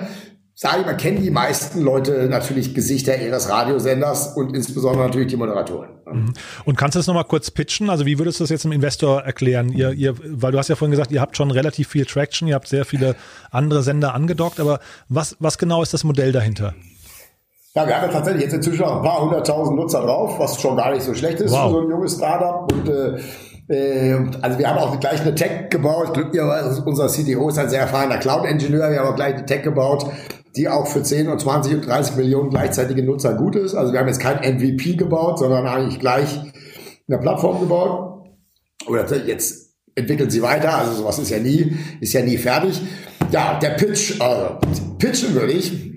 Sage 0.54 0.80
ich 0.80 0.86
mal, 0.86 0.96
kennen 0.96 1.22
die 1.22 1.30
meisten 1.30 1.82
Leute 1.82 2.28
natürlich 2.30 2.74
Gesichter 2.74 3.20
ihres 3.20 3.50
Radiosenders 3.50 4.36
und 4.36 4.54
insbesondere 4.54 5.06
natürlich 5.06 5.28
die 5.28 5.36
Moderatoren. 5.36 5.90
Mhm. 6.10 6.32
Und 6.64 6.76
kannst 6.78 6.94
du 6.94 7.00
das 7.00 7.06
nochmal 7.06 7.24
kurz 7.24 7.50
pitchen? 7.50 7.90
Also 7.90 8.06
wie 8.06 8.18
würdest 8.18 8.40
du 8.40 8.44
das 8.44 8.50
jetzt 8.50 8.64
einem 8.64 8.72
Investor 8.72 9.22
erklären? 9.22 9.70
Ihr, 9.72 9.92
ihr, 9.92 10.14
weil 10.24 10.52
du 10.52 10.58
hast 10.58 10.68
ja 10.68 10.76
vorhin 10.76 10.92
gesagt, 10.92 11.10
ihr 11.10 11.20
habt 11.20 11.36
schon 11.36 11.50
relativ 11.50 11.88
viel 11.88 12.06
Traction, 12.06 12.48
ihr 12.48 12.54
habt 12.54 12.68
sehr 12.68 12.86
viele 12.86 13.16
andere 13.50 13.82
Sender 13.82 14.14
angedockt, 14.14 14.60
aber 14.60 14.80
was, 15.08 15.36
was 15.40 15.58
genau 15.58 15.82
ist 15.82 15.92
das 15.92 16.04
Modell 16.04 16.32
dahinter? 16.32 16.74
Ja, 17.74 17.86
wir 17.86 17.96
haben 17.96 18.06
ja 18.06 18.12
tatsächlich 18.12 18.42
jetzt 18.42 18.52
inzwischen 18.52 18.84
auch 18.84 18.96
ein 18.96 19.02
paar 19.02 19.22
hunderttausend 19.22 19.76
Nutzer 19.76 20.02
drauf, 20.02 20.38
was 20.38 20.60
schon 20.60 20.76
gar 20.76 20.92
nicht 20.92 21.02
so 21.02 21.14
schlecht 21.14 21.40
ist 21.40 21.52
wow. 21.52 21.64
für 21.64 21.70
so 21.70 21.80
ein 21.80 21.88
junges 21.88 22.14
Startup. 22.16 22.70
Und 22.70 22.88
äh, 22.88 23.18
äh, 23.68 24.26
also 24.42 24.58
wir 24.58 24.68
haben 24.68 24.78
auch 24.78 25.00
gleich 25.00 25.22
eine 25.22 25.34
Tech 25.34 25.70
gebaut. 25.70 26.12
Glücklicherweise 26.12 26.82
unser 26.84 27.06
CTO 27.06 27.48
ist 27.48 27.58
ein 27.58 27.70
sehr 27.70 27.80
erfahrener 27.80 28.18
Cloud-Ingenieur. 28.18 28.90
Wir 28.90 29.00
haben 29.00 29.08
auch 29.08 29.16
gleich 29.16 29.36
eine 29.36 29.46
Tech 29.46 29.62
gebaut, 29.62 30.04
die 30.54 30.68
auch 30.68 30.86
für 30.86 31.02
10 31.02 31.28
und 31.28 31.40
20 31.40 31.76
und 31.76 31.86
30 31.86 32.16
Millionen 32.16 32.50
gleichzeitige 32.50 33.02
Nutzer 33.02 33.34
gut 33.34 33.56
ist. 33.56 33.74
Also 33.74 33.94
wir 33.94 34.00
haben 34.00 34.08
jetzt 34.08 34.20
kein 34.20 34.40
MVP 34.56 34.96
gebaut, 34.96 35.38
sondern 35.38 35.66
eigentlich 35.66 35.98
gleich 35.98 36.40
eine 37.08 37.18
Plattform 37.18 37.60
gebaut. 37.60 38.26
Oder 38.86 39.06
jetzt 39.24 39.72
entwickeln 39.94 40.28
sie 40.28 40.42
weiter. 40.42 40.76
Also 40.76 40.92
sowas 40.92 41.18
ist 41.18 41.30
ja 41.30 41.38
nie, 41.38 41.74
ist 42.00 42.12
ja 42.12 42.20
nie 42.20 42.36
fertig. 42.36 42.82
Ja, 43.30 43.58
der 43.58 43.70
Pitch, 43.70 44.20
also 44.20 44.58
pitchen 44.98 45.34
würde 45.34 45.52
ich 45.52 45.91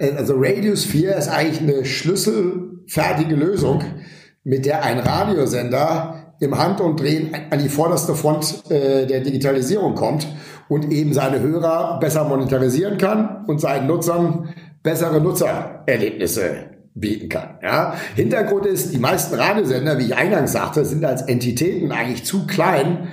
also 0.00 0.34
Radius 0.36 0.84
4 0.84 1.16
ist 1.16 1.28
eigentlich 1.28 1.60
eine 1.60 1.84
schlüsselfertige 1.84 3.34
Lösung, 3.34 3.82
mit 4.44 4.66
der 4.66 4.82
ein 4.82 4.98
Radiosender 4.98 6.34
im 6.40 6.56
Handumdrehen 6.56 7.34
an 7.50 7.58
die 7.58 7.68
vorderste 7.68 8.14
Front 8.14 8.70
äh, 8.70 9.06
der 9.06 9.20
Digitalisierung 9.20 9.94
kommt 9.94 10.26
und 10.68 10.90
eben 10.92 11.12
seine 11.12 11.40
Hörer 11.40 11.98
besser 11.98 12.24
monetarisieren 12.24 12.98
kann 12.98 13.44
und 13.46 13.60
seinen 13.60 13.86
Nutzern 13.86 14.54
bessere 14.82 15.20
Nutzererlebnisse 15.20 16.78
bieten 16.94 17.28
kann. 17.28 17.58
Ja? 17.62 17.94
Hintergrund 18.14 18.66
ist, 18.66 18.92
die 18.92 18.98
meisten 18.98 19.34
Radiosender, 19.34 19.98
wie 19.98 20.06
ich 20.06 20.16
eingangs 20.16 20.52
sagte, 20.52 20.84
sind 20.84 21.04
als 21.04 21.22
Entitäten 21.22 21.92
eigentlich 21.92 22.24
zu 22.24 22.46
klein 22.46 23.08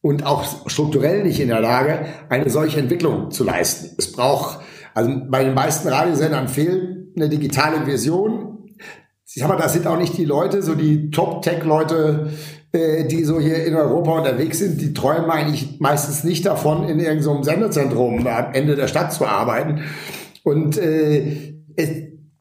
und 0.00 0.24
auch 0.24 0.68
strukturell 0.68 1.24
nicht 1.24 1.40
in 1.40 1.48
der 1.48 1.60
Lage, 1.60 2.06
eine 2.28 2.48
solche 2.50 2.78
Entwicklung 2.78 3.30
zu 3.30 3.44
leisten. 3.44 3.96
Es 3.98 4.12
braucht 4.12 4.60
also 4.96 5.12
bei 5.28 5.44
den 5.44 5.52
meisten 5.52 5.88
Radiosendern 5.88 6.48
fehlt 6.48 7.14
eine 7.16 7.28
digitale 7.28 7.84
Version. 7.84 8.64
Ich 9.26 9.42
sag 9.42 9.48
mal, 9.48 9.58
das 9.58 9.74
sind 9.74 9.86
auch 9.86 9.98
nicht 9.98 10.16
die 10.16 10.24
Leute, 10.24 10.62
so 10.62 10.74
die 10.74 11.10
Top-Tech-Leute, 11.10 12.30
äh, 12.72 13.04
die 13.04 13.22
so 13.24 13.38
hier 13.38 13.66
in 13.66 13.74
Europa 13.74 14.12
unterwegs 14.20 14.58
sind, 14.58 14.80
die 14.80 14.94
träumen 14.94 15.30
eigentlich 15.30 15.80
meistens 15.80 16.24
nicht 16.24 16.46
davon, 16.46 16.88
in 16.88 16.98
irgendeinem 16.98 17.42
Sendezentrum 17.42 18.26
am 18.26 18.54
Ende 18.54 18.74
der 18.74 18.88
Stadt 18.88 19.12
zu 19.12 19.26
arbeiten. 19.26 19.82
Und 20.44 20.78
äh, 20.78 21.52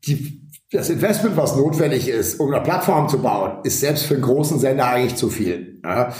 die, 0.07 0.41
das 0.71 0.89
Investment, 0.89 1.35
was 1.35 1.57
notwendig 1.57 2.07
ist, 2.07 2.39
um 2.39 2.53
eine 2.53 2.63
Plattform 2.63 3.09
zu 3.09 3.21
bauen, 3.21 3.65
ist 3.65 3.81
selbst 3.81 4.05
für 4.05 4.13
einen 4.13 4.23
großen 4.23 4.59
Sender 4.59 4.87
eigentlich 4.87 5.17
zu 5.17 5.29
viel. 5.29 5.81
Ja? 5.83 6.13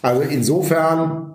Also 0.00 0.22
insofern 0.22 1.31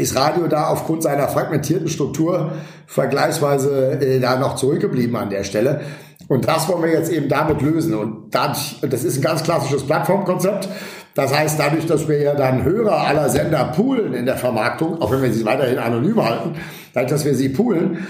ist 0.00 0.16
Radio 0.16 0.46
da 0.46 0.68
aufgrund 0.68 1.02
seiner 1.02 1.28
fragmentierten 1.28 1.88
Struktur 1.88 2.52
vergleichsweise 2.86 4.00
äh, 4.00 4.20
da 4.20 4.38
noch 4.38 4.56
zurückgeblieben 4.56 5.16
an 5.16 5.30
der 5.30 5.44
Stelle. 5.44 5.80
Und 6.28 6.46
das 6.46 6.68
wollen 6.68 6.82
wir 6.82 6.90
jetzt 6.90 7.10
eben 7.10 7.28
damit 7.28 7.62
lösen. 7.62 7.94
Und 7.94 8.34
dadurch, 8.34 8.76
das 8.82 9.04
ist 9.04 9.18
ein 9.18 9.22
ganz 9.22 9.42
klassisches 9.42 9.84
Plattformkonzept. 9.84 10.68
Das 11.14 11.36
heißt, 11.36 11.58
dadurch, 11.58 11.86
dass 11.86 12.06
wir 12.06 12.20
ja 12.20 12.34
dann 12.34 12.64
Hörer 12.64 13.06
aller 13.06 13.28
Sender 13.28 13.72
poolen 13.74 14.14
in 14.14 14.26
der 14.26 14.36
Vermarktung, 14.36 15.00
auch 15.00 15.10
wenn 15.10 15.22
wir 15.22 15.32
sie 15.32 15.44
weiterhin 15.44 15.78
anonym 15.78 16.22
halten, 16.22 16.54
dadurch, 16.92 17.10
dass 17.10 17.24
wir 17.24 17.34
sie 17.34 17.48
poolen, 17.48 18.06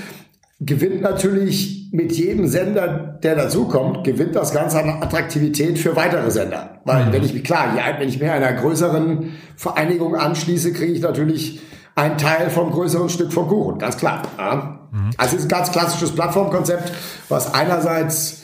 gewinnt 0.61 1.01
natürlich 1.03 1.89
mit 1.93 2.13
jedem 2.13 2.49
Sender, 2.49 3.19
der 3.23 3.37
dazukommt, 3.37 4.05
gewinnt 4.05 4.35
das 4.35 4.53
Ganze 4.53 4.81
an 4.81 5.03
Attraktivität 5.03 5.79
für 5.79 5.97
weitere 5.97 6.31
Sender. 6.31 6.81
Weil 6.85 7.07
mhm. 7.07 7.13
wenn 7.13 7.25
ich 7.25 7.33
mich, 7.33 7.45
klar, 7.45 7.75
wenn 7.99 8.09
ich 8.09 8.21
mir 8.21 8.33
einer 8.33 8.53
größeren 8.53 9.33
Vereinigung 9.57 10.17
anschließe, 10.17 10.73
kriege 10.73 10.93
ich 10.93 11.01
natürlich 11.01 11.61
ein 11.99 12.17
Teil 12.17 12.49
vom 12.49 12.71
größeren 12.71 13.09
Stück 13.09 13.33
vom 13.33 13.49
Kuchen, 13.49 13.79
ganz 13.79 13.97
klar. 13.97 14.23
Ja. 14.39 14.89
Mhm. 14.93 15.11
Also 15.17 15.37
es 15.37 15.43
ist 15.43 15.47
ein 15.47 15.57
ganz 15.57 15.73
klassisches 15.73 16.13
Plattformkonzept, 16.13 16.93
was 17.29 17.53
einerseits 17.53 18.43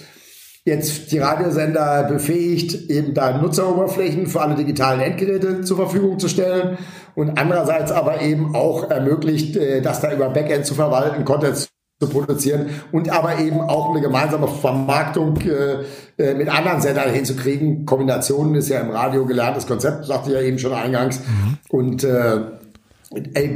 jetzt 0.64 1.12
die 1.12 1.18
Radiosender 1.18 2.04
befähigt, 2.04 2.90
eben 2.90 3.14
da 3.14 3.38
Nutzeroberflächen 3.38 4.26
für 4.26 4.40
alle 4.40 4.56
digitalen 4.56 5.00
Endgeräte 5.00 5.60
zur 5.60 5.76
Verfügung 5.76 6.18
zu 6.18 6.28
stellen 6.28 6.78
und 7.14 7.38
andererseits 7.38 7.92
aber 7.92 8.22
eben 8.22 8.56
auch 8.56 8.90
ermöglicht, 8.90 9.56
äh, 9.56 9.80
das 9.82 10.00
da 10.00 10.12
über 10.12 10.30
Backend 10.30 10.66
zu 10.66 10.74
verwalten, 10.74 11.24
Content 11.24 11.68
produzieren 12.00 12.66
und 12.92 13.08
aber 13.08 13.38
eben 13.38 13.60
auch 13.60 13.90
eine 13.90 14.00
gemeinsame 14.00 14.48
Vermarktung 14.48 15.38
äh, 15.42 15.84
äh, 16.18 16.34
mit 16.34 16.48
anderen 16.48 16.80
Sendern 16.80 17.10
hinzukriegen. 17.10 17.86
Kombinationen 17.86 18.56
ist 18.56 18.68
ja 18.68 18.80
im 18.80 18.90
Radio 18.90 19.24
gelerntes 19.24 19.66
Konzept, 19.66 20.04
sagte 20.04 20.30
ich 20.30 20.36
ja 20.36 20.42
eben 20.42 20.58
schon 20.58 20.74
eingangs. 20.74 21.20
Mhm. 21.20 21.58
Und 21.70 22.04
äh, 22.04 22.40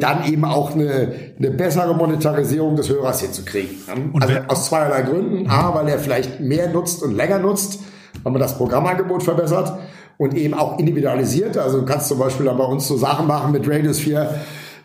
dann 0.00 0.24
eben 0.24 0.44
auch 0.44 0.74
eine, 0.74 1.12
eine 1.38 1.50
bessere 1.50 1.94
Monetarisierung 1.94 2.76
des 2.76 2.88
Hörers 2.88 3.20
hinzukriegen. 3.20 3.76
Also 4.20 4.34
aus 4.48 4.66
zweierlei 4.66 5.02
Gründen. 5.02 5.48
A, 5.48 5.74
weil 5.74 5.88
er 5.88 5.98
vielleicht 5.98 6.40
mehr 6.40 6.68
nutzt 6.68 7.02
und 7.02 7.16
länger 7.16 7.38
nutzt, 7.38 7.80
weil 8.22 8.32
man 8.32 8.40
das 8.40 8.56
Programmangebot 8.56 9.22
verbessert 9.22 9.78
und 10.16 10.34
eben 10.34 10.54
auch 10.54 10.78
individualisiert. 10.78 11.56
Also 11.56 11.80
du 11.80 11.86
kannst 11.86 12.08
zum 12.08 12.18
Beispiel 12.18 12.46
dann 12.46 12.58
bei 12.58 12.64
uns 12.64 12.86
so 12.86 12.96
Sachen 12.96 13.26
machen 13.26 13.52
mit 13.52 13.68
Radius 13.68 13.98
4, 14.00 14.28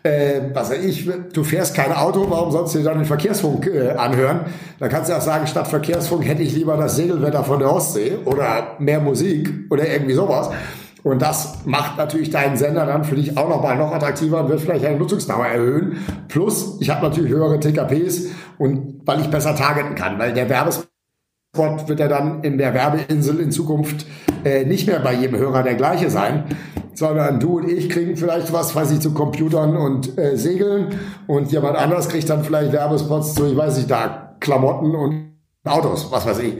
äh, 0.04 0.42
was 0.52 0.70
weiß 0.70 0.84
ich, 0.84 1.10
du 1.32 1.44
fährst 1.44 1.74
kein 1.74 1.90
Auto, 1.90 2.26
warum 2.28 2.52
sollst 2.52 2.74
du 2.74 2.78
dir 2.78 2.84
dann 2.84 2.98
den 2.98 3.06
Verkehrsfunk 3.06 3.66
äh, 3.66 3.92
anhören? 3.92 4.40
Dann 4.78 4.90
kannst 4.90 5.10
du 5.10 5.16
auch 5.16 5.22
sagen, 5.22 5.46
statt 5.46 5.66
Verkehrsfunk 5.66 6.26
hätte 6.26 6.42
ich 6.42 6.54
lieber 6.54 6.76
das 6.76 6.96
Segelwetter 6.96 7.42
von 7.42 7.58
der 7.58 7.72
Ostsee 7.72 8.18
oder 8.26 8.76
mehr 8.78 9.00
Musik 9.00 9.50
oder 9.70 9.88
irgendwie 9.88 10.12
sowas. 10.12 10.50
Und 11.04 11.20
das 11.20 11.66
macht 11.66 11.98
natürlich 11.98 12.30
deinen 12.30 12.56
Sender 12.56 12.86
dann 12.86 13.04
für 13.04 13.14
dich 13.14 13.36
auch 13.36 13.48
nochmal 13.48 13.76
noch 13.76 13.92
attraktiver 13.92 14.40
und 14.40 14.48
wird 14.48 14.62
vielleicht 14.62 14.84
deine 14.84 14.96
Nutzungsdauer 14.96 15.46
erhöhen. 15.46 15.98
Plus, 16.28 16.78
ich 16.80 16.88
habe 16.88 17.06
natürlich 17.06 17.30
höhere 17.30 17.60
TKPs 17.60 18.28
und 18.56 19.02
weil 19.04 19.20
ich 19.20 19.28
besser 19.28 19.54
targeten 19.54 19.94
kann, 19.94 20.18
weil 20.18 20.32
der 20.32 20.48
Werbespot 20.48 20.88
wird 21.88 22.00
ja 22.00 22.08
dann 22.08 22.42
in 22.42 22.56
der 22.56 22.72
Werbeinsel 22.72 23.38
in 23.38 23.52
Zukunft 23.52 24.06
äh, 24.44 24.64
nicht 24.64 24.86
mehr 24.86 24.98
bei 25.00 25.12
jedem 25.12 25.36
Hörer 25.36 25.62
der 25.62 25.74
gleiche 25.74 26.08
sein, 26.08 26.44
sondern 26.94 27.38
du 27.38 27.58
und 27.58 27.68
ich 27.68 27.90
kriegen 27.90 28.16
vielleicht 28.16 28.50
was, 28.54 28.74
weiß 28.74 28.92
ich, 28.92 29.00
zu 29.00 29.12
Computern 29.12 29.76
und 29.76 30.16
äh, 30.16 30.38
Segeln 30.38 30.98
und 31.26 31.52
jemand 31.52 31.76
anders 31.76 32.08
kriegt 32.08 32.30
dann 32.30 32.44
vielleicht 32.44 32.72
Werbespots 32.72 33.34
zu, 33.34 33.44
ich 33.46 33.56
weiß 33.58 33.76
nicht, 33.76 33.90
da 33.90 34.36
Klamotten 34.40 34.94
und 34.94 35.34
Autos, 35.66 36.10
was 36.10 36.24
weiß 36.24 36.38
ich. 36.38 36.54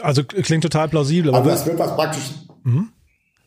Also 0.00 0.22
klingt 0.22 0.62
total 0.62 0.88
plausibel. 0.88 1.34
Aber 1.34 1.38
also 1.38 1.50
das 1.50 1.66
wird 1.66 1.78
was 1.80 1.96
praktisch 1.96 2.30
Mhm. 2.68 2.88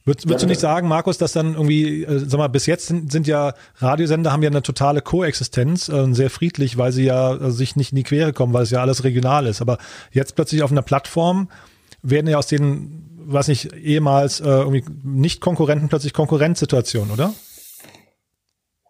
Würdest, 0.04 0.28
würdest 0.28 0.42
ja, 0.42 0.48
du 0.48 0.52
nicht 0.52 0.60
sagen, 0.60 0.88
Markus, 0.88 1.20
dass 1.20 1.32
dann 1.34 1.54
irgendwie, 1.54 2.04
äh, 2.04 2.20
sag 2.26 2.40
mal, 2.40 2.48
bis 2.48 2.66
jetzt 2.66 2.88
sind, 2.88 3.12
sind 3.12 3.28
ja 3.28 3.54
Radiosender 3.78 4.32
haben 4.32 4.42
ja 4.42 4.50
eine 4.50 4.64
totale 4.64 5.02
Koexistenz, 5.02 5.90
äh, 5.90 6.12
sehr 6.14 6.32
friedlich, 6.32 6.78
weil 6.78 6.92
sie 6.92 7.04
ja 7.04 7.36
äh, 7.36 7.52
sich 7.52 7.76
nicht 7.76 7.92
in 7.92 7.98
die 7.98 8.04
Quere 8.04 8.34
kommen, 8.34 8.52
weil 8.52 8.64
es 8.64 8.72
ja 8.72 8.82
alles 8.82 9.04
regional 9.04 9.46
ist. 9.46 9.62
Aber 9.62 9.78
jetzt 10.12 10.36
plötzlich 10.36 10.64
auf 10.64 10.72
einer 10.72 10.82
Plattform 10.82 11.50
werden 12.02 12.28
ja 12.28 12.40
aus 12.40 12.48
den, 12.48 13.10
weiß 13.26 13.48
nicht, 13.48 13.74
ehemals 13.74 14.40
äh, 14.40 14.46
irgendwie 14.46 14.84
nicht 15.04 15.40
Konkurrenten 15.40 15.88
plötzlich 15.88 16.14
Konkurrenzsituationen, 16.14 17.12
oder? 17.12 17.36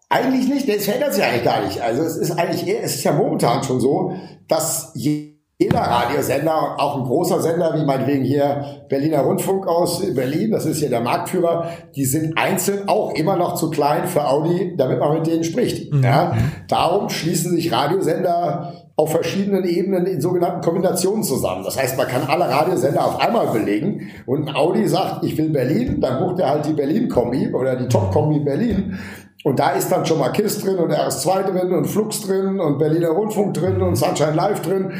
Eigentlich 0.08 0.48
nicht, 0.48 0.66
das 0.66 0.86
verändert 0.86 1.12
sich 1.12 1.24
eigentlich 1.24 1.44
gar 1.44 1.64
nicht. 1.66 1.82
Also 1.82 2.02
es 2.02 2.16
ist 2.16 2.30
eigentlich 2.32 2.66
es 2.68 2.94
ist 2.94 3.04
ja 3.04 3.12
momentan 3.12 3.64
schon 3.64 3.80
so, 3.80 4.16
dass 4.48 4.92
je 4.94 5.41
jeder 5.62 5.80
Radiosender, 5.80 6.74
auch 6.78 6.96
ein 6.96 7.04
großer 7.04 7.40
Sender, 7.40 7.74
wie 7.74 7.84
meinetwegen 7.84 8.24
hier 8.24 8.82
Berliner 8.88 9.20
Rundfunk 9.20 9.66
aus 9.66 10.02
Berlin, 10.14 10.50
das 10.50 10.66
ist 10.66 10.78
hier 10.78 10.90
der 10.90 11.00
Marktführer, 11.00 11.68
die 11.94 12.04
sind 12.04 12.36
einzeln 12.36 12.88
auch 12.88 13.14
immer 13.14 13.36
noch 13.36 13.54
zu 13.54 13.70
klein 13.70 14.06
für 14.06 14.26
Audi, 14.28 14.74
damit 14.76 14.98
man 14.98 15.14
mit 15.14 15.26
denen 15.26 15.44
spricht. 15.44 15.92
Mhm. 15.92 16.02
Ja? 16.02 16.36
Darum 16.68 17.08
schließen 17.08 17.54
sich 17.54 17.72
Radiosender 17.72 18.72
auf 18.96 19.10
verschiedenen 19.10 19.64
Ebenen 19.64 20.06
in 20.06 20.20
sogenannten 20.20 20.60
Kombinationen 20.60 21.22
zusammen. 21.22 21.64
Das 21.64 21.80
heißt, 21.80 21.96
man 21.96 22.08
kann 22.08 22.24
alle 22.28 22.48
Radiosender 22.48 23.04
auf 23.04 23.20
einmal 23.20 23.46
belegen 23.48 24.10
und 24.26 24.48
ein 24.48 24.54
Audi 24.54 24.86
sagt, 24.86 25.24
ich 25.24 25.38
will 25.38 25.50
Berlin, 25.50 26.00
dann 26.00 26.18
bucht 26.18 26.40
er 26.40 26.50
halt 26.50 26.66
die 26.66 26.72
Berlin-Kombi 26.72 27.54
oder 27.54 27.76
die 27.76 27.88
Top-Kombi 27.88 28.40
Berlin. 28.40 28.98
Und 29.44 29.58
da 29.58 29.70
ist 29.70 29.90
dann 29.90 30.06
schon 30.06 30.18
mal 30.18 30.30
KISS 30.30 30.60
drin 30.60 30.76
und 30.76 30.92
RS2 30.92 31.42
drin 31.50 31.72
und 31.72 31.86
Flux 31.86 32.20
drin 32.20 32.60
und 32.60 32.78
Berliner 32.78 33.08
Rundfunk 33.08 33.54
drin 33.54 33.82
und 33.82 33.96
Sunshine 33.96 34.34
Live 34.34 34.62
drin. 34.62 34.92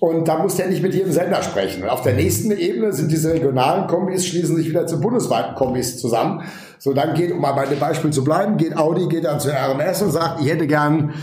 Und 0.00 0.28
da 0.28 0.38
muss 0.38 0.56
der 0.56 0.68
nicht 0.68 0.82
mit 0.82 0.94
jedem 0.94 1.12
Sender 1.12 1.42
sprechen. 1.42 1.82
Und 1.82 1.88
auf 1.88 2.02
der 2.02 2.14
nächsten 2.14 2.52
Ebene 2.52 2.92
sind 2.92 3.10
diese 3.10 3.32
regionalen 3.32 3.88
Kombis, 3.88 4.26
schließen 4.26 4.56
sich 4.56 4.68
wieder 4.68 4.86
zu 4.86 5.00
bundesweiten 5.00 5.56
Kombis 5.56 5.98
zusammen. 5.98 6.42
So, 6.78 6.92
dann 6.92 7.14
geht, 7.14 7.32
um 7.32 7.40
mal 7.40 7.52
bei 7.52 7.66
dem 7.66 7.80
Beispiel 7.80 8.10
zu 8.10 8.22
bleiben, 8.22 8.56
geht 8.56 8.76
Audi, 8.76 9.08
geht 9.08 9.24
dann 9.24 9.40
zu 9.40 9.50
RMS 9.50 10.02
und 10.02 10.12
sagt, 10.12 10.40
ich 10.40 10.48
hätte 10.48 10.68
gern 10.68 11.14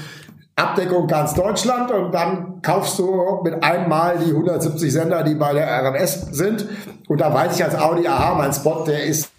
Abdeckung 0.57 1.07
ganz 1.07 1.33
Deutschland 1.33 1.91
und 1.91 2.13
dann 2.13 2.61
kaufst 2.61 2.99
du 2.99 3.41
mit 3.43 3.63
einem 3.63 3.89
Mal 3.89 4.17
die 4.17 4.31
170 4.31 4.91
Sender, 4.91 5.23
die 5.23 5.35
bei 5.35 5.53
der 5.53 5.67
RMS 5.67 6.27
sind. 6.31 6.65
Und 7.07 7.21
da 7.21 7.33
weiß 7.33 7.55
ich 7.55 7.63
als 7.63 7.75
Audi, 7.75 8.07
aha, 8.07 8.35
mein 8.35 8.53
Spot, 8.53 8.83
der 8.85 9.05
ist 9.05 9.29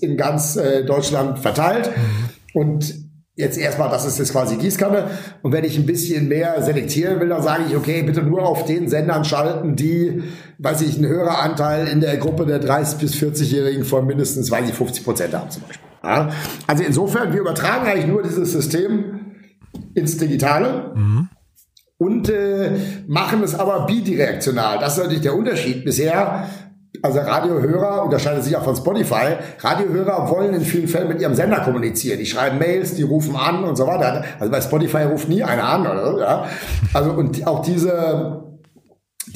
in 0.00 0.16
ganz 0.16 0.56
äh, 0.56 0.84
Deutschland 0.84 1.38
verteilt. 1.38 1.90
Mhm. 1.94 2.60
Und 2.60 3.07
jetzt 3.38 3.56
erstmal, 3.56 3.88
das 3.88 4.04
ist 4.04 4.18
jetzt 4.18 4.32
quasi 4.32 4.56
Gießkanne. 4.56 5.10
Und 5.42 5.52
wenn 5.52 5.64
ich 5.64 5.78
ein 5.78 5.86
bisschen 5.86 6.28
mehr 6.28 6.60
selektieren 6.60 7.20
will, 7.20 7.28
dann 7.28 7.42
sage 7.42 7.62
ich, 7.68 7.76
okay, 7.76 8.02
bitte 8.02 8.22
nur 8.22 8.42
auf 8.42 8.64
den 8.64 8.88
Sendern 8.88 9.24
schalten, 9.24 9.76
die, 9.76 10.24
weiß 10.58 10.82
ich, 10.82 10.96
einen 10.96 11.06
höheren 11.06 11.28
Anteil 11.28 11.86
in 11.86 12.00
der 12.00 12.16
Gruppe 12.16 12.44
der 12.46 12.60
30- 12.60 12.98
bis 12.98 13.14
40-Jährigen 13.14 13.84
von 13.84 14.06
mindestens, 14.06 14.50
weiß 14.50 14.68
ich, 14.68 14.74
50 14.74 15.04
Prozent 15.04 15.34
haben 15.34 15.50
zum 15.50 15.62
Beispiel. 15.62 15.88
Ja? 16.02 16.30
Also 16.66 16.82
insofern, 16.82 17.32
wir 17.32 17.40
übertragen 17.40 17.86
eigentlich 17.86 18.08
nur 18.08 18.24
dieses 18.24 18.52
System 18.52 19.20
ins 19.94 20.18
Digitale. 20.18 20.92
Mhm. 20.96 21.28
Und 21.96 22.28
äh, 22.28 22.70
machen 23.08 23.42
es 23.42 23.56
aber 23.56 23.86
bidirektional. 23.86 24.78
Das 24.78 24.92
ist 24.92 24.98
natürlich 24.98 25.22
der 25.22 25.34
Unterschied. 25.34 25.84
Bisher 25.84 26.48
also 27.02 27.20
Radiohörer 27.20 28.02
unterscheidet 28.04 28.44
sich 28.44 28.56
auch 28.56 28.64
von 28.64 28.76
Spotify. 28.76 29.36
Radiohörer 29.60 30.30
wollen 30.30 30.54
in 30.54 30.60
vielen 30.62 30.88
Fällen 30.88 31.08
mit 31.08 31.20
ihrem 31.20 31.34
Sender 31.34 31.60
kommunizieren. 31.60 32.18
Die 32.18 32.26
schreiben 32.26 32.58
Mails, 32.58 32.94
die 32.94 33.02
rufen 33.02 33.36
an 33.36 33.64
und 33.64 33.76
so 33.76 33.86
weiter. 33.86 34.24
Also 34.38 34.50
bei 34.50 34.60
Spotify 34.60 35.02
ruft 35.04 35.28
nie 35.28 35.42
einer 35.42 35.64
an, 35.64 35.86
oder? 35.86 36.12
so, 36.12 36.20
Ja? 36.20 36.44
Also 36.94 37.10
und 37.12 37.46
auch 37.46 37.62
diese 37.62 38.47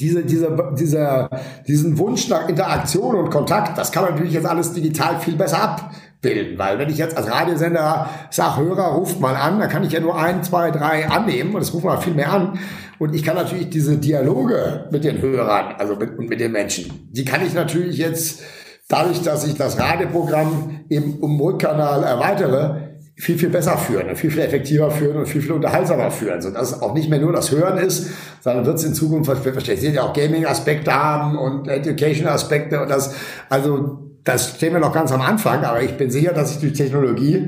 diese, 0.03 0.23
diese, 0.23 0.73
dieser, 0.77 1.29
diesen 1.65 1.97
Wunsch 1.97 2.27
nach 2.27 2.49
Interaktion 2.49 3.15
und 3.15 3.29
Kontakt, 3.29 3.77
das 3.77 3.91
kann 3.91 4.03
man 4.03 4.11
natürlich 4.13 4.33
jetzt 4.33 4.45
alles 4.45 4.73
digital 4.73 5.19
viel 5.19 5.35
besser 5.35 5.61
abbilden, 5.63 6.57
weil 6.57 6.77
wenn 6.77 6.89
ich 6.89 6.97
jetzt 6.97 7.15
als 7.15 7.31
Radiosender 7.31 8.09
sage, 8.29 8.61
Hörer, 8.61 8.95
ruft 8.95 9.21
mal 9.21 9.35
an, 9.35 9.59
dann 9.59 9.69
kann 9.69 9.83
ich 9.83 9.93
ja 9.93 10.01
nur 10.01 10.19
ein, 10.19 10.43
zwei, 10.43 10.71
drei 10.71 11.07
annehmen 11.07 11.55
und 11.55 11.61
es 11.61 11.73
rufen 11.73 11.87
mal 11.87 12.01
viel 12.01 12.13
mehr 12.13 12.33
an. 12.33 12.59
Und 12.99 13.15
ich 13.15 13.23
kann 13.23 13.35
natürlich 13.35 13.69
diese 13.69 13.97
Dialoge 13.97 14.87
mit 14.91 15.05
den 15.05 15.21
Hörern, 15.21 15.75
also 15.77 15.95
mit, 15.95 16.19
mit 16.19 16.39
den 16.39 16.51
Menschen, 16.51 17.09
die 17.11 17.23
kann 17.23 17.45
ich 17.45 17.53
natürlich 17.53 17.97
jetzt 17.97 18.41
dadurch, 18.89 19.21
dass 19.21 19.47
ich 19.47 19.55
das 19.55 19.79
Radioprogramm 19.79 20.81
im, 20.89 21.19
im 21.21 21.39
Rückkanal 21.39 22.03
erweitere, 22.03 22.92
viel, 23.23 23.37
viel 23.37 23.49
besser 23.49 23.77
führen 23.77 24.09
und 24.09 24.17
viel, 24.17 24.29
viel 24.29 24.41
effektiver 24.41 24.91
führen 24.91 25.15
und 25.15 25.25
viel, 25.27 25.41
viel 25.41 25.53
unterhaltsamer 25.53 26.11
führen, 26.11 26.41
sodass 26.41 26.73
es 26.73 26.81
auch 26.81 26.93
nicht 26.93 27.09
mehr 27.09 27.19
nur 27.19 27.31
das 27.31 27.51
Hören 27.51 27.77
ist, 27.77 28.09
sondern 28.41 28.65
wird 28.65 28.77
es 28.77 28.83
in 28.83 28.93
Zukunft, 28.93 29.31
versteht 29.31 29.81
ihr 29.81 29.91
ja 29.91 30.03
auch 30.03 30.13
Gaming-Aspekte 30.13 30.93
haben 30.93 31.37
und 31.37 31.69
Education-Aspekte 31.69 32.81
und 32.81 32.89
das, 32.89 33.15
also 33.49 34.11
das 34.25 34.55
stehen 34.55 34.73
wir 34.73 34.81
noch 34.81 34.93
ganz 34.93 35.13
am 35.13 35.21
Anfang, 35.21 35.63
aber 35.63 35.81
ich 35.81 35.95
bin 35.95 36.11
sicher, 36.11 36.33
dass 36.33 36.49
sich 36.49 36.59
durch 36.59 36.73
Technologie 36.73 37.47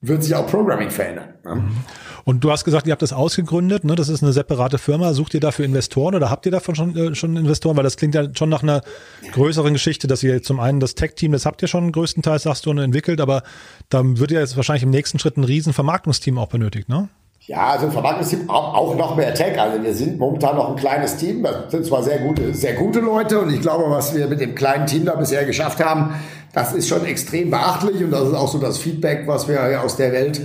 wird 0.00 0.22
sich 0.22 0.34
auch 0.34 0.46
Programming 0.46 0.90
verändern. 0.90 1.34
Mhm. 1.44 1.70
Und 2.28 2.44
du 2.44 2.50
hast 2.50 2.66
gesagt, 2.66 2.86
ihr 2.86 2.92
habt 2.92 3.00
das 3.00 3.14
ausgegründet, 3.14 3.84
ne? 3.84 3.94
das 3.94 4.10
ist 4.10 4.22
eine 4.22 4.34
separate 4.34 4.76
Firma. 4.76 5.14
Sucht 5.14 5.32
ihr 5.32 5.40
dafür 5.40 5.64
Investoren 5.64 6.14
oder 6.14 6.28
habt 6.28 6.44
ihr 6.44 6.52
davon 6.52 6.74
schon, 6.74 6.94
äh, 6.94 7.14
schon 7.14 7.34
Investoren? 7.38 7.74
Weil 7.78 7.84
das 7.84 7.96
klingt 7.96 8.14
ja 8.14 8.24
schon 8.34 8.50
nach 8.50 8.62
einer 8.62 8.82
größeren 9.32 9.72
Geschichte, 9.72 10.08
dass 10.08 10.22
ihr 10.22 10.42
zum 10.42 10.60
einen 10.60 10.78
das 10.78 10.94
Tech-Team, 10.94 11.32
das 11.32 11.46
habt 11.46 11.62
ihr 11.62 11.68
schon 11.68 11.90
größtenteils, 11.90 12.42
sagst 12.42 12.66
du, 12.66 12.72
entwickelt, 12.72 13.22
aber 13.22 13.44
da 13.88 14.02
wird 14.04 14.30
ja 14.30 14.40
jetzt 14.40 14.58
wahrscheinlich 14.58 14.82
im 14.82 14.90
nächsten 14.90 15.18
Schritt 15.18 15.38
ein 15.38 15.44
riesen 15.44 15.72
Vermarktungsteam 15.72 16.36
auch 16.36 16.48
benötigt, 16.48 16.90
ne? 16.90 17.08
Ja, 17.46 17.68
also 17.68 17.86
ein 17.86 17.92
Vermarktungsteam 17.92 18.50
auch, 18.50 18.74
auch 18.74 18.94
noch 18.94 19.16
mehr 19.16 19.32
Tech. 19.32 19.58
Also 19.58 19.82
wir 19.82 19.94
sind 19.94 20.18
momentan 20.18 20.56
noch 20.56 20.68
ein 20.68 20.76
kleines 20.76 21.16
Team. 21.16 21.42
Das 21.42 21.70
sind 21.70 21.86
zwar 21.86 22.02
sehr 22.02 22.18
gute, 22.18 22.52
sehr 22.52 22.74
gute 22.74 23.00
Leute 23.00 23.40
und 23.40 23.54
ich 23.54 23.62
glaube, 23.62 23.84
was 23.88 24.14
wir 24.14 24.26
mit 24.26 24.42
dem 24.42 24.54
kleinen 24.54 24.86
Team 24.86 25.06
da 25.06 25.14
bisher 25.14 25.46
geschafft 25.46 25.82
haben, 25.82 26.12
das 26.52 26.74
ist 26.74 26.88
schon 26.88 27.06
extrem 27.06 27.48
beachtlich 27.48 28.04
und 28.04 28.10
das 28.10 28.28
ist 28.28 28.34
auch 28.34 28.48
so 28.48 28.58
das 28.58 28.76
Feedback, 28.76 29.26
was 29.26 29.48
wir 29.48 29.82
aus 29.82 29.96
der 29.96 30.12
Welt 30.12 30.42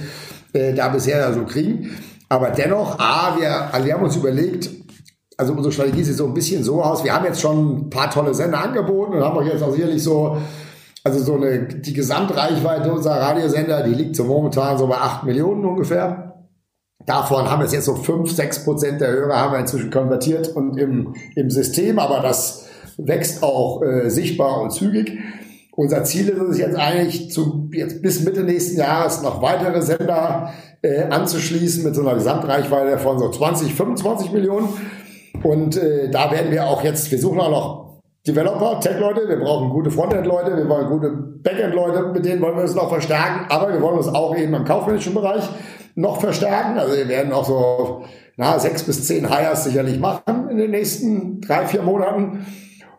äh, 0.53 0.73
da 0.73 0.89
bisher 0.89 1.33
so 1.33 1.43
kriegen. 1.45 1.91
Aber 2.29 2.49
dennoch, 2.49 2.97
A, 2.99 3.37
wir, 3.37 3.73
also 3.73 3.85
wir 3.85 3.93
haben 3.93 4.03
uns 4.03 4.15
überlegt, 4.15 4.69
also 5.37 5.53
unsere 5.53 5.71
Strategie 5.71 6.03
sieht 6.03 6.15
so 6.15 6.27
ein 6.27 6.33
bisschen 6.33 6.63
so 6.63 6.81
aus, 6.81 7.03
wir 7.03 7.13
haben 7.13 7.25
jetzt 7.25 7.41
schon 7.41 7.77
ein 7.77 7.89
paar 7.89 8.09
tolle 8.09 8.33
Sender 8.33 8.63
angeboten 8.63 9.13
und 9.13 9.23
haben 9.23 9.37
auch 9.37 9.43
jetzt 9.43 9.61
auch 9.61 9.73
sicherlich 9.73 10.03
so, 10.03 10.37
also 11.03 11.19
so 11.19 11.35
eine, 11.35 11.63
die 11.67 11.93
Gesamtreichweite 11.93 12.91
unserer 12.91 13.19
Radiosender, 13.19 13.83
die 13.83 13.93
liegt 13.93 14.15
so 14.15 14.23
momentan 14.23 14.77
so 14.77 14.87
bei 14.87 14.95
8 14.95 15.25
Millionen 15.25 15.65
ungefähr. 15.65 16.33
Davon 17.05 17.49
haben 17.49 17.61
wir 17.61 17.69
jetzt 17.69 17.85
so 17.85 17.95
5, 17.95 18.31
6 18.31 18.63
Prozent 18.63 19.01
der 19.01 19.11
Hörer 19.11 19.37
haben 19.37 19.53
wir 19.53 19.59
inzwischen 19.59 19.91
konvertiert 19.91 20.47
und 20.49 20.77
im, 20.77 21.15
im 21.35 21.49
System, 21.49 21.99
aber 21.99 22.21
das 22.21 22.67
wächst 22.97 23.43
auch 23.43 23.81
äh, 23.81 24.09
sichtbar 24.09 24.61
und 24.61 24.71
zügig. 24.71 25.19
Unser 25.75 26.03
Ziel 26.03 26.29
ist 26.29 26.39
es 26.39 26.57
jetzt 26.59 26.77
eigentlich, 26.77 27.31
zu, 27.31 27.69
jetzt 27.73 28.03
bis 28.03 28.23
Mitte 28.23 28.43
nächsten 28.43 28.77
Jahres 28.77 29.23
noch 29.23 29.41
weitere 29.41 29.81
Sender 29.81 30.53
äh, 30.83 31.05
anzuschließen 31.05 31.83
mit 31.83 31.95
so 31.95 32.01
einer 32.01 32.13
Gesamtreichweite 32.13 32.99
von 32.99 33.17
so 33.17 33.29
20, 33.29 33.73
25 33.73 34.31
Millionen. 34.31 34.69
Und 35.41 35.75
äh, 35.77 36.11
da 36.11 36.31
werden 36.31 36.51
wir 36.51 36.67
auch 36.67 36.83
jetzt, 36.83 37.11
wir 37.11 37.17
suchen 37.17 37.39
auch 37.39 37.49
noch 37.49 38.01
Developer, 38.27 38.79
Tech-Leute, 38.79 39.27
wir 39.27 39.39
brauchen 39.39 39.71
gute 39.71 39.89
Frontend-Leute, 39.89 40.55
wir 40.55 40.69
wollen 40.69 40.87
gute 40.87 41.09
Backend-Leute, 41.09 42.11
mit 42.13 42.23
denen 42.23 42.41
wollen 42.41 42.55
wir 42.55 42.63
uns 42.63 42.75
noch 42.75 42.89
verstärken, 42.89 43.47
aber 43.49 43.73
wir 43.73 43.81
wollen 43.81 43.97
uns 43.97 44.07
auch 44.07 44.37
eben 44.37 44.53
im 44.53 44.65
kaufmännischen 44.65 45.15
Bereich 45.15 45.43
noch 45.95 46.21
verstärken. 46.21 46.77
Also 46.77 46.95
wir 46.95 47.07
werden 47.07 47.33
auch 47.33 47.45
so 47.45 48.03
na, 48.37 48.59
sechs 48.59 48.83
bis 48.83 49.07
zehn 49.07 49.27
Hires 49.27 49.63
sicherlich 49.63 49.99
machen 49.99 50.49
in 50.49 50.57
den 50.57 50.71
nächsten 50.71 51.41
drei, 51.41 51.65
vier 51.65 51.81
Monaten 51.81 52.45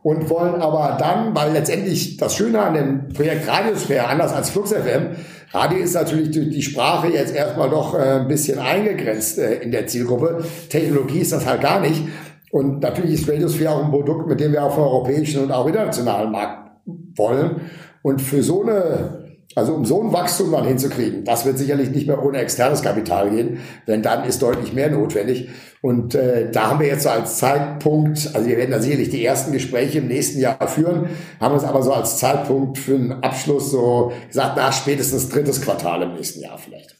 und 0.05 0.29
wollen 0.29 0.61
aber 0.61 0.99
dann, 1.01 1.35
weil 1.35 1.55
letztendlich 1.55 2.19
das 2.19 2.37
Schöne 2.37 2.61
an 2.61 2.75
dem 2.75 3.09
Projekt 3.09 3.49
Radiosphäre, 3.49 4.07
anders 4.07 4.35
als 4.35 4.51
Flux 4.51 4.71
FM, 4.71 5.17
Radio 5.51 5.79
ist 5.79 5.95
natürlich 5.95 6.31
durch 6.31 6.51
die 6.51 6.61
Sprache 6.61 7.09
jetzt 7.09 7.35
erstmal 7.35 7.71
doch 7.71 7.95
äh, 7.95 8.21
ein 8.21 8.29
bisschen 8.29 8.59
eingegrenzt 8.59 9.39
äh, 9.39 9.63
in 9.63 9.71
der 9.71 9.87
Zielgruppe. 9.87 10.45
Technologie 10.69 11.21
ist 11.21 11.33
das 11.33 11.47
halt 11.47 11.63
gar 11.63 11.81
nicht. 11.81 12.03
Und 12.51 12.83
natürlich 12.83 13.15
ist 13.15 13.31
Radiosphere 13.31 13.71
auch 13.71 13.83
ein 13.83 13.91
Produkt, 13.91 14.29
mit 14.29 14.41
dem 14.41 14.53
wir 14.53 14.63
auf 14.63 14.75
dem 14.75 14.83
europäischen 14.83 15.43
und 15.43 15.51
auch 15.51 15.67
internationalen 15.67 16.31
Markt 16.31 16.71
wollen. 17.17 17.63
Und 18.03 18.21
für 18.21 18.43
so 18.43 18.63
eine 18.63 19.24
also 19.55 19.75
um 19.75 19.85
so 19.85 20.03
ein 20.03 20.13
Wachstum 20.13 20.53
dann 20.53 20.65
hinzukriegen, 20.65 21.25
das 21.25 21.45
wird 21.45 21.59
sicherlich 21.59 21.91
nicht 21.91 22.07
mehr 22.07 22.23
ohne 22.23 22.39
externes 22.39 22.83
Kapital 22.83 23.31
gehen, 23.31 23.61
denn 23.87 24.03
dann 24.03 24.25
ist 24.25 24.43
deutlich 24.43 24.73
mehr 24.73 24.91
notwendig. 24.91 25.49
Und 25.81 26.15
äh, 26.15 26.51
da 26.51 26.71
haben 26.71 26.81
wir 26.81 26.87
jetzt 26.87 27.03
so 27.03 27.11
als 27.11 27.39
Zeitpunkt, 27.39 28.31
also 28.33 28.49
wir 28.49 28.57
werden 28.57 28.71
da 28.71 28.81
sicherlich 28.81 29.11
die 29.11 29.25
ersten 29.25 29.53
Gespräche 29.53 29.99
im 29.99 30.09
nächsten 30.09 30.41
Jahr 30.41 30.67
führen, 30.67 31.09
haben 31.41 31.55
uns 31.55 31.65
aber 31.65 31.83
so 31.83 31.93
als 31.93 32.19
Zeitpunkt 32.19 32.79
für 32.79 32.95
einen 32.95 33.13
Abschluss 33.23 33.71
so 33.71 34.13
gesagt, 34.29 34.57
nach 34.57 34.73
spätestens 34.73 35.29
drittes 35.29 35.61
Quartal 35.61 36.03
im 36.03 36.15
nächsten 36.15 36.41
Jahr 36.41 36.59
vielleicht. 36.59 36.97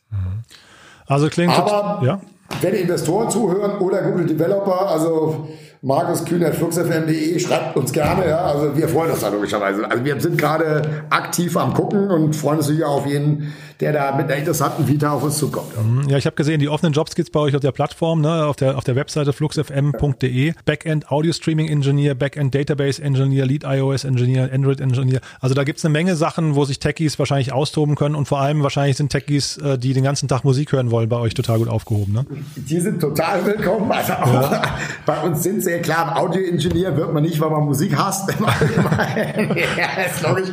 Also 1.07 1.29
klingt 1.29 1.57
aber 1.57 2.05
ja. 2.05 2.21
wenn 2.61 2.75
Investoren 2.75 3.31
zuhören 3.31 3.79
oder 3.79 4.03
Google 4.03 4.27
Developer, 4.27 4.89
also 4.89 5.49
Markus 5.85 6.25
Kühner, 6.25 6.51
fluxfm.de, 6.55 7.39
schreibt 7.39 7.77
uns 7.77 7.93
gerne, 7.93 8.27
ja. 8.27 8.39
Also 8.39 8.75
wir 8.75 8.89
freuen 8.89 9.11
uns 9.11 9.21
da 9.21 9.29
logischerweise. 9.29 9.85
Also 9.91 10.03
wir 10.03 10.19
sind 10.19 10.39
gerade 10.39 11.05
aktiv 11.11 11.59
am 11.59 11.75
gucken 11.75 12.11
und 12.11 12.35
freuen 12.35 12.57
uns 12.57 12.69
sicher 12.69 12.89
auf 12.89 13.07
jeden, 13.07 13.53
der 13.85 13.93
da 13.93 14.17
mit 14.17 14.25
einer 14.25 14.37
interessanten 14.37 14.89
Vita 14.89 15.11
auf 15.11 15.23
uns 15.23 15.37
zukommt. 15.37 15.69
Mhm. 15.77 16.09
Ja, 16.09 16.17
ich 16.17 16.25
habe 16.25 16.37
gesehen, 16.37 16.59
die 16.59 16.71
offenen 16.71 16.95
Jobs 16.95 17.15
gibt's 17.15 17.31
bei 17.31 17.41
euch 17.41 17.55
auf 17.55 17.61
der 17.61 17.73
Plattform, 17.73 18.23
ne, 18.23 18.47
auf 18.47 18.57
der 18.57 18.79
auf 18.79 18.85
der 18.85 18.97
Webseite 18.97 19.35
fluxfm.de. 19.35 20.55
Backend 20.65 21.11
Audio 21.11 21.33
Streaming 21.35 21.69
Engineer, 21.69 22.15
Backend 22.15 22.55
Database 22.55 23.03
Engineer, 23.03 23.45
Lead 23.45 23.65
iOS 23.65 24.05
Engineer, 24.05 24.49
Android 24.55 24.81
Engineer. 24.81 25.21
Also 25.39 25.55
da 25.55 25.65
gibt's 25.65 25.85
eine 25.85 25.93
Menge 25.93 26.17
Sachen, 26.17 26.55
wo 26.55 26.65
sich 26.65 26.79
Techies 26.79 27.19
wahrscheinlich 27.19 27.53
austoben 27.53 27.95
können 27.95 28.15
und 28.15 28.27
vor 28.27 28.41
allem 28.41 28.63
wahrscheinlich 28.63 28.97
sind 28.97 29.11
Techies, 29.13 29.59
äh, 29.59 29.77
die 29.77 29.93
den 29.93 30.05
ganzen 30.05 30.29
Tag 30.29 30.45
Musik 30.45 30.73
hören 30.73 30.91
wollen, 30.91 31.11
bei 31.11 31.19
euch 31.19 31.35
total 31.35 31.59
gut 31.59 31.69
aufgehoben. 31.69 32.15
Ne? 32.15 32.25
Die 32.57 32.81
sind 32.81 33.01
total 33.01 33.45
willkommen. 33.45 33.93
Also 33.93 34.15
auch 34.15 34.51
ja. 34.51 34.63
bei 35.07 35.21
uns 35.21 35.43
sind 35.43 35.63
sehr 35.63 35.83
klar, 35.83 36.19
Audioingenieur 36.19 36.97
wird 36.97 37.13
man 37.13 37.23
nicht, 37.23 37.39
weil 37.39 37.51
man 37.51 37.65
Musik 37.65 37.95
hasst. 37.99 38.31
ja, 38.41 40.05
ist 40.07 40.23
logisch. 40.23 40.49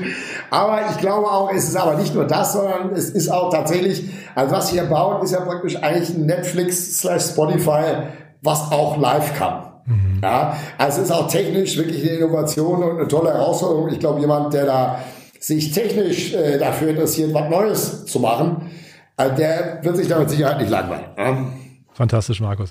Aber 0.49 0.81
ich 0.91 0.97
glaube 0.97 1.27
auch, 1.27 1.49
es 1.53 1.69
ist 1.69 1.77
aber 1.77 1.95
nicht 1.95 2.13
nur 2.13 2.25
das, 2.25 2.51
sondern 2.51 2.91
es 2.93 3.09
ist 3.09 3.20
auch 3.29 3.51
tatsächlich, 3.51 4.03
also 4.35 4.55
was 4.55 4.73
wir 4.73 4.83
bauen, 4.83 5.23
ist 5.23 5.31
ja 5.31 5.41
praktisch 5.41 5.75
eigentlich 5.77 6.09
ein 6.09 6.25
Netflix 6.25 6.99
slash 6.99 7.23
Spotify, 7.23 8.07
was 8.41 8.71
auch 8.71 8.97
live 8.97 9.37
kann. 9.37 9.63
Mhm. 9.85 10.19
Ja, 10.23 10.55
also 10.77 11.01
es 11.01 11.09
ist 11.09 11.11
auch 11.13 11.27
technisch 11.27 11.77
wirklich 11.77 12.01
eine 12.01 12.17
Innovation 12.17 12.83
und 12.83 12.97
eine 12.99 13.07
tolle 13.07 13.33
Herausforderung. 13.33 13.89
Ich 13.89 13.99
glaube, 13.99 14.21
jemand, 14.21 14.53
der 14.53 14.65
da 14.65 14.99
sich 15.39 15.71
technisch 15.71 16.33
äh, 16.33 16.57
dafür 16.57 16.89
interessiert, 16.89 17.33
was 17.33 17.49
Neues 17.49 18.05
zu 18.05 18.19
machen, 18.19 18.69
äh, 19.17 19.33
der 19.35 19.79
wird 19.81 19.97
sich 19.97 20.07
damit 20.07 20.29
Sicherheit 20.29 20.59
nicht 20.59 20.69
langweilen. 20.69 21.05
Ja? 21.17 21.45
Fantastisch, 21.93 22.39
Markus. 22.39 22.69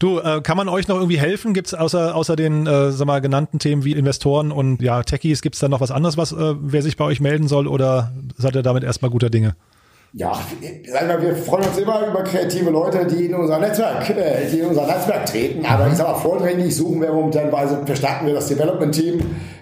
Du, 0.00 0.18
äh, 0.18 0.40
kann 0.40 0.56
man 0.56 0.68
euch 0.70 0.88
noch 0.88 0.96
irgendwie 0.96 1.18
helfen? 1.18 1.52
Gibt 1.52 1.68
es 1.68 1.74
außer, 1.74 2.14
außer 2.16 2.34
den 2.34 2.66
äh, 2.66 2.90
sag 2.90 3.06
mal, 3.06 3.20
genannten 3.20 3.58
Themen 3.58 3.84
wie 3.84 3.92
Investoren 3.92 4.50
und 4.50 4.80
ja, 4.80 5.02
Techies, 5.02 5.42
gibt 5.42 5.56
es 5.56 5.60
da 5.60 5.68
noch 5.68 5.82
was 5.82 5.90
anderes, 5.90 6.16
was 6.16 6.32
äh, 6.32 6.54
wer 6.58 6.82
sich 6.82 6.96
bei 6.96 7.04
euch 7.04 7.20
melden 7.20 7.48
soll 7.48 7.66
oder 7.66 8.12
seid 8.36 8.54
ihr 8.54 8.62
damit 8.62 8.82
erstmal 8.82 9.10
guter 9.10 9.28
Dinge? 9.28 9.56
Ja, 10.12 10.32
sagen 10.90 11.08
wir, 11.08 11.22
wir 11.22 11.36
freuen 11.36 11.66
uns 11.66 11.78
immer 11.78 12.04
über 12.08 12.24
kreative 12.24 12.70
Leute, 12.70 13.06
die 13.06 13.26
in 13.26 13.34
unser 13.34 13.60
Netzwerk, 13.60 14.10
äh, 14.10 14.50
die 14.50 14.58
in 14.58 14.66
unser 14.66 14.84
Netzwerk 14.84 15.24
treten. 15.26 15.64
Aber 15.64 15.86
ich 15.86 15.94
sage 15.94 16.10
mal, 16.10 16.18
vordringlich 16.18 16.74
suchen 16.74 17.00
wir 17.00 17.12
momentan, 17.12 17.48
verstärken 17.86 18.26
wir 18.26 18.34
das 18.34 18.48
Development-Team. 18.48 19.20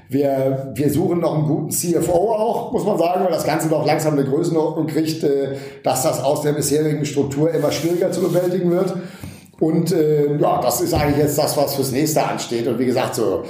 Wir, 0.08 0.72
wir 0.74 0.90
suchen 0.90 1.20
noch 1.20 1.34
einen 1.34 1.46
guten 1.46 1.70
CFO 1.70 2.32
auch, 2.32 2.72
muss 2.72 2.82
man 2.86 2.96
sagen, 2.96 3.24
weil 3.24 3.30
das 3.30 3.44
Ganze 3.44 3.68
doch 3.68 3.84
langsam 3.84 4.14
eine 4.14 4.24
Größenordnung 4.24 4.86
kriegt, 4.86 5.22
äh, 5.22 5.56
dass 5.82 6.04
das 6.04 6.24
aus 6.24 6.40
der 6.40 6.52
bisherigen 6.52 7.04
Struktur 7.04 7.52
immer 7.52 7.70
schwieriger 7.70 8.10
zu 8.10 8.22
bewältigen 8.22 8.70
wird. 8.70 8.94
Und 9.60 9.92
äh, 9.92 10.34
ja, 10.38 10.62
das 10.62 10.80
ist 10.80 10.94
eigentlich 10.94 11.18
jetzt 11.18 11.36
das, 11.36 11.58
was 11.58 11.74
fürs 11.74 11.92
nächste 11.92 12.22
ansteht. 12.22 12.66
Und 12.66 12.78
wie 12.78 12.86
gesagt, 12.86 13.16
so 13.16 13.42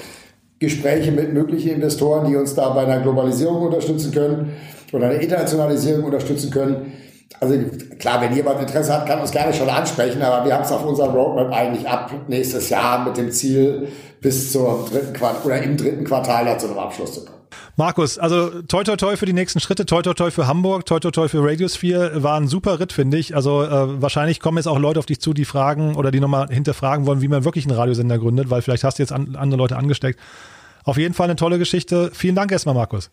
Gespräche 0.58 1.12
mit 1.12 1.32
möglichen 1.32 1.70
Investoren, 1.70 2.26
die 2.26 2.34
uns 2.34 2.56
da 2.56 2.70
bei 2.70 2.82
einer 2.82 2.98
Globalisierung 3.02 3.62
unterstützen 3.62 4.10
können 4.10 4.56
oder 4.92 5.06
einer 5.06 5.20
Internationalisierung 5.20 6.04
unterstützen 6.04 6.50
können. 6.50 6.92
Also 7.40 7.54
klar, 7.98 8.20
wenn 8.20 8.34
jemand 8.34 8.60
Interesse 8.60 8.92
hat, 8.92 9.06
kann 9.06 9.20
uns 9.20 9.30
gerne 9.30 9.52
schon 9.52 9.68
ansprechen, 9.68 10.22
aber 10.22 10.44
wir 10.44 10.54
haben 10.54 10.64
es 10.64 10.72
auf 10.72 10.84
unserem 10.84 11.12
Roadmap 11.12 11.52
eigentlich 11.52 11.86
ab 11.86 12.10
nächstes 12.26 12.68
Jahr 12.70 13.04
mit 13.04 13.16
dem 13.16 13.30
Ziel, 13.30 13.88
bis 14.20 14.52
zum 14.52 14.86
dritten 14.90 15.12
Quartal 15.12 15.42
oder 15.44 15.62
im 15.62 15.76
dritten 15.76 16.04
Quartal 16.04 16.44
da 16.46 16.58
zu 16.58 16.68
einem 16.68 16.78
Abschluss 16.78 17.14
zu 17.14 17.24
kommen. 17.24 17.38
Markus, 17.76 18.18
also 18.18 18.62
toi 18.62 18.82
toi 18.82 18.96
toi 18.96 19.16
für 19.16 19.26
die 19.26 19.32
nächsten 19.32 19.60
Schritte, 19.60 19.86
toi 19.86 20.02
toi 20.02 20.14
toi 20.14 20.32
für 20.32 20.48
Hamburg, 20.48 20.84
toi 20.84 20.98
toi 20.98 21.12
toi 21.12 21.28
für 21.28 21.44
Radiosphere, 21.44 22.22
war 22.24 22.36
ein 22.40 22.48
super 22.48 22.80
Ritt, 22.80 22.92
finde 22.92 23.18
ich. 23.18 23.36
Also 23.36 23.62
äh, 23.62 24.02
wahrscheinlich 24.02 24.40
kommen 24.40 24.58
jetzt 24.58 24.66
auch 24.66 24.80
Leute 24.80 24.98
auf 24.98 25.06
dich 25.06 25.20
zu, 25.20 25.32
die 25.32 25.44
fragen 25.44 25.94
oder 25.94 26.10
die 26.10 26.18
nochmal 26.18 26.48
hinterfragen 26.48 27.06
wollen, 27.06 27.22
wie 27.22 27.28
man 27.28 27.44
wirklich 27.44 27.66
einen 27.66 27.76
Radiosender 27.76 28.18
gründet, 28.18 28.50
weil 28.50 28.62
vielleicht 28.62 28.82
hast 28.82 28.98
du 28.98 29.02
jetzt 29.04 29.12
an, 29.12 29.36
andere 29.36 29.58
Leute 29.58 29.76
angesteckt. 29.76 30.18
Auf 30.82 30.98
jeden 30.98 31.14
Fall 31.14 31.26
eine 31.26 31.36
tolle 31.36 31.58
Geschichte. 31.58 32.10
Vielen 32.14 32.34
Dank 32.34 32.50
erstmal, 32.50 32.74
Markus. 32.74 33.10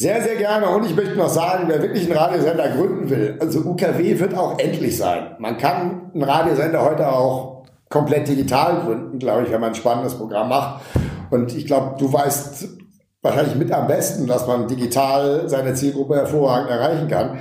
Sehr, 0.00 0.22
sehr 0.22 0.36
gerne. 0.36 0.68
Und 0.68 0.86
ich 0.86 0.94
möchte 0.94 1.16
noch 1.16 1.28
sagen, 1.28 1.64
wer 1.66 1.82
wirklich 1.82 2.04
einen 2.04 2.16
Radiosender 2.16 2.68
gründen 2.68 3.10
will, 3.10 3.36
also 3.40 3.58
UKW 3.62 4.20
wird 4.20 4.32
auch 4.32 4.56
endlich 4.56 4.96
sein. 4.96 5.34
Man 5.40 5.58
kann 5.58 6.12
einen 6.14 6.22
Radiosender 6.22 6.84
heute 6.84 7.10
auch 7.10 7.64
komplett 7.88 8.28
digital 8.28 8.82
gründen, 8.84 9.18
glaube 9.18 9.42
ich, 9.42 9.50
wenn 9.50 9.60
man 9.60 9.70
ein 9.70 9.74
spannendes 9.74 10.14
Programm 10.14 10.50
macht. 10.50 10.82
Und 11.30 11.52
ich 11.52 11.66
glaube, 11.66 11.96
du 11.98 12.12
weißt 12.12 12.68
wahrscheinlich 13.22 13.56
mit 13.56 13.72
am 13.72 13.88
besten, 13.88 14.28
dass 14.28 14.46
man 14.46 14.68
digital 14.68 15.48
seine 15.48 15.74
Zielgruppe 15.74 16.14
hervorragend 16.14 16.70
erreichen 16.70 17.08
kann. 17.08 17.38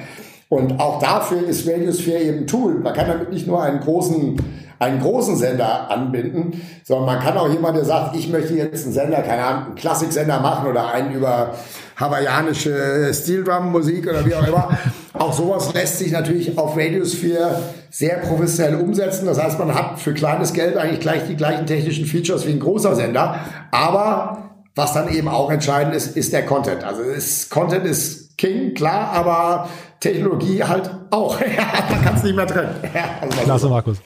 Und 0.49 0.79
auch 0.79 0.97
dafür 0.97 1.43
ist 1.43 1.67
Radiosphere 1.67 2.23
eben 2.23 2.37
ein 2.39 2.47
Tool. 2.47 2.79
Man 2.79 2.93
kann 2.95 3.07
damit 3.07 3.29
nicht 3.29 3.45
nur 3.45 3.61
einen 3.61 3.81
großen, 3.81 4.35
einen 4.79 5.01
großen 5.01 5.35
Sender 5.35 5.89
anbinden, 5.89 6.61
sondern 6.83 7.05
man 7.05 7.19
kann 7.19 7.37
auch 7.37 7.49
jemand, 7.49 7.77
der 7.77 7.85
sagt, 7.85 8.15
ich 8.15 8.29
möchte 8.29 8.53
jetzt 8.53 8.85
einen 8.85 8.93
Sender, 8.93 9.21
keine 9.21 9.43
Ahnung, 9.43 9.65
einen 9.67 9.75
Klassiksender 9.75 10.39
machen 10.39 10.67
oder 10.67 10.91
einen 10.91 11.13
über 11.13 11.53
hawaiianische 11.99 13.11
Steel 13.13 13.43
Drum 13.43 13.71
Musik 13.71 14.07
oder 14.07 14.25
wie 14.25 14.35
auch 14.35 14.47
immer. 14.47 14.77
auch 15.13 15.33
sowas 15.33 15.73
lässt 15.73 15.97
sich 15.97 16.11
natürlich 16.11 16.57
auf 16.57 16.77
Radiosphere 16.77 17.59
sehr 17.89 18.17
professionell 18.17 18.75
umsetzen. 18.75 19.25
Das 19.25 19.41
heißt, 19.41 19.57
man 19.57 19.73
hat 19.73 19.99
für 19.99 20.13
kleines 20.13 20.53
Geld 20.53 20.77
eigentlich 20.77 20.99
gleich 20.99 21.25
die 21.27 21.35
gleichen 21.35 21.65
technischen 21.65 22.05
Features 22.05 22.45
wie 22.45 22.51
ein 22.51 22.59
großer 22.59 22.95
Sender, 22.95 23.39
aber 23.71 24.43
was 24.75 24.93
dann 24.93 25.09
eben 25.09 25.27
auch 25.27 25.49
entscheidend 25.49 25.95
ist, 25.95 26.15
ist 26.15 26.33
der 26.33 26.45
Content. 26.45 26.83
Also 26.83 27.01
ist, 27.01 27.49
Content 27.49 27.83
ist 27.85 28.37
King, 28.37 28.75
klar, 28.75 29.11
aber 29.11 29.67
Technologie 29.99 30.63
halt 30.63 30.91
auch. 31.09 31.39
Man 31.89 32.03
kann 32.03 32.15
es 32.15 32.23
nicht 32.23 32.35
mehr 32.35 32.45
trennen. 32.45 32.75
also 33.19 33.37
Klasse, 33.39 33.69
Markus. 33.69 33.97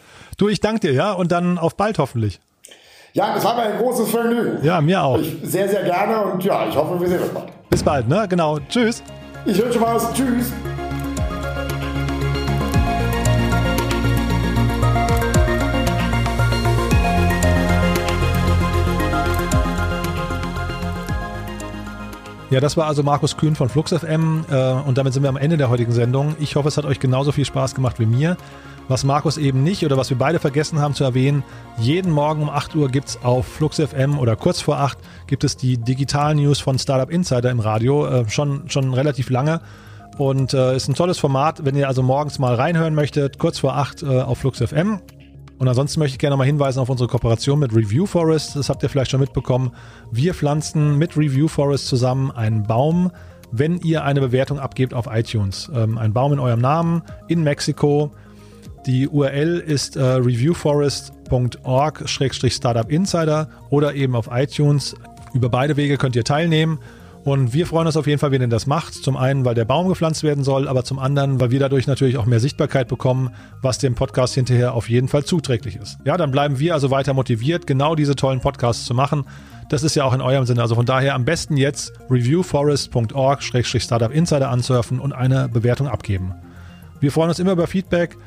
Du, 0.42 0.50
ich 0.50 0.60
danke 0.60 0.80
dir, 0.80 0.94
ja, 0.94 1.12
und 1.12 1.32
dann 1.32 1.60
auf 1.60 1.76
bald 1.76 2.00
hoffentlich. 2.00 2.40
Ja, 3.14 3.36
das 3.36 3.46
war 3.46 3.54
mir 3.54 3.62
ein 3.62 3.78
großes 3.78 4.10
Vergnügen. 4.10 4.58
Ja, 4.64 4.82
mir 4.82 5.04
auch. 5.04 5.20
Ich, 5.20 5.38
sehr, 5.44 5.70
sehr 5.70 5.84
gerne 5.84 6.20
und 6.20 6.44
ja, 6.44 6.68
ich 6.68 6.76
hoffe, 6.76 7.00
wir 7.00 7.08
sehen 7.08 7.22
uns 7.22 7.30
bald. 7.32 7.70
Bis 7.70 7.84
bald, 7.84 8.08
ne? 8.08 8.26
Genau. 8.28 8.58
Tschüss. 8.68 9.04
Ich 9.46 9.62
wünsche 9.62 9.80
was. 9.80 10.12
Tschüss. 10.14 10.52
Ja, 22.50 22.60
das 22.60 22.76
war 22.78 22.88
also 22.88 23.04
Markus 23.04 23.38
Kühn 23.38 23.56
von 23.56 23.70
FluxFM 23.70 24.46
äh, 24.50 24.72
und 24.88 24.98
damit 24.98 25.14
sind 25.14 25.22
wir 25.22 25.30
am 25.30 25.38
Ende 25.38 25.58
der 25.58 25.70
heutigen 25.70 25.92
Sendung. 25.92 26.36
Ich 26.40 26.56
hoffe, 26.56 26.68
es 26.68 26.78
hat 26.78 26.86
euch 26.86 27.00
genauso 27.00 27.32
viel 27.32 27.46
Spaß 27.46 27.76
gemacht 27.76 28.00
wie 28.00 28.08
mir. 28.08 28.38
Was 28.92 29.06
Markus 29.06 29.38
eben 29.38 29.64
nicht 29.64 29.86
oder 29.86 29.96
was 29.96 30.10
wir 30.10 30.18
beide 30.18 30.38
vergessen 30.38 30.80
haben 30.80 30.94
zu 30.94 31.06
erwähnen, 31.06 31.46
jeden 31.78 32.12
Morgen 32.12 32.42
um 32.42 32.50
8 32.50 32.76
Uhr 32.76 32.90
gibt 32.90 33.08
es 33.08 33.24
auf 33.24 33.48
FluxFM 33.48 34.20
oder 34.20 34.36
kurz 34.36 34.60
vor 34.60 34.80
8 34.80 34.98
gibt 35.28 35.46
es 35.46 35.56
die 35.56 35.78
Digital 35.78 36.36
News 36.36 36.60
von 36.60 36.78
Startup 36.78 37.10
Insider 37.10 37.52
im 37.52 37.62
Radio, 37.62 38.06
äh, 38.06 38.28
schon, 38.28 38.70
schon 38.70 38.94
relativ 38.94 39.30
lange. 39.30 39.62
Und 40.18 40.54
äh, 40.54 40.76
ist 40.76 40.90
ein 40.90 40.94
tolles 40.94 41.20
Format, 41.20 41.64
wenn 41.64 41.78
ihr 41.78 41.88
also 41.88 42.04
morgens 42.04 42.38
mal 42.38 42.54
reinhören 42.54 42.94
möchtet, 42.94 43.40
kurz 43.40 43.60
vor 43.60 43.78
8 43.78 44.04
äh, 44.04 44.08
auf 44.24 44.40
FluxFM. 44.40 45.00
Und 45.58 45.68
ansonsten 45.70 46.02
möchte 46.02 46.16
ich 46.16 46.20
gerne 46.20 46.36
mal 46.36 46.44
hinweisen 46.44 46.82
auf 46.82 46.90
unsere 46.90 47.08
Kooperation 47.08 47.60
mit 47.60 47.74
Review 47.74 48.06
Forest. 48.06 48.58
Das 48.58 48.68
habt 48.68 48.84
ihr 48.84 48.90
vielleicht 48.90 49.12
schon 49.12 49.22
mitbekommen. 49.22 49.72
Wir 50.12 50.34
pflanzen 50.34 50.98
mit 50.98 51.16
Review 51.16 51.48
Forest 51.48 51.88
zusammen 51.88 52.30
einen 52.32 52.64
Baum, 52.64 53.10
wenn 53.54 53.78
ihr 53.78 54.04
eine 54.04 54.20
Bewertung 54.20 54.60
abgebt 54.60 54.94
auf 54.94 55.08
iTunes. 55.10 55.72
Ähm, 55.74 55.98
ein 55.98 56.12
Baum 56.12 56.34
in 56.34 56.40
eurem 56.40 56.60
Namen 56.60 57.04
in 57.30 57.42
Mexiko. 57.42 58.12
Die 58.86 59.08
URL 59.08 59.60
ist 59.60 59.96
äh, 59.96 60.02
reviewforest.org-startup 60.02 62.92
insider 62.92 63.48
oder 63.70 63.94
eben 63.94 64.16
auf 64.16 64.30
iTunes. 64.32 64.96
Über 65.34 65.50
beide 65.50 65.78
Wege 65.78 65.98
könnt 65.98 66.16
ihr 66.16 66.24
teilnehmen. 66.24 66.80
Und 67.24 67.54
wir 67.54 67.68
freuen 67.68 67.86
uns 67.86 67.98
auf 67.98 68.08
jeden 68.08 68.18
Fall, 68.18 68.32
wenn 68.32 68.42
ihr 68.42 68.48
das 68.48 68.66
macht. 68.66 68.96
Zum 68.96 69.16
einen, 69.16 69.46
weil 69.46 69.54
der 69.54 69.66
Baum 69.66 69.88
gepflanzt 69.88 70.24
werden 70.24 70.44
soll, 70.44 70.68
aber 70.68 70.84
zum 70.84 70.98
anderen, 70.98 71.40
weil 71.40 71.52
wir 71.52 71.60
dadurch 71.60 71.86
natürlich 71.86 72.18
auch 72.18 72.26
mehr 72.26 72.40
Sichtbarkeit 72.40 72.88
bekommen, 72.88 73.30
was 73.62 73.78
dem 73.78 73.94
Podcast 73.94 74.34
hinterher 74.34 74.74
auf 74.74 74.90
jeden 74.90 75.08
Fall 75.08 75.24
zuträglich 75.24 75.76
ist. 75.76 76.00
Ja, 76.04 76.18
dann 76.18 76.32
bleiben 76.32 76.58
wir 76.58 76.74
also 76.74 76.90
weiter 76.90 77.14
motiviert, 77.14 77.68
genau 77.68 77.94
diese 77.94 78.16
tollen 78.16 78.40
Podcasts 78.40 78.86
zu 78.86 78.96
machen. 78.96 79.26
Das 79.70 79.84
ist 79.84 79.94
ja 79.96 80.04
auch 80.04 80.14
in 80.14 80.22
eurem 80.22 80.48
Sinne. 80.48 80.64
Also 80.64 80.74
von 80.74 80.88
daher 80.88 81.14
am 81.14 81.24
besten 81.24 81.58
jetzt 81.58 81.94
reviewforest.org-startup 82.10 84.12
insider 84.12 84.50
ansurfen 84.50 85.00
und 85.00 85.14
eine 85.14 85.48
Bewertung 85.48 85.88
abgeben. 85.88 86.34
Wir 87.00 87.12
freuen 87.12 87.30
uns 87.30 87.38
immer 87.40 87.52
über 87.52 87.68
Feedback. 87.68 88.18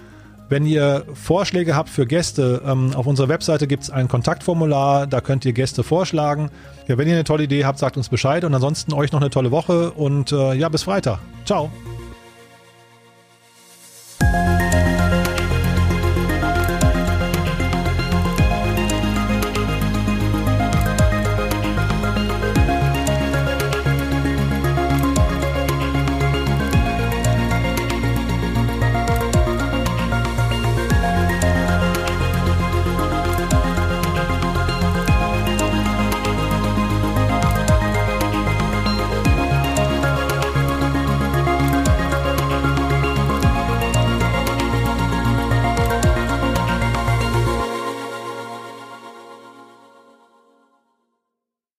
Wenn 0.49 0.67
ihr 0.67 1.05
Vorschläge 1.15 1.75
habt 1.75 1.89
für 1.89 2.07
Gäste, 2.07 2.63
ähm, 2.67 2.93
auf 2.95 3.07
unserer 3.07 3.29
Webseite 3.29 3.67
gibt 3.67 3.85
es 3.85 3.91
ein 3.91 4.09
Kontaktformular, 4.09 5.07
da 5.07 5.21
könnt 5.21 5.45
ihr 5.45 5.53
Gäste 5.53 5.83
vorschlagen. 5.83 6.51
Ja, 6.87 6.99
wenn 6.99 7.09
ihr 7.09 7.15
eine 7.15 7.25
tolle 7.25 7.45
Idee 7.45 7.65
habt, 7.65 7.79
sagt 7.79 7.97
uns 7.97 8.09
Bescheid 8.09 8.45
und 8.45 8.55
ansonsten 8.55 8.93
euch 8.93 9.13
noch 9.13 9.21
eine 9.21 9.31
tolle 9.31 9.51
Woche 9.51 9.91
und 9.93 10.33
äh, 10.33 10.55
ja, 10.55 10.69
bis 10.69 10.83
Freitag. 10.83 11.19
Ciao. 11.47 11.71